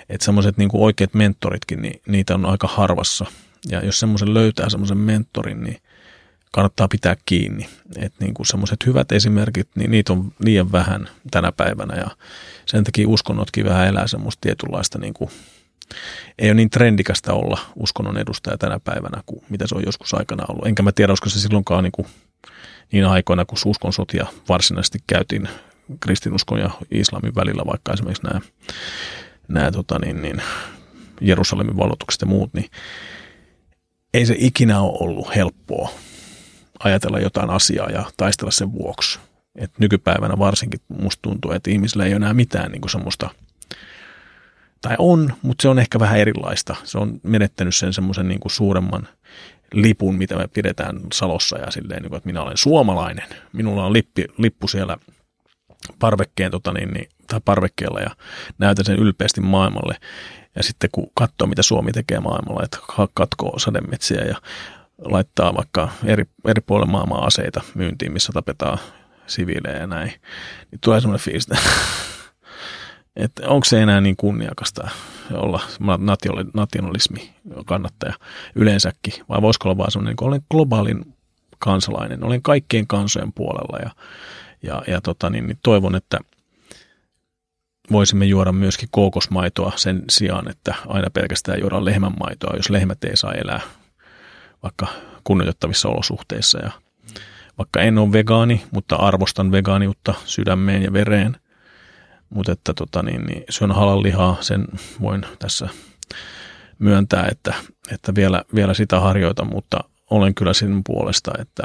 [0.10, 3.26] että semmoiset niin oikeat mentoritkin, niin niitä on aika harvassa.
[3.70, 5.82] Ja jos semmoisen löytää semmoisen mentorin, niin
[6.52, 7.70] kannattaa pitää kiinni.
[7.98, 12.08] Että niin kuin semmoiset hyvät esimerkit, niin niitä on liian vähän tänä päivänä ja
[12.66, 15.30] sen takia uskonnotkin vähän elää semmoista tietynlaista niin kuin,
[16.40, 20.46] ei ole niin trendikästä olla uskonnon edustaja tänä päivänä kuin mitä se on joskus aikana
[20.50, 20.68] ollut.
[20.68, 22.08] Enkä mä tiedä, olisiko se silloinkaan niin, kuin,
[22.92, 25.50] niin aikoina, kun uskon sotia varsinaisesti käytiin
[26.00, 28.42] kristinuskon ja islamin välillä, vaikka esimerkiksi nämä
[29.48, 30.42] nämä tota, niin, niin,
[31.22, 32.70] Jerusalemin valotukset ja muut, niin
[34.14, 35.90] ei se ikinä ole ollut helppoa
[36.80, 39.20] ajatella jotain asiaa ja taistella sen vuoksi.
[39.56, 43.30] Et nykypäivänä varsinkin musta tuntuu, että ihmisillä ei ole enää mitään niin kuin semmoista,
[44.84, 46.76] tai on, mutta se on ehkä vähän erilaista.
[46.84, 49.08] Se on menettänyt sen semmoisen niin kuin suuremman
[49.74, 53.28] lipun, mitä me pidetään Salossa ja silleen, niin kuin, että minä olen suomalainen.
[53.54, 54.98] Minulla on lippi, lippu siellä
[56.00, 58.10] parvekkeen tota niin, niin, tai parvekkeella ja
[58.58, 59.98] näytän sen ylpeästi maailmalle.
[60.56, 62.78] Ja sitten kun katsoo, mitä Suomi tekee maailmalla, että
[63.14, 64.36] katkoo sademetsiä ja
[64.98, 68.78] laittaa vaikka eri, eri puolilla maailmaa aseita myyntiin, missä tapetaan
[69.28, 70.14] siviilejä ja näin,
[70.72, 71.48] niin tulee semmoinen fiilis,
[73.48, 74.90] onko se enää niin kunniakasta
[75.34, 75.62] olla
[76.54, 77.34] nationalismi
[77.66, 78.14] kannattaja
[78.56, 81.16] yleensäkin, vai voisiko olla vaan semmoinen, niin olen globaalin
[81.60, 83.90] kansalainen, olen kaikkien kansojen puolella ja
[84.64, 86.20] ja, ja tota, niin, niin toivon, että
[87.92, 93.34] voisimme juoda myöskin kookosmaitoa sen sijaan, että aina pelkästään juodaan lehmänmaitoa, jos lehmät ei saa
[93.34, 93.62] elää
[94.64, 94.88] vaikka
[95.24, 96.60] kunnioitettavissa olosuhteissa.
[96.60, 96.72] Ja
[97.58, 101.38] vaikka en ole vegaani, mutta arvostan vegaaniutta sydämeen ja vereen,
[102.34, 104.66] mutta että tota, niin, niin syön halal lihaa, sen
[105.02, 105.70] voin tässä
[106.80, 107.54] myöntää, että,
[107.92, 111.64] että vielä, vielä sitä harjoitan, mutta olen kyllä sen puolesta, että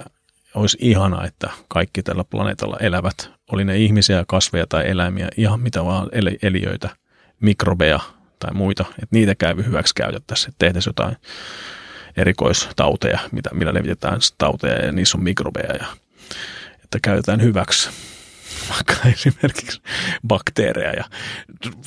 [0.54, 5.84] olisi ihana, että kaikki tällä planeetalla elävät, oli ne ihmisiä, kasveja tai eläimiä, ihan mitä
[5.84, 6.08] vaan
[6.42, 6.88] eliöitä,
[7.40, 8.00] mikrobeja
[8.38, 11.16] tai muita, että niitä käy hyväksi käytettäisiin, että tehtäisiin jotain
[12.16, 15.86] erikoistauteja, mitä, millä levitetään tauteja ja niissä on mikrobeja ja
[16.84, 17.90] että käytetään hyväksi
[18.70, 19.82] vaikka esimerkiksi
[20.26, 21.04] bakteereja ja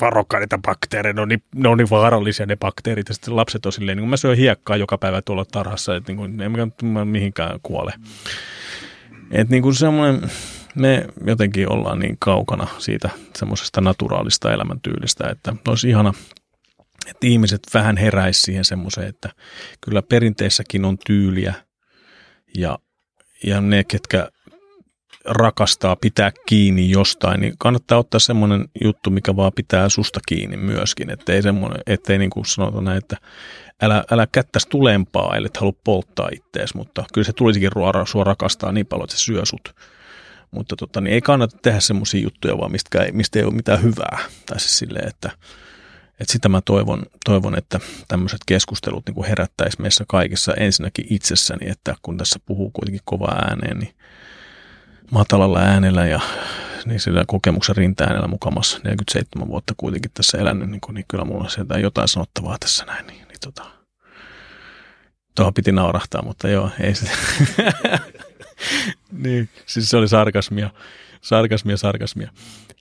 [0.00, 3.66] varokaa niitä bakteereja, ne on, niin, ne on niin vaarallisia ne bakteerit ja sitten lapset
[3.66, 7.08] on silleen, niin kun mä syön hiekkaa joka päivä tuolla tarhassa, että niin kuin, en
[7.08, 7.92] mihinkään kuole.
[9.30, 10.30] Että niin kuin semmoinen,
[10.74, 16.14] me jotenkin ollaan niin kaukana siitä semmoisesta naturaalista elämäntyylistä, että olisi ihana,
[17.06, 19.30] että ihmiset vähän heräisi siihen semmoiseen, että
[19.80, 21.54] kyllä perinteissäkin on tyyliä
[22.56, 22.78] ja,
[23.44, 24.28] ja ne, ketkä
[25.24, 31.10] rakastaa pitää kiinni jostain, niin kannattaa ottaa semmoinen juttu, mikä vaan pitää susta kiinni myöskin,
[31.10, 33.16] ettei, semmoinen, ettei niin kuin sanota näin, että
[33.82, 38.72] älä, älä kättäisi tulempaa, ellei halua polttaa ittees, mutta kyllä se tulisikin ruoraa, sua rakastaa
[38.72, 39.74] niin paljon, että se syö sut.
[40.50, 43.82] Mutta tota, niin ei kannata tehdä semmoisia juttuja, vaan mistä ei, mistä ei ole mitään
[43.82, 44.18] hyvää.
[44.46, 45.30] Tai siis silleen, että,
[46.20, 51.94] että sitä mä toivon, toivon että tämmöiset keskustelut niin herättäisi meissä kaikissa ensinnäkin itsessäni, että
[52.02, 53.94] kun tässä puhuu kuitenkin kova ääneen, niin
[55.12, 56.20] matalalla äänellä ja
[56.86, 61.44] niin sillä kokemuksen rintäänellä mukamassa 47 vuotta kuitenkin tässä elänyt, niin, kun, niin kyllä mulla
[61.44, 63.06] on sieltä jotain sanottavaa tässä näin.
[63.06, 63.64] Niin, niin tota,
[65.34, 67.10] tuohon piti naurahtaa, mutta joo, ei se.
[69.24, 70.70] niin, siis se oli sarkasmia,
[71.20, 72.30] sarkasmia, sarkasmia.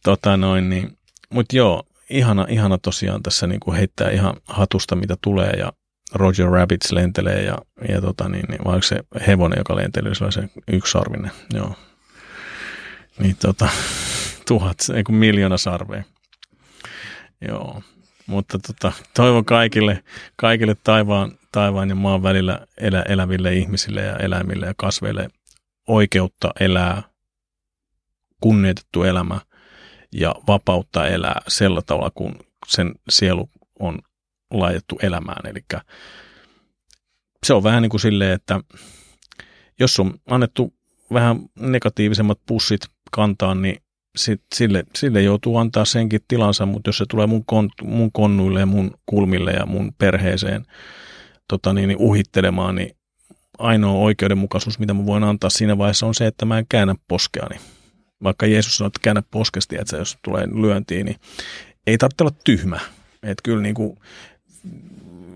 [0.03, 0.97] Tota noin, niin,
[1.29, 5.73] mutta joo, ihana, ihana tosiaan tässä niin kuin heittää ihan hatusta, mitä tulee ja
[6.13, 7.57] Roger Rabbits lentelee ja,
[7.89, 11.75] ja tota niin, niin vai se hevonen, joka lentelee, se on se yksisarvinen, joo,
[13.21, 13.69] niin tota,
[14.47, 16.03] tuhat, ei kun miljoona sarvea.
[17.47, 17.81] Joo,
[18.25, 20.03] mutta tota, toivon kaikille,
[20.35, 25.27] kaikille taivaan, taivaan ja maan välillä elä, eläville ihmisille ja eläimille ja kasveille
[25.87, 27.03] oikeutta elää
[28.41, 29.39] kunnioitettu elämä
[30.11, 32.35] ja vapautta elää sillä tavalla, kun
[32.67, 33.49] sen sielu
[33.79, 33.99] on
[34.51, 35.47] laitettu elämään.
[35.47, 35.59] Eli
[37.45, 38.59] se on vähän niin kuin silleen, että
[39.79, 40.73] jos on annettu
[41.13, 42.81] vähän negatiivisemmat pussit
[43.11, 43.77] kantaa, niin
[44.17, 48.59] sit sille, sille joutuu antaa senkin tilansa, mutta jos se tulee mun, kon, mun konnuille
[48.59, 50.65] ja mun kulmille ja mun perheeseen
[51.47, 52.95] tota niin, niin uhittelemaan, niin
[53.59, 57.55] ainoa oikeudenmukaisuus, mitä mä voin antaa siinä vaiheessa on se, että mä en käännä poskeani.
[58.23, 61.15] Vaikka Jeesus sanoi, että käännä poskesti, että jos tulee lyöntiin, niin
[61.87, 62.79] ei tarvitse olla tyhmä.
[63.23, 63.97] Että kyllä niin kuin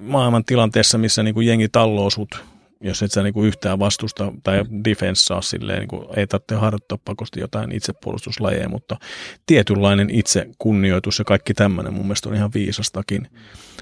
[0.02, 2.44] maailman tilanteessa, missä niin kuin jengi talloo sut,
[2.86, 6.98] jos et sä niin kuin yhtään vastusta tai defenssaa silleen, niin kuin ei tarvitse harjoittaa
[7.06, 8.98] pakosti jotain itsepuolustuslajeja, mutta
[9.46, 13.30] tietynlainen itse kunnioitus ja kaikki tämmöinen mun mielestä on ihan viisastakin.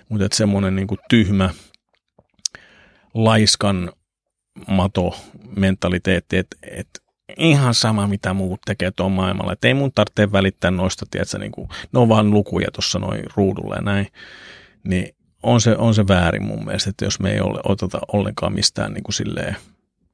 [0.09, 1.49] Mutta että semmoinen niin kuin tyhmä,
[3.13, 3.91] laiskan
[4.67, 5.15] mato
[5.55, 6.99] mentaliteetti, että, että
[7.37, 9.53] ihan sama mitä muut tekee tuon maailmalla.
[9.53, 13.23] Että ei mun tarvitse välittää noista, tiedätkö, niin kuin, ne on vaan lukuja tuossa noin
[13.35, 14.07] ruudulla ja näin.
[14.83, 18.53] Niin on se, on se väärin mun mielestä, että jos me ei ole, oteta ollenkaan
[18.53, 19.55] mistään niin kuin silleen,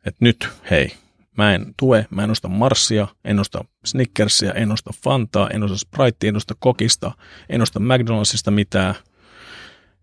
[0.05, 0.91] että nyt hei,
[1.37, 5.77] mä en tue, mä en osta Marsia, en osta Snickersia, en osta Fantaa, en osta
[5.77, 7.11] Spritea, en osta Kokista,
[7.49, 8.95] en osta McDonaldsista mitään–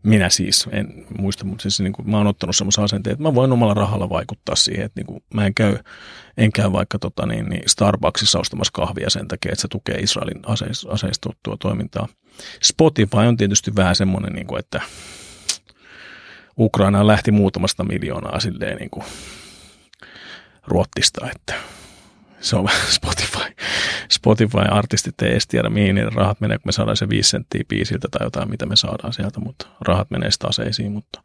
[0.03, 3.35] minä siis, en muista, mutta siis niin kuin, mä oon ottanut semmoisen asenteen, että mä
[3.35, 5.79] voin omalla rahalla vaikuttaa siihen, että niin kuin, mä en käy,
[6.37, 10.41] en käy vaikka tota, niin, niin Starbucksissa ostamassa kahvia sen takia, että se tukee Israelin
[10.47, 12.09] aseist, aseistuttua toimintaa.
[12.63, 14.81] Spotify on tietysti vähän semmoinen, niin kuin, että
[16.59, 19.05] Ukraina lähti muutamasta miljoonaa silleen niin kuin,
[20.67, 21.55] ruottista, että
[22.41, 23.55] se on Spotify.
[24.13, 28.09] Spotify-artistit ei edes tiedä, mihin niiden rahat menee, kun me saadaan se 5 senttiä biisiltä
[28.11, 31.23] tai jotain, mitä me saadaan sieltä, mutta rahat menee taseisiin, mutta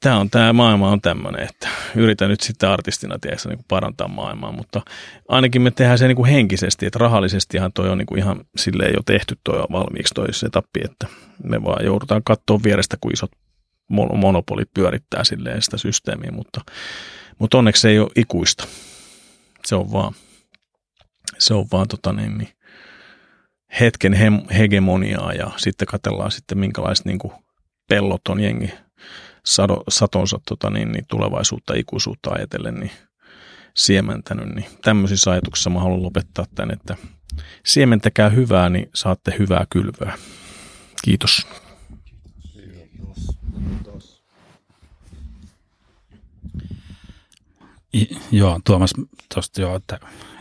[0.00, 4.52] tämä on tämä maailma on tämmöinen, että yritän nyt sitten artistina tiedätkö, niin parantaa maailmaa,
[4.52, 4.82] mutta
[5.28, 8.92] ainakin me tehdään se niin kuin henkisesti, että rahallisestihan toi on niin kuin ihan silleen
[8.94, 11.06] jo tehty toi valmiiksi toi setappi, että
[11.42, 13.30] me vaan joudutaan katsoa vierestä, kun isot
[14.16, 16.60] monopolit pyörittää silleen sitä systeemiä, mutta,
[17.38, 18.64] mutta onneksi se ei ole ikuista.
[19.66, 20.14] Se on vaan,
[21.38, 22.48] se on vaan tota niin, niin
[23.80, 27.18] hetken he- hegemoniaa ja sitten katellaan sitten minkälaiset niin
[27.88, 28.70] pellot on jengi
[29.46, 32.90] sado, satonsa tota niin, niin tulevaisuutta, ikuisuutta ajatellen niin
[33.76, 34.54] siementänyt.
[34.54, 36.96] Niin tämmöisissä ajatuksissa mä haluan lopettaa tämän, että
[37.66, 40.18] siementäkää hyvää, niin saatte hyvää kylvöä.
[41.04, 41.46] Kiitos.
[48.32, 48.92] Joo, Tuomas,
[49.34, 50.00] tuosta joo, että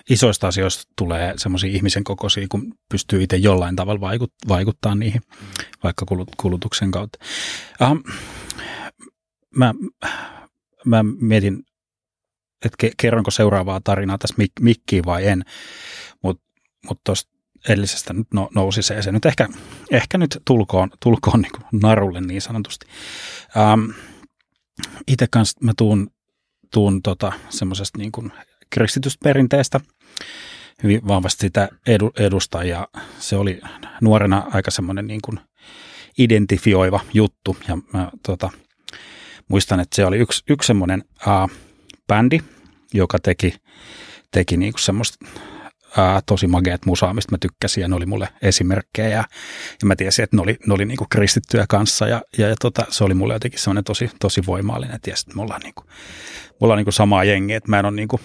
[0.09, 5.21] isoista asioista tulee semmoisia ihmisen kokoisia, kun pystyy itse jollain tavalla vaikut, vaikuttaa niihin,
[5.83, 6.05] vaikka
[6.37, 7.19] kulutuksen kautta.
[7.81, 8.13] Uh,
[9.55, 9.73] mä,
[10.85, 11.63] mä mietin,
[12.65, 15.43] että ke, kerronko seuraavaa tarinaa tässä mik, mikkiin vai en,
[16.23, 16.43] mutta
[16.87, 17.31] mut tuosta
[17.69, 19.49] edellisestä nyt no, nousi se, se nyt ehkä,
[19.91, 22.85] ehkä nyt tulkoon, tulkoon niin narulle niin sanotusti.
[23.73, 23.93] Um,
[25.07, 26.09] itse kanssa mä tuun
[26.73, 28.31] tuun tota, semmoisesta niin kuin
[28.69, 29.79] kristitystä perinteestä
[30.83, 32.87] hyvin vahvasti sitä edu, edustaa ja
[33.19, 33.61] se oli
[34.01, 35.39] nuorena aika semmoinen niin kuin
[36.17, 37.57] identifioiva juttu.
[37.67, 38.49] Ja mä tota,
[39.47, 41.51] muistan, että se oli yksi, yksi semmoinen uh,
[42.07, 42.39] bändi,
[42.93, 43.55] joka teki,
[44.31, 45.25] teki niin kuin semmoista
[45.97, 49.23] ää, tosi mageet musaa, mistä mä tykkäsin ja ne oli mulle esimerkkejä ja,
[49.81, 52.85] ja mä tiesin, että ne oli, ne oli niinku kristittyjä kanssa ja, ja, ja tota,
[52.89, 55.83] se oli mulle jotenkin semmoinen tosi, tosi voimallinen, että me ollaan, niinku,
[56.49, 58.19] me ollaan niinku samaa jengiä, että mä en ole niinku,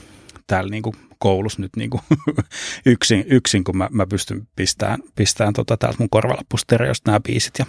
[0.46, 2.00] täällä niinku koulussa nyt niinku
[2.86, 7.66] yksin, yksin, kun mä, mä pystyn pistämään, pistämään tota täältä mun korvalappustereosta nämä biisit ja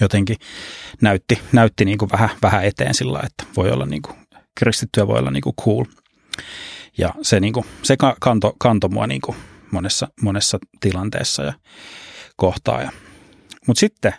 [0.00, 0.36] jotenkin
[1.00, 4.10] näytti, näytti niinku vähän, vähän eteen sillä että voi olla niinku,
[4.54, 5.84] kristittyä voi olla niinku cool.
[6.98, 9.36] Ja se, niin kuin, se kanto, kanto mua niin kuin
[9.70, 11.52] monessa, monessa tilanteessa ja
[12.36, 12.82] kohtaa.
[12.82, 12.90] Ja.
[13.66, 14.14] Mutta sitten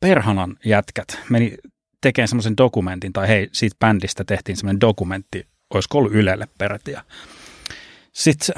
[0.00, 1.54] Perhanan jätkät meni
[2.00, 6.94] tekemään semmoisen dokumentin, tai hei, siitä bändistä tehtiin semmoinen dokumentti, olisiko ollut Ylelle peräti.
[8.12, 8.54] Sitten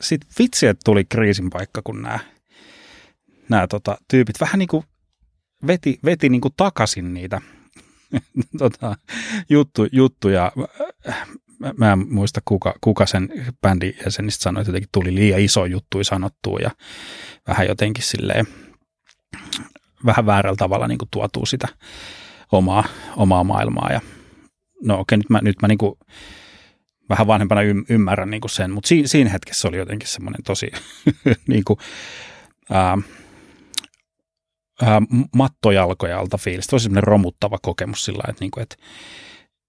[0.00, 2.18] sit vitsi, että tuli kriisin paikka, kun nämä,
[3.48, 4.84] nämä tota, tyypit vähän niin kuin
[5.66, 7.40] veti, veti niin kuin takaisin niitä
[8.58, 8.96] tota,
[9.48, 10.52] juttu, juttuja
[11.62, 13.28] mä, mä en muista kuka, kuka sen
[13.60, 16.70] bändin jäsenistä sanoi, että jotenkin tuli liian iso juttu sanottua ja
[17.48, 18.46] vähän jotenkin silleen
[20.06, 21.68] vähän väärällä tavalla niin tuotuu sitä
[22.52, 22.84] omaa,
[23.16, 24.00] omaa maailmaa ja
[24.84, 25.94] no okei, nyt mä, nyt mä niin kuin,
[27.08, 30.70] vähän vanhempana ymmärrän niin sen, mutta siinä, siinä hetkessä oli jotenkin semmoinen tosi
[31.48, 31.78] niin kuin,
[32.70, 32.98] ää,
[34.82, 35.02] ää,
[35.36, 36.66] mattojalkoja alta fiilis.
[36.66, 38.76] Tosi semmoinen romuttava kokemus sillä että, niin kuin, että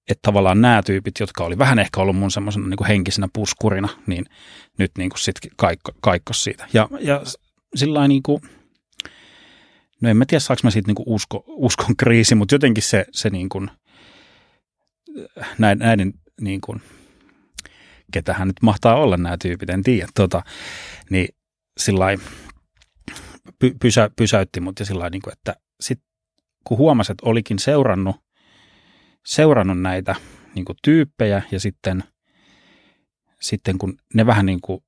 [0.10, 4.26] että tavallaan nämä tyypit, jotka oli vähän ehkä ollut mun semmoisena niin henkisenä puskurina, niin
[4.78, 5.36] nyt niin kuin sit
[6.02, 6.68] kaikko, siitä.
[6.74, 7.22] Ja, ja
[7.76, 8.42] sillä niin kuin,
[10.02, 13.06] no en mä tiedä saanko mä siitä niin kuin usko, uskon kriisi, mutta jotenkin se,
[13.12, 13.70] se niin kuin,
[15.58, 16.82] näiden, näiden niin kuin
[18.14, 20.08] ketähän nyt mahtaa olla nämä tyypit, en tiedä.
[20.16, 20.42] Tota,
[21.10, 21.28] niin
[21.78, 22.06] sillä
[23.60, 26.00] py, pysä, pysäytti mut ja sillä niin kuin, että sit,
[26.64, 28.16] kun huomasi, että olikin seurannut,
[29.26, 30.16] seurannut näitä
[30.56, 32.04] niin kuin tyyppejä ja sitten,
[33.42, 34.84] sitten kun ne vähän niin kuin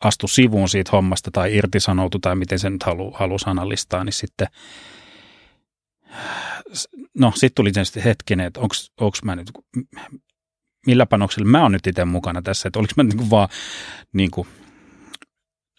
[0.00, 4.48] astu sivuun siitä hommasta tai irtisanoutu tai miten se nyt halu, halu sanallistaa, niin sitten
[7.18, 9.50] no sitten tuli sen hetkinen, että onko mä nyt,
[10.86, 13.48] millä panoksella mä oon nyt itse mukana tässä, että oliko mä niin kuin vaan
[14.12, 14.48] niin kuin,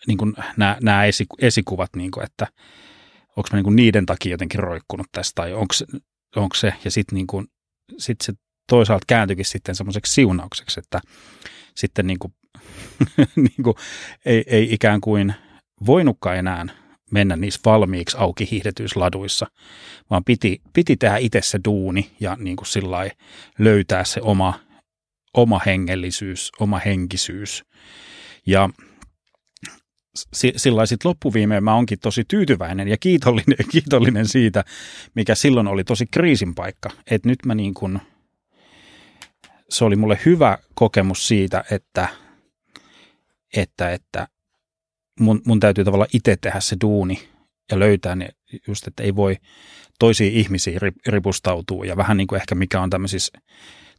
[0.07, 1.03] niin kuin nämä, nämä
[1.41, 2.47] esikuvat, niin kuin, että
[3.29, 5.53] onko mä niin kuin niiden takia jotenkin roikkunut tästä tai
[6.35, 7.47] onko se, ja sitten niin kuin,
[7.97, 8.33] sit se
[8.69, 11.01] toisaalta kääntyikin sitten semmoiseksi siunaukseksi, että
[11.75, 12.33] sitten niin kuin,
[13.35, 13.75] niin kuin,
[14.25, 15.33] ei, ei ikään kuin
[15.85, 16.65] voinutkaan enää
[17.11, 19.47] mennä niissä valmiiksi auki hiihdetyissä laduissa,
[20.09, 23.11] vaan piti, piti tehdä itse se duuni ja niin kuin sillai
[23.59, 24.59] löytää se oma,
[25.33, 27.63] oma hengellisyys, oma henkisyys.
[28.45, 28.69] Ja
[30.33, 34.63] sillä sitten loppuviimeen mä onkin tosi tyytyväinen ja kiitollinen, kiitollinen siitä,
[35.15, 36.89] mikä silloin oli tosi kriisin paikka.
[37.11, 37.99] Että nyt mä niin kuin,
[39.69, 42.07] se oli mulle hyvä kokemus siitä, että,
[43.57, 44.27] että, että
[45.19, 47.29] mun, mun täytyy tavallaan itse tehdä se duuni
[47.71, 48.29] ja löytää ne
[48.67, 49.37] just, että ei voi
[49.99, 53.37] toisiin ihmisiin ripustautua ja vähän niin kuin ehkä mikä on tämmöisissä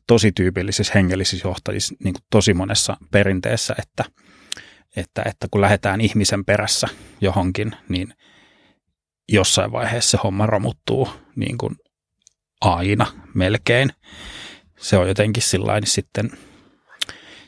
[0.06, 4.04] tosi tyypillisissä hengellisissä johtajissa niin kuin tosi monessa perinteessä, että,
[4.96, 6.88] että, että kun lähdetään ihmisen perässä
[7.20, 8.14] johonkin, niin
[9.28, 11.76] jossain vaiheessa se homma romuttuu niin kuin
[12.60, 13.90] aina melkein.
[14.78, 16.30] Se on jotenkin sillä niin sitten,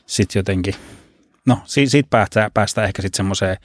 [0.05, 0.75] sitten jotenkin
[1.47, 3.57] no siitä päästään, päästään ehkä sitten semmoiseen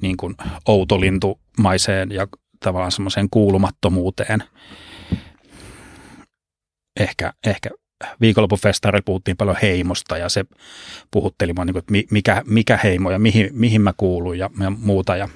[0.00, 0.34] niin kuin
[0.66, 2.26] outolintumaiseen ja
[2.60, 4.42] tavallaan semmoiseen kuulumattomuuteen.
[7.00, 7.70] Ehkä, ehkä
[8.20, 10.44] viikonlopun festaarilla puhuttiin paljon heimosta ja se
[11.10, 14.70] puhutteli mua, niin kuin, että mikä, mikä heimo ja mihin, mihin mä kuulun ja, ja
[14.70, 15.16] muuta.
[15.16, 15.28] Ja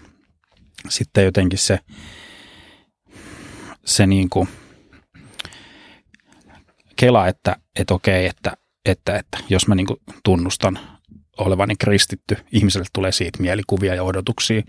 [0.89, 1.79] sitten jotenkin se,
[3.85, 4.49] se niin kuin
[6.97, 10.79] kela, että, että okei, että, että, että jos mä niin kuin tunnustan
[11.39, 12.37] olevani kristitty.
[12.53, 14.63] Ihmiselle tulee siitä mielikuvia ja odotuksia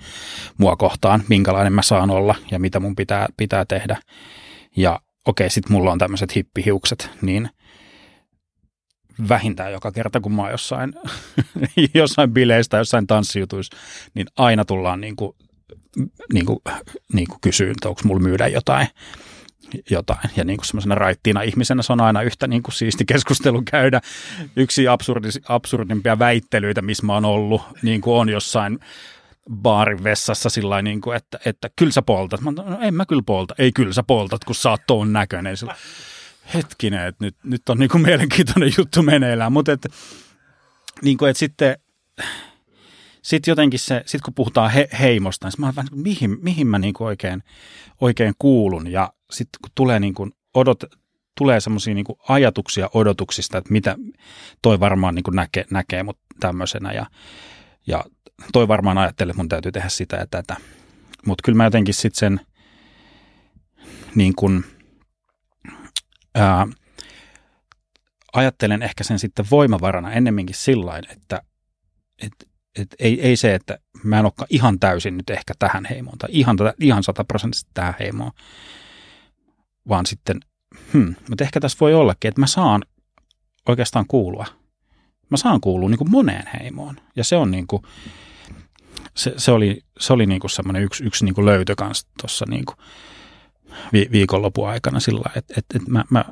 [0.57, 3.97] mua kohtaan, minkälainen mä saan olla ja mitä mun pitää, pitää tehdä.
[4.77, 7.49] Ja okei, sit mulla on tämmöiset hippihiukset, niin
[9.29, 10.93] vähintään joka kerta, kun mä oon jossain,
[11.93, 13.77] jossain bileistä, jossain tanssijutuissa,
[14.13, 15.35] niin aina tullaan niin kuin,
[16.33, 16.59] niin kuin,
[17.13, 18.87] niin kuin kysyyn, että onko mulla myydä jotain
[19.89, 20.29] jotain.
[20.35, 24.01] Ja niin kuin semmoisena raittiina ihmisenä se on aina yhtä niin kuin siisti keskustelu käydä.
[24.55, 28.79] Yksi absurdi, absurdimpia väittelyitä, missä mä oon ollut, niin kuin on jossain
[29.51, 32.41] baarin vessassa sillä niin että, että kyllä sä poltat.
[32.41, 33.55] Mä no en mä kyllä polta.
[33.57, 35.57] Ei kyllä sä poltat, kun sä oot tuon näköinen.
[35.57, 35.75] Sillä,
[36.53, 39.51] hetkinen, että nyt, nyt on niin kuin mielenkiintoinen juttu meneillään.
[39.51, 39.89] Mutta että,
[41.01, 41.77] niin kuin, että sitten
[43.27, 46.93] sitten jotenkin se, sit kun puhutaan he, heimosta, niin mä vähän, mihin, mihin mä niin
[46.93, 47.43] kuin oikein,
[48.01, 48.91] oikein kuulun.
[48.91, 50.83] Ja sitten kun tulee, niin kuin odot,
[51.37, 53.95] tulee semmoisia niin ajatuksia odotuksista, että mitä
[54.61, 56.91] toi varmaan niin kuin näkee, näkee mut tämmöisenä.
[56.91, 57.05] Ja,
[57.87, 58.03] ja
[58.53, 60.55] toi varmaan ajattelee, että mun täytyy tehdä sitä ja tätä.
[61.25, 62.39] Mutta kyllä mä jotenkin sitten sen
[64.15, 64.65] niin kuin,
[66.37, 66.67] ää,
[68.33, 71.41] ajattelen ehkä sen sitten voimavarana ennemminkin sillä että,
[72.21, 72.45] että
[72.81, 76.29] et ei, ei se, että mä en olekaan ihan täysin nyt ehkä tähän heimoon tai
[76.31, 78.31] ihan, ihan sataprosenttisesti tähän heimoon,
[79.89, 80.39] vaan sitten,
[80.93, 82.81] hmm, mutta ehkä tässä voi ollakin, että mä saan
[83.69, 84.45] oikeastaan kuulua.
[85.29, 86.95] Mä saan kuulua niin kuin moneen heimoon.
[87.15, 87.81] Ja se on niin kuin,
[89.15, 92.45] se, se oli, se oli niin kuin semmoinen yksi, yksi niin kuin löytö kanssa tuossa
[92.49, 92.77] niin kuin
[93.93, 96.25] vi, viikonlopun aikana sillä että et, et mä, mä,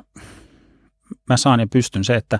[1.28, 2.38] mä saan ja pystyn se, että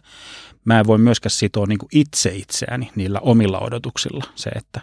[0.64, 4.24] mä en voi myöskään sitoa niin itse itseäni niillä omilla odotuksilla.
[4.35, 4.81] Se, että,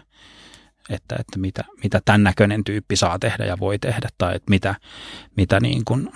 [0.90, 4.74] että, että mitä, mitä tämän näköinen tyyppi saa tehdä ja voi tehdä tai että mitä,
[5.36, 6.12] mitä, niin kuin,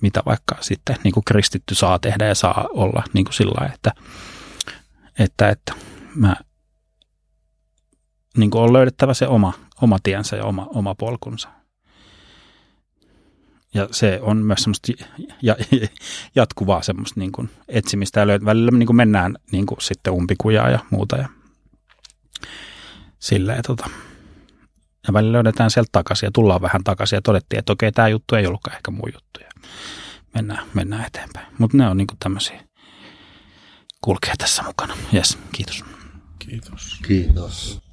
[0.00, 3.74] mitä vaikka sitten niin kuin kristitty saa tehdä ja saa olla niin kuin sillä lailla,
[3.74, 3.92] että,
[5.18, 5.74] että, että
[6.14, 6.36] mä
[8.36, 9.52] niin kuin on löydettävä se oma,
[9.82, 11.57] oma tiensä ja oma, oma polkunsa.
[13.74, 14.92] Ja se on myös semmoista
[16.34, 18.26] jatkuvaa semmoista niin kuin etsimistä ja.
[18.26, 21.16] Välillä me niin kuin mennään niin kuin sitten umpikujaa ja muuta.
[21.16, 21.28] Ja
[23.18, 23.90] silleen, tota.
[25.06, 28.34] Ja välillä löydetään sieltä takaisin ja tullaan vähän takaisin ja todettiin, että okei, tämä juttu
[28.34, 29.40] ei ollutkaan ehkä muu juttu.
[29.40, 29.70] Ja
[30.34, 31.46] mennään, mennään eteenpäin.
[31.58, 32.64] Mutta ne on niin kuin tämmöisiä
[34.00, 34.96] kulkee tässä mukana.
[35.12, 35.84] Jes, kiitos.
[36.38, 36.98] Kiitos.
[37.06, 37.87] Kiitos.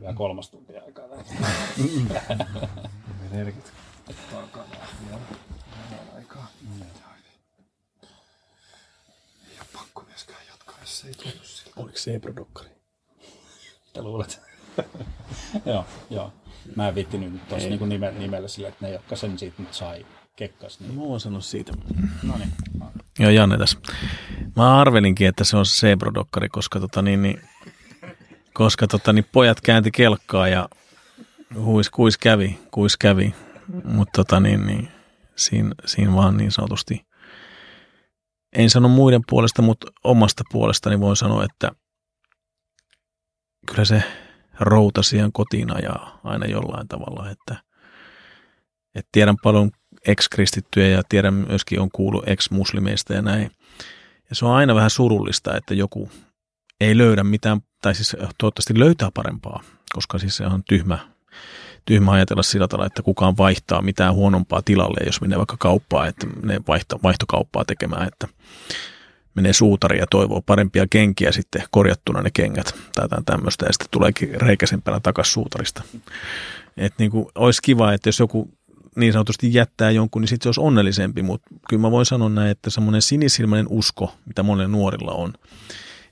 [0.00, 1.04] Vielä kolmas tunti aikaa.
[3.32, 3.70] 40
[4.30, 4.66] takana
[5.06, 5.22] vielä
[6.16, 6.46] aikaa.
[9.50, 11.80] Ei ole pakko myöskään jatkaa, jos se ei tunnu siltä.
[11.80, 12.70] Oliko se Ebrodokkari?
[13.86, 14.40] Mitä luulet?
[15.66, 16.32] joo, joo.
[16.76, 19.74] Mä en viittinyt nyt tuossa niinku nime, nimellä sille, että ne, jotka sen siitä nyt
[19.74, 20.06] sai
[20.36, 20.80] kekkas.
[20.80, 20.94] Niin...
[20.94, 21.72] Mä voin sanoa siitä.
[22.22, 22.52] No niin.
[23.18, 23.78] Joo, Janne tässä.
[24.56, 27.40] Mä arvelinkin, että se on se Sebrodokkari, koska, tota, niin, niin,
[28.52, 30.68] koska tota, niin pojat käänti kelkkaa ja
[31.54, 33.34] huis, kuis kävi, kuis kävi.
[33.84, 34.88] Mutta tota, niin, niin,
[35.36, 37.06] siinä, siinä vaan niin sanotusti,
[38.52, 41.70] en sano muiden puolesta, mutta omasta puolestani voin sanoa, että
[43.66, 44.02] kyllä se
[44.60, 47.56] routasian kotiin ajaa aina jollain tavalla, että,
[48.94, 49.70] että tiedän paljon
[50.06, 53.50] ex-kristittyjä ja tiedän myöskin on kuullut ex-muslimeista ja näin.
[54.30, 56.10] Ja se on aina vähän surullista, että joku
[56.80, 60.98] ei löydä mitään, tai siis toivottavasti löytää parempaa, koska siis se on tyhmä,
[61.84, 66.26] tyhmä ajatella sillä tavalla, että kukaan vaihtaa mitään huonompaa tilalle, jos menee vaikka kauppaan, että
[66.42, 68.28] ne vaihto, vaihtokauppaa tekemään, että
[69.34, 73.88] menee suutari ja toivoo parempia kenkiä sitten korjattuna ne kengät tai jotain tämmöistä ja sitten
[73.90, 75.82] tuleekin reikäisempänä takaisin suutarista.
[76.76, 78.50] Että niin kuin, olisi kiva, että jos joku
[78.96, 82.50] niin sanotusti jättää jonkun, niin sitten se olisi onnellisempi, mutta kyllä mä voin sanoa näin,
[82.50, 85.32] että semmoinen sinisilmäinen usko, mitä monilla nuorilla on,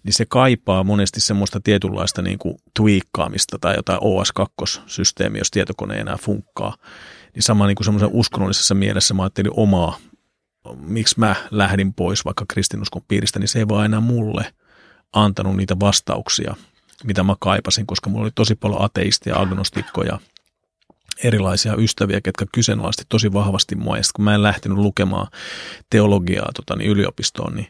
[0.02, 6.00] niin se kaipaa monesti semmoista tietynlaista niin kuin tweakkaamista tai jotain OS2-systeemiä, jos tietokone ei
[6.00, 6.76] enää funkkaa.
[7.34, 9.98] Niin sama niin kuin semmoisen uskonnollisessa mielessä mä ajattelin omaa,
[10.80, 14.52] miksi mä lähdin pois vaikka kristinuskon piiristä, niin se ei vaan enää mulle
[15.12, 16.56] antanut niitä vastauksia,
[17.04, 20.18] mitä mä kaipasin, koska mulla oli tosi paljon ateistia, agnostikkoja,
[21.24, 23.96] erilaisia ystäviä, ketkä kyseenalaisti tosi vahvasti mua.
[23.96, 25.26] Ja kun mä en lähtenyt lukemaan
[25.90, 27.68] teologiaa tota, niin yliopistoon, niin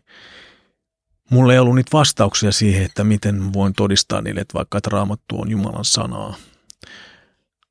[1.30, 5.40] mulla ei ollut niitä vastauksia siihen, että miten voin todistaa niille, että vaikka että raamattu
[5.40, 6.34] on Jumalan sanaa,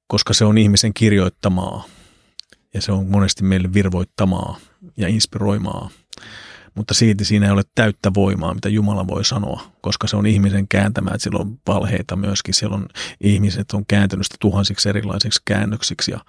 [0.08, 1.84] koska se on ihmisen kirjoittamaa
[2.74, 4.58] ja se on monesti meille virvoittamaa
[4.98, 5.90] ja inspiroimaa.
[6.76, 10.68] Mutta silti siinä ei ole täyttä voimaa, mitä Jumala voi sanoa, koska se on ihmisen
[10.68, 12.86] kääntämä, että siellä on valheita myöskin, siellä on
[13.22, 16.20] ihmiset on kääntynyt sitä tuhansiksi erilaisiksi käännöksiksi ja,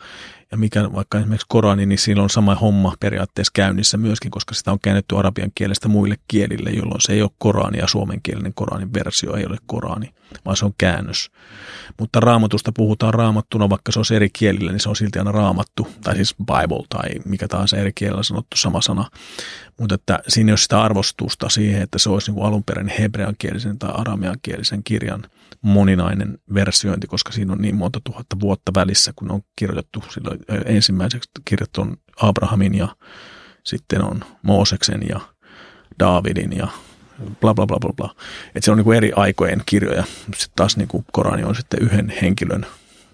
[0.50, 4.72] ja mikä vaikka esimerkiksi Korani, niin siinä on sama homma periaatteessa käynnissä myöskin, koska sitä
[4.72, 9.36] on käännetty arabian kielestä muille kielille, jolloin se ei ole Korani ja suomenkielinen Koranin versio
[9.36, 10.14] ei ole Korani,
[10.44, 11.30] vaan se on käännös.
[11.98, 15.88] Mutta raamatusta puhutaan raamattuna, vaikka se on eri kielillä, niin se on silti aina raamattu,
[16.04, 19.04] tai siis Bible tai mikä tahansa eri kielellä sanottu sama sana.
[19.80, 22.96] Mutta että siinä ei ole sitä arvostusta siihen, että se olisi niin alunperäinen
[23.40, 25.22] hebreankielisen tai arameankielisen kirjan
[25.62, 31.30] moninainen versiointi, koska siinä on niin monta tuhatta vuotta välissä, kun on kirjoitettu silloin ensimmäiseksi
[31.44, 32.88] kirjat on Abrahamin ja
[33.64, 35.20] sitten on Mooseksen ja
[35.98, 36.68] Daavidin ja
[37.40, 38.14] bla bla bla bla bla.
[38.54, 40.04] Että se on niin eri aikojen kirjoja.
[40.24, 42.66] Sitten taas niin kuin Korani on sitten yhden henkilön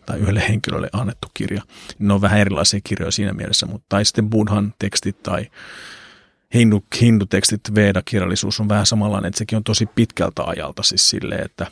[0.07, 1.63] tai yhdelle henkilölle annettu kirja.
[1.99, 5.47] Ne on vähän erilaisia kirjoja siinä mielessä, mutta tai sitten Buddhan tekstit tai
[6.55, 11.67] hindu, hindutekstit, Veda-kirjallisuus on vähän samanlainen, että sekin on tosi pitkältä ajalta siis silleen, että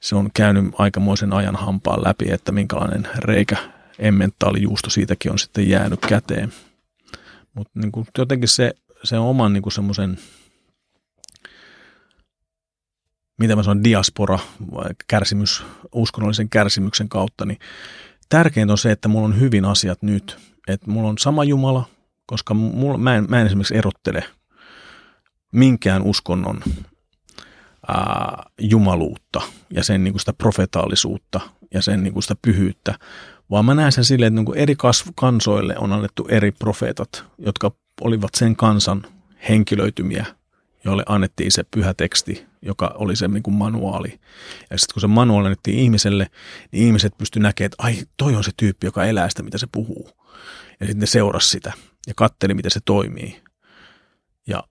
[0.00, 3.56] se on käynyt aikamoisen ajan hampaan läpi, että minkälainen reikä
[3.98, 6.52] emmentaalijuusto siitäkin on sitten jäänyt käteen.
[7.54, 8.74] Mutta niin jotenkin se,
[9.04, 10.18] se oman niin semmoisen,
[13.38, 14.38] mitä mä sanon, diaspora,
[15.08, 17.58] kärsimys, uskonnollisen kärsimyksen kautta, niin
[18.28, 20.38] tärkeintä on se, että mulla on hyvin asiat nyt.
[20.68, 21.88] Että mulla on sama Jumala,
[22.30, 24.24] koska mulla, mä, en, mä en esimerkiksi erottele
[25.52, 26.60] minkään uskonnon
[27.88, 31.40] ää, jumaluutta ja sen niin kuin sitä profetaalisuutta
[31.74, 32.98] ja sen niin kuin sitä pyhyyttä,
[33.50, 37.24] vaan mä näen sen silleen, että niin kuin eri kasv- kansoille on annettu eri profeetat,
[37.38, 39.02] jotka olivat sen kansan
[39.48, 40.26] henkilöitymiä,
[40.84, 44.20] joille annettiin se pyhä teksti, joka oli se niin kuin manuaali.
[44.70, 46.26] Ja sitten kun se manuaali annettiin ihmiselle,
[46.72, 49.66] niin ihmiset pystyivät näkemään, että ai, toi on se tyyppi, joka elää sitä, mitä se
[49.72, 50.10] puhuu.
[50.80, 51.72] Ja sitten ne seurasi sitä
[52.06, 53.42] ja katteli, miten se toimii.
[54.46, 54.64] Ja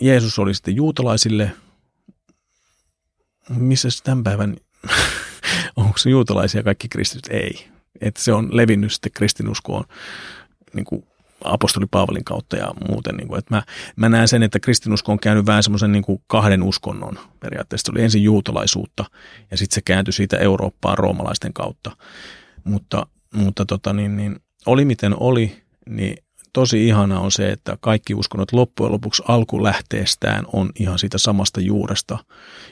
[0.00, 1.52] Jeesus oli sitten juutalaisille,
[3.48, 4.56] missä tämän päivän,
[5.76, 7.32] onko se juutalaisia kaikki kristityt?
[7.32, 7.68] Ei.
[8.00, 9.84] Että se on levinnyt sitten kristinuskoon
[10.74, 11.06] niin kuin
[11.44, 13.14] apostoli Paavalin kautta ja muuten.
[13.16, 13.62] Niin kuin, että mä,
[13.96, 17.92] mä näen sen, että kristinusko on käynyt vähän semmoisen niin kahden uskonnon periaatteessa.
[17.92, 19.04] Oli ensin juutalaisuutta
[19.50, 21.96] ja sitten se kääntyi siitä Eurooppaan roomalaisten kautta.
[22.64, 28.14] Mutta, mutta tota, niin, niin, oli miten oli, niin tosi ihana on se, että kaikki
[28.14, 32.18] uskonnot loppujen lopuksi alkulähteestään on ihan siitä samasta juuresta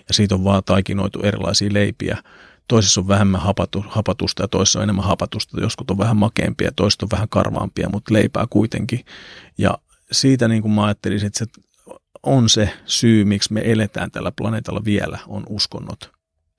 [0.08, 2.18] ja siitä on vaan taikinoitu erilaisia leipiä.
[2.68, 7.02] Toisessa on vähemmän hapatu, hapatusta ja toisessa on enemmän hapatusta, joskus on vähän makeampia toiset
[7.02, 9.04] on vähän karvaampia, mutta leipää kuitenkin.
[9.58, 9.78] Ja
[10.12, 11.46] siitä niin kuin mä ajattelisin, että se
[12.22, 16.10] on se syy, miksi me eletään tällä planeetalla vielä, on uskonnot.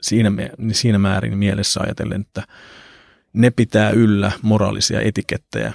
[0.01, 2.43] siinä, niin siinä määrin mielessä ajatellen, että
[3.33, 5.73] ne pitää yllä moraalisia etikettejä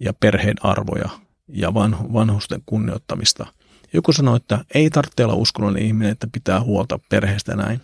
[0.00, 1.08] ja perheen arvoja
[1.48, 1.74] ja
[2.12, 3.46] vanhusten kunnioittamista.
[3.92, 7.80] Joku sanoi, että ei tarvitse olla uskonnollinen ihminen, että pitää huolta perheestä näin.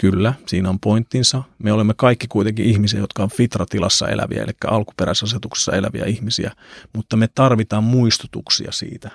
[0.00, 1.42] Kyllä, siinä on pointtinsa.
[1.58, 6.50] Me olemme kaikki kuitenkin ihmisiä, jotka on fitratilassa eläviä, eli alkuperäisasetuksessa eläviä ihmisiä,
[6.94, 9.10] mutta me tarvitaan muistutuksia siitä,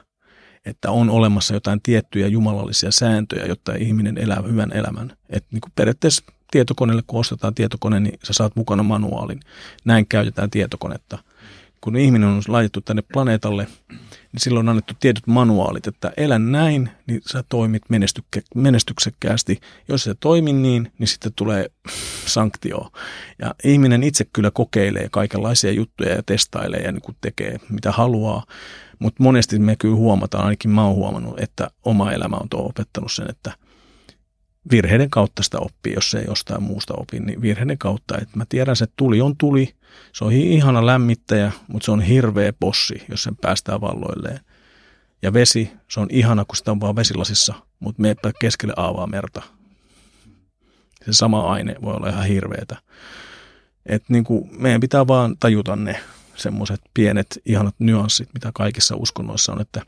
[0.65, 5.17] että on olemassa jotain tiettyjä jumalallisia sääntöjä, jotta ihminen elää hyvän elämän.
[5.29, 9.39] Et niin kuin periaatteessa tietokoneelle, kun ostetaan tietokone, niin sä saat mukana manuaalin.
[9.85, 11.17] Näin käytetään tietokonetta.
[11.81, 13.67] Kun ihminen on laitettu tänne planeetalle,
[14.31, 17.83] niin silloin on annettu tietyt manuaalit, että elä näin, niin sä toimit
[18.55, 19.59] menestyksekkäästi.
[19.87, 21.69] Jos se toimi niin, niin sitten tulee
[22.25, 22.91] sanktio.
[23.39, 28.43] Ja ihminen itse kyllä kokeilee kaikenlaisia juttuja ja testailee ja niin tekee mitä haluaa.
[28.99, 33.11] Mutta monesti me kyllä huomataan, ainakin mä oon huomannut, että oma elämä on tuo opettanut
[33.11, 33.51] sen, että
[34.71, 38.17] virheiden kautta sitä oppii, jos ei jostain muusta opi, niin virheiden kautta.
[38.17, 39.75] Että mä tiedän, että tuli on tuli,
[40.13, 44.39] se on ihana lämmittäjä, mutta se on hirveä bossi, jos sen päästään valloilleen.
[45.21, 49.41] Ja vesi, se on ihana, kun sitä on vaan vesilasissa, mutta meepä keskelle aavaa merta.
[51.05, 52.77] Se sama aine voi olla ihan hirveetä.
[53.85, 55.99] Et niin kuin meidän pitää vaan tajuta ne
[56.35, 59.81] semmoiset pienet ihanat nyanssit, mitä kaikissa uskonnoissa on, että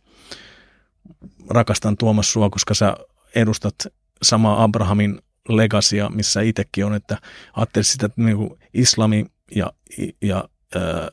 [1.49, 2.97] rakastan Tuomas sua, koska sä
[3.35, 3.75] edustat
[4.23, 5.19] samaa Abrahamin
[5.49, 7.17] legasia, missä itsekin on, että
[7.53, 9.25] ajattelet sitä, että niin kuin islami
[9.55, 9.73] ja,
[10.21, 11.09] ja ää,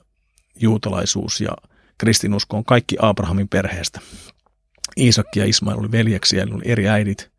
[0.61, 1.51] juutalaisuus ja
[1.99, 4.01] kristinusko on kaikki Abrahamin perheestä.
[4.97, 7.31] Iisakki ja Ismail oli veljeksiä, oli eri äidit,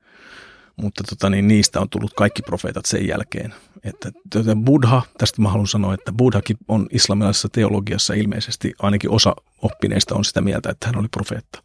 [0.76, 3.54] mutta tota, niin niistä on tullut kaikki profeetat sen jälkeen.
[3.84, 9.36] Että tuota, Buddha, tästä mä haluan sanoa, että Buddhakin on islamilaisessa teologiassa ilmeisesti, ainakin osa
[9.62, 11.64] oppineista on sitä mieltä, että hän oli profeetta.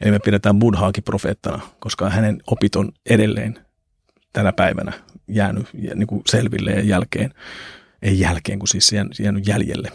[0.00, 3.58] Eli me pidetään Buddhaakin profeettana, koska hänen opit on edelleen
[4.32, 4.92] tänä päivänä
[5.28, 7.34] jäänyt niin kuin selville ja jälkeen,
[8.02, 9.92] ei jälkeen, kun siis jäänyt jäljelle.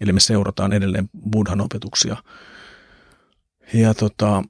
[0.00, 2.16] Eli me seurataan edelleen Buddhan opetuksia.
[3.74, 4.42] Ja tota,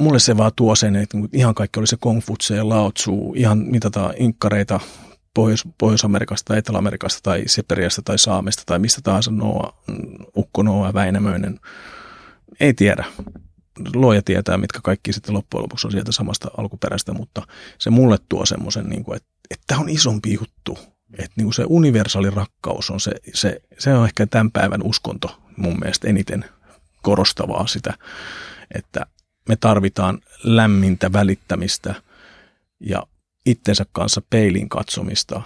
[0.00, 3.58] mulle se vaan tuo sen, että ihan kaikki oli se Kongfutse ja Lao Tzu, ihan
[3.58, 4.80] mitata inkkareita
[5.34, 9.82] Pohjois- Pohjois-Amerikasta tai Etelä-Amerikasta tai Siperiasta tai Saamesta tai mistä tahansa Noa,
[10.36, 11.60] Ukko Noa Väinämöinen.
[12.60, 13.04] Ei tiedä.
[13.94, 17.42] Luoja tietää, mitkä kaikki sitten loppujen lopuksi on sieltä samasta alkuperäistä, mutta
[17.78, 20.78] se mulle tuo semmoisen, niin kuin, että, että tämä on isompi juttu.
[21.12, 25.42] Että niin kuin se universaali rakkaus on se, se, se on ehkä tämän päivän uskonto
[25.56, 26.44] mun mielestä eniten
[27.02, 27.94] korostavaa sitä,
[28.74, 29.06] että
[29.48, 31.94] me tarvitaan lämmintä välittämistä
[32.80, 33.06] ja
[33.46, 35.42] itsensä kanssa peiliin katsomista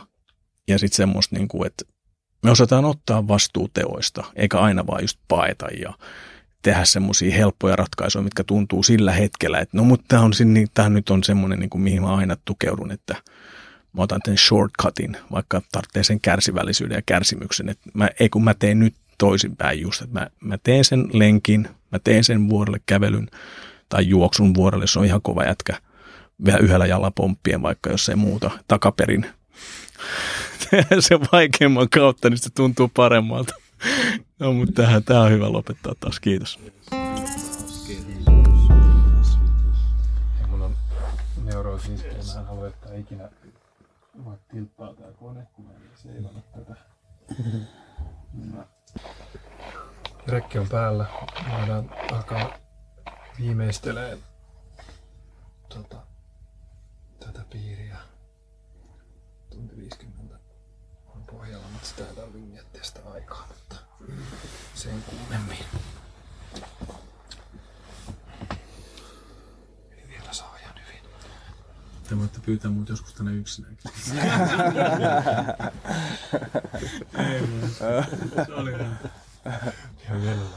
[0.69, 1.85] ja sitten semmoista, niin kuin, että
[2.43, 5.93] me osataan ottaa vastuu teoista, eikä aina vaan just paeta ja
[6.67, 10.33] tehdä semmoisia helppoja ratkaisuja, mitkä tuntuu sillä hetkellä, että no mutta tämä, on,
[10.75, 13.15] tämä nyt on semmoinen, niin kuin, mihin mä aina tukeudun, että
[13.93, 18.55] mä otan tämän shortcutin, vaikka tarvitsee sen kärsivällisyyden ja kärsimyksen, että mä, ei kun mä
[18.55, 23.29] teen nyt toisinpäin just, että mä, mä teen sen lenkin, mä teen sen vuorelle kävelyn
[23.89, 25.79] tai juoksun vuorelle, se on ihan kova jätkä,
[26.45, 29.27] vielä yhdellä jalalla pomppien, vaikka jos ei muuta, takaperin.
[31.01, 33.55] se vaikeimman kautta, niin se tuntuu paremmalta.
[34.40, 36.20] No, mutta tähän, tämä on hyvä lopettaa taas.
[36.20, 36.59] Kiitos.
[40.48, 40.77] Mun on
[41.44, 42.12] neurosiistiä.
[42.12, 43.28] Mä en halua, että ikinä
[44.24, 46.77] voi tilppaa tää kone, kun mä en seivannut tätä.
[50.28, 51.07] Rekki on päällä.
[51.59, 52.59] Voidaan alkaa
[53.40, 54.19] viimeistelee
[55.69, 55.97] tota,
[57.20, 57.97] tätä piiriä.
[59.51, 60.16] Tunti 50
[61.47, 63.77] pohjalla, mutta sitä ei tarvitse miettiä sitä aikaa, mutta
[64.74, 65.59] sen kummemmin.
[69.93, 71.02] Eli vielä saa ihan hyvin.
[72.09, 73.90] Te voitte pyytää mut joskus tänne yksinäkin.
[77.18, 77.43] ei,
[78.47, 78.98] se oli ihan,
[80.05, 80.56] ihan mielellä.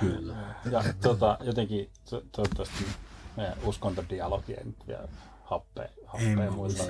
[0.00, 0.34] Kyllä.
[0.70, 2.86] Ja tota, jotenkin to, toivottavasti
[3.36, 5.08] meidän uskontodialogi ei nyt vielä
[5.52, 6.82] happea, happea muista.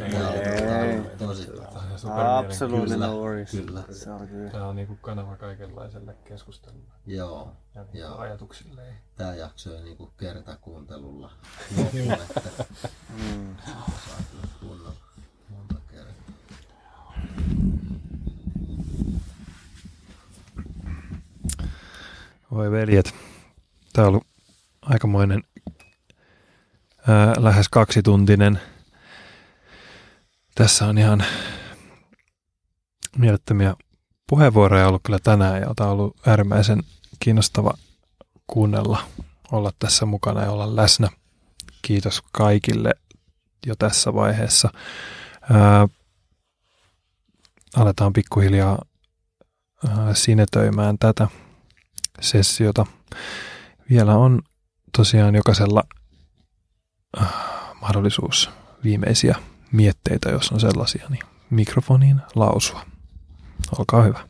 [2.39, 3.51] Absolutely no worries.
[3.51, 3.83] Kyllä.
[3.91, 4.51] Se on kyllä.
[4.51, 7.53] Tämä on niinku kanava kaikenlaiselle keskustelulle Joo.
[7.75, 8.19] ja niinku Joo.
[8.19, 8.83] ajatuksille.
[9.17, 11.31] Tämä jakso ei niinku kertakuuntelulla
[11.77, 12.65] loppu, että
[13.19, 13.57] Mm.
[13.67, 14.93] saa kyllä kunnolla
[15.51, 16.33] monta kertaa.
[22.51, 23.15] Voi veljet,
[23.93, 24.27] tämä on ollut
[24.83, 25.43] aikamoinen
[27.09, 28.61] ää, lähes kaksituntinen.
[30.55, 31.24] Tässä on ihan
[33.16, 33.74] mielettömiä
[34.29, 36.83] puheenvuoroja ollut kyllä tänään ja tämä on ollut äärimmäisen
[37.20, 37.74] kiinnostava
[38.47, 39.03] kuunnella,
[39.53, 41.09] olla tässä mukana ja olla läsnä.
[41.83, 42.91] Kiitos kaikille
[43.66, 44.69] jo tässä vaiheessa.
[45.51, 45.89] Ää,
[47.77, 48.79] aletaan pikkuhiljaa
[49.89, 51.29] ää, sinetöimään tätä
[52.20, 52.87] sessiota.
[53.91, 54.43] Vielä on
[54.97, 55.83] tosiaan jokaisella
[57.83, 58.51] mahdollisuus
[58.85, 59.37] viimeisiä
[59.73, 62.87] mietteitä, jos on sellaisia, niin mikrofoniin lausua.
[63.79, 64.29] Olkaa hyvä.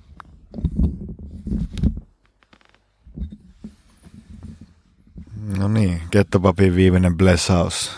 [5.59, 7.91] No niin, Kettopapin viimeinen blessaus.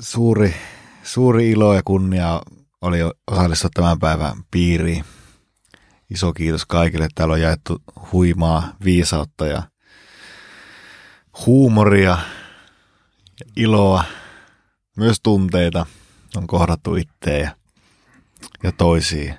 [0.00, 0.54] Suuri,
[1.02, 2.42] suuri ilo ja kunnia
[2.80, 2.98] oli
[3.30, 5.04] osallistua tämän päivän piiriin.
[6.10, 7.08] Iso kiitos kaikille.
[7.14, 7.82] Täällä on jaettu
[8.12, 9.62] huimaa, viisautta ja
[11.46, 12.18] huumoria,
[13.56, 14.04] iloa,
[14.96, 15.86] myös tunteita
[16.36, 17.56] on kohdattu itteen ja,
[18.62, 19.34] ja toisiin.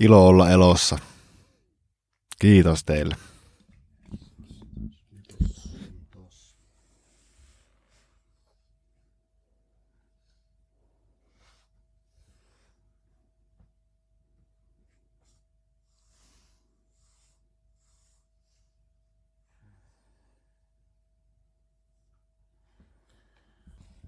[0.00, 0.98] Ilo olla elossa.
[2.38, 3.16] Kiitos teille.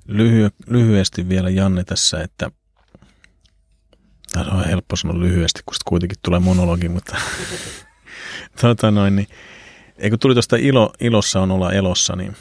[0.09, 2.51] Lyhy- lyhyesti vielä Janne tässä, että
[4.33, 7.17] tämä on helppo sanoa lyhyesti, kun kuitenkin tulee monologi, mutta
[8.61, 9.29] tota noin, niin,
[9.99, 12.37] ei kun tuli tuosta ilo, ilossa on olla elossa, niin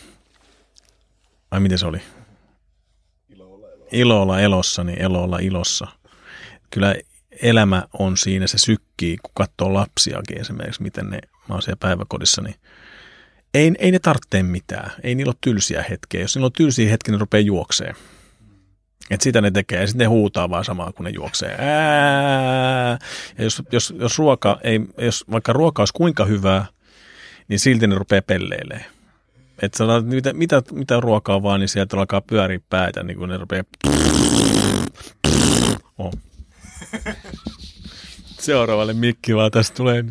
[1.52, 2.02] ai miten se oli?
[3.92, 5.88] Ilo olla elossa, niin elo olla ilossa.
[6.70, 6.96] Kyllä
[7.42, 11.20] elämä on siinä, se sykkii, kun katsoo lapsiakin esimerkiksi, miten ne,
[11.50, 12.56] mä oon siellä päiväkodissa, niin
[13.54, 14.92] ei, ei ne tarvitse mitään.
[15.04, 16.22] Ei niillä ole tylsiä hetkiä.
[16.22, 17.96] Jos niillä on tylsiä hetkiä, ne rupeaa juokseen.
[19.10, 21.58] Et sitä ne tekee ja sitten ne huutaa vaan samaa, kun ne juoksee.
[23.38, 26.66] Ja jos, jos, jos, ruoka ei, jos vaikka ruoka olisi kuinka hyvää,
[27.48, 28.86] niin silti ne rupeaa pelleilemään.
[29.62, 33.38] Että sanotaan, mitä, mitä, mitä ruokaa vaan, niin sieltä alkaa pyöriä päätä, niin kun ne
[33.38, 33.64] rupeaa...
[35.98, 36.14] Oh.
[38.40, 40.04] Seuraavalle mikki vaan tästä tulee.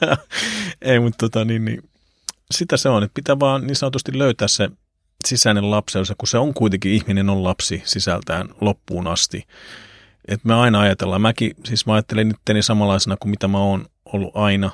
[0.82, 1.87] ei, mutta tota niin, niin
[2.50, 4.70] sitä se on, että pitää vaan niin sanotusti löytää se
[5.26, 9.46] sisäinen lapseus, kun se on kuitenkin, ihminen on lapsi sisältään loppuun asti.
[10.28, 14.36] Että me aina ajatellaan, mäkin, siis mä ajattelen itteni samanlaisena kuin mitä mä oon ollut
[14.36, 14.70] aina,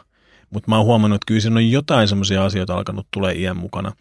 [0.51, 3.93] mutta mä oon huomannut, että kyllä siinä on jotain semmoisia asioita alkanut tulee iän mukana,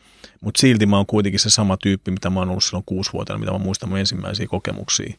[0.41, 3.51] mutta silti mä oon kuitenkin se sama tyyppi, mitä mä oon ollut silloin kuusivuotiaana, mitä
[3.51, 5.13] mä muistan mun ensimmäisiä kokemuksia.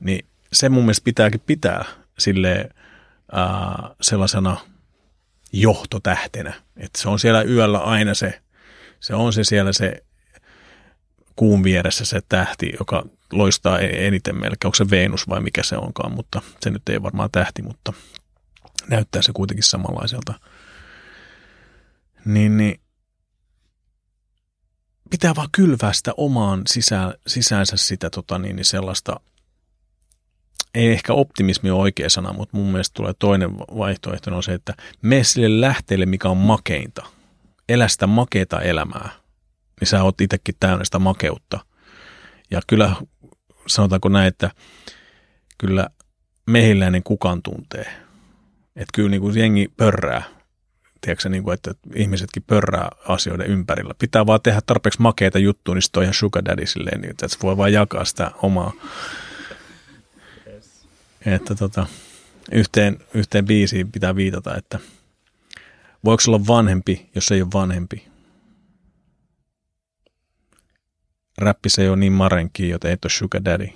[0.00, 1.84] Niin se mun mielestä pitääkin pitää
[2.18, 2.70] sille
[4.00, 4.56] sellaisena
[5.54, 6.54] johtotähtenä.
[6.76, 8.40] Että se on siellä yöllä aina se,
[9.00, 10.04] se on se siellä se
[11.36, 14.66] kuun vieressä se tähti, joka loistaa e- eniten melkein.
[14.66, 17.92] Onko se Venus vai mikä se onkaan, mutta se nyt ei varmaan tähti, mutta
[18.88, 20.34] näyttää se kuitenkin samanlaiselta.
[22.24, 22.80] Niin, niin
[25.10, 29.20] pitää vaan kylvää sitä omaan sisään, sisäänsä sitä tota, niin, niin sellaista–
[30.74, 34.74] ei ehkä optimismi ole oikea sana, mutta mun mielestä tulee toinen vaihtoehto on se, että
[35.02, 37.06] mene sille lähteelle, mikä on makeinta.
[37.68, 39.08] Elä sitä makeita elämää,
[39.80, 41.60] niin sä oot itsekin täynnä sitä makeutta.
[42.50, 42.96] Ja kyllä
[43.66, 44.50] sanotaanko näin, että
[45.58, 45.88] kyllä
[46.46, 47.86] mehiläinen kukaan tuntee.
[48.76, 50.22] Että kyllä niin kuin jengi pörrää,
[51.00, 53.94] tiedätkö, niin kuin, että ihmisetkin pörrää asioiden ympärillä.
[53.98, 57.26] Pitää vaan tehdä tarpeeksi makeita juttuja, niin sitten on ihan sugar daddy silleen, niin että
[57.42, 58.72] voi vaan jakaa sitä omaa
[61.26, 61.86] että tota,
[62.52, 64.78] yhteen, yhteen biisiin pitää viitata, että
[66.04, 68.08] voiko olla vanhempi, jos ei ole vanhempi.
[71.38, 73.68] Räppis ei ole niin marenki, joten ei ole sugar daddy.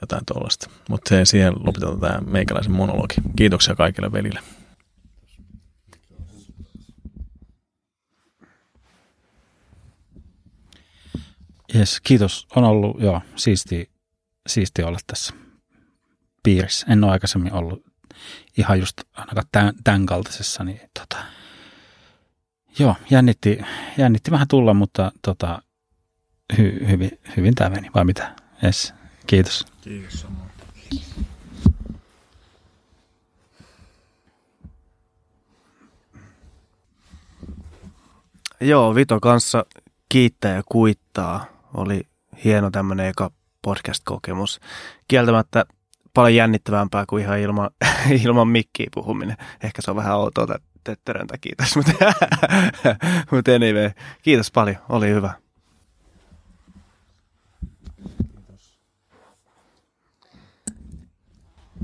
[0.00, 0.70] Jotain tuollaista.
[0.88, 3.14] Mutta siihen lopetetaan tämä meikäläisen monologi.
[3.36, 4.40] Kiitoksia kaikille velille.
[11.74, 12.46] Yes, kiitos.
[12.56, 13.90] On ollut joo, siisti,
[14.46, 15.39] siisti olla tässä
[16.42, 16.86] piirissä.
[16.90, 17.84] En ole aikaisemmin ollut
[18.58, 21.24] ihan just ainakaan tämän, tämän kaltaisessa, niin tota,
[22.78, 23.58] joo, jännitti,
[23.98, 25.62] jännitti vähän tulla, mutta tota,
[26.58, 28.36] hy, hyvin, hyvin tämä meni, vai mitä?
[28.64, 28.94] Yes,
[29.26, 29.66] kiitos.
[29.80, 30.50] Kiitos samoin.
[38.60, 39.66] Joo, Vito kanssa
[40.08, 41.46] kiittää ja kuittaa.
[41.74, 42.02] Oli
[42.44, 43.30] hieno tämmöinen eka
[43.62, 44.60] podcast-kokemus.
[45.08, 45.64] Kieltämättä
[46.14, 47.70] paljon jännittävämpää kuin ihan ilman,
[48.24, 49.36] ilman mikkiä puhuminen.
[49.62, 51.92] Ehkä se on vähän outoa tötterön takia tässä, mutta,
[53.30, 53.90] mutta anyway,
[54.22, 55.32] kiitos paljon, oli hyvä.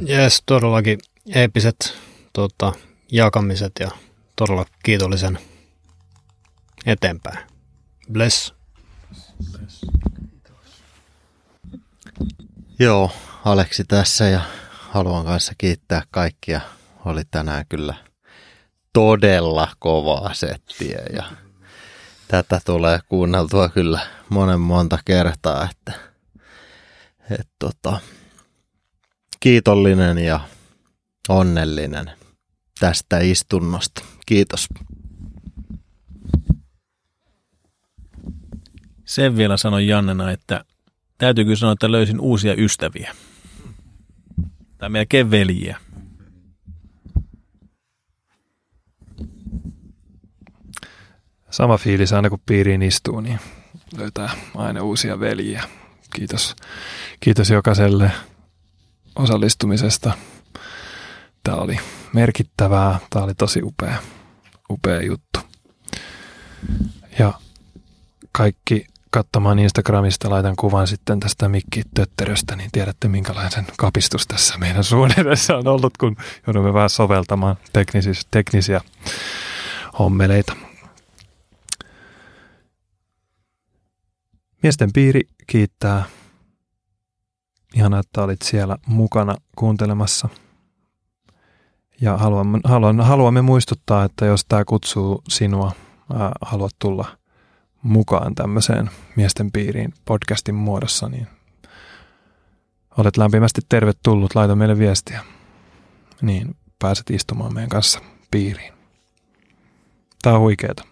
[0.07, 0.99] Jes, todellakin
[1.35, 1.99] eeppiset
[2.33, 2.73] tota,
[3.13, 3.91] jakamiset ja
[4.37, 5.39] todella kiitollisen
[6.87, 7.39] eteenpäin.
[8.13, 8.55] Bless.
[9.53, 9.87] Bless.
[12.79, 13.11] Joo,
[13.45, 14.41] Aleksi tässä ja
[14.71, 16.61] haluan kanssa kiittää kaikkia.
[17.05, 17.95] Oli tänään kyllä
[18.93, 21.25] todella kovaa settiä ja
[22.29, 25.93] tätä tulee kuunneltua kyllä monen monta kertaa, että,
[27.31, 28.01] että tota,
[29.41, 30.41] kiitollinen ja
[31.29, 32.11] onnellinen
[32.81, 34.03] tästä istunnosta.
[34.27, 34.69] Kiitos.
[39.05, 40.65] Sen vielä sanon Jannena, että
[41.19, 43.15] täytyy kyllä sanoa, että löysin uusia ystäviä.
[44.79, 45.81] Tai melkein veljiä.
[51.51, 53.41] Sama fiilis aina kun piiriin istuu, niin
[53.97, 55.65] löytää aina uusia veljiä.
[56.15, 56.57] Kiitos,
[57.21, 58.13] kiitos jokaiselle
[59.17, 60.13] osallistumisesta.
[61.45, 61.79] Tämä oli
[62.13, 63.97] merkittävää, tämä oli tosi upea,
[64.71, 65.41] upea juttu.
[67.19, 67.33] Ja
[68.33, 68.87] kaikki
[69.17, 75.69] katsomaan Instagramista, laitan kuvan sitten tästä mikkitötteröstä, niin tiedätte minkälaisen kapistus tässä meidän suunnitelmassa on
[75.69, 76.17] ollut, kun
[76.47, 78.81] joudumme vähän soveltamaan teknisiä, teknisiä
[79.99, 80.57] hommeleita.
[84.63, 86.05] Miesten piiri kiittää.
[87.75, 90.29] Ihanaa, että olit siellä mukana kuuntelemassa.
[92.01, 92.61] Ja haluamme,
[93.03, 95.73] haluamme muistuttaa, että jos tämä kutsuu sinua,
[96.15, 97.17] ää, haluat tulla
[97.87, 101.27] mukaan tämmöiseen miesten piiriin podcastin muodossa, niin
[102.99, 104.35] olet lämpimästi tervetullut.
[104.35, 105.25] Laita meille viestiä,
[106.23, 108.01] niin pääset istumaan meidän kanssa
[108.31, 108.73] piiriin.
[110.23, 110.85] Tämä on huikeeta.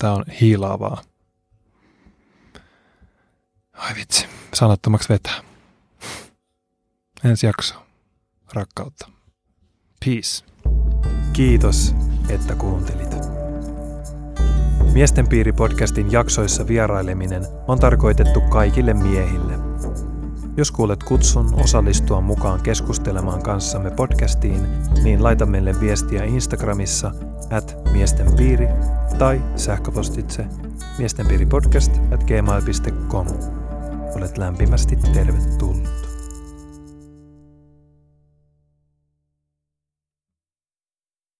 [0.00, 1.02] Tämä on hiilaavaa.
[3.72, 5.40] Ai vitsi, sanattomaksi vetää.
[7.24, 7.74] Ensi jakso.
[8.52, 9.10] Rakkautta.
[10.04, 10.44] Peace.
[11.32, 11.94] Kiitos,
[12.28, 13.35] että kuuntelit.
[14.96, 19.52] Miesten piiri-podcastin jaksoissa vieraileminen on tarkoitettu kaikille miehille.
[20.56, 24.66] Jos kuulet kutsun osallistua mukaan keskustelemaan kanssamme podcastiin,
[25.02, 27.12] niin laita meille viestiä Instagramissa
[27.50, 28.68] at miestenpiiri
[29.18, 30.46] tai sähköpostitse
[30.98, 33.26] miestenpiiripodcast at gmail.com.
[34.14, 36.05] Olet lämpimästi tervetullut.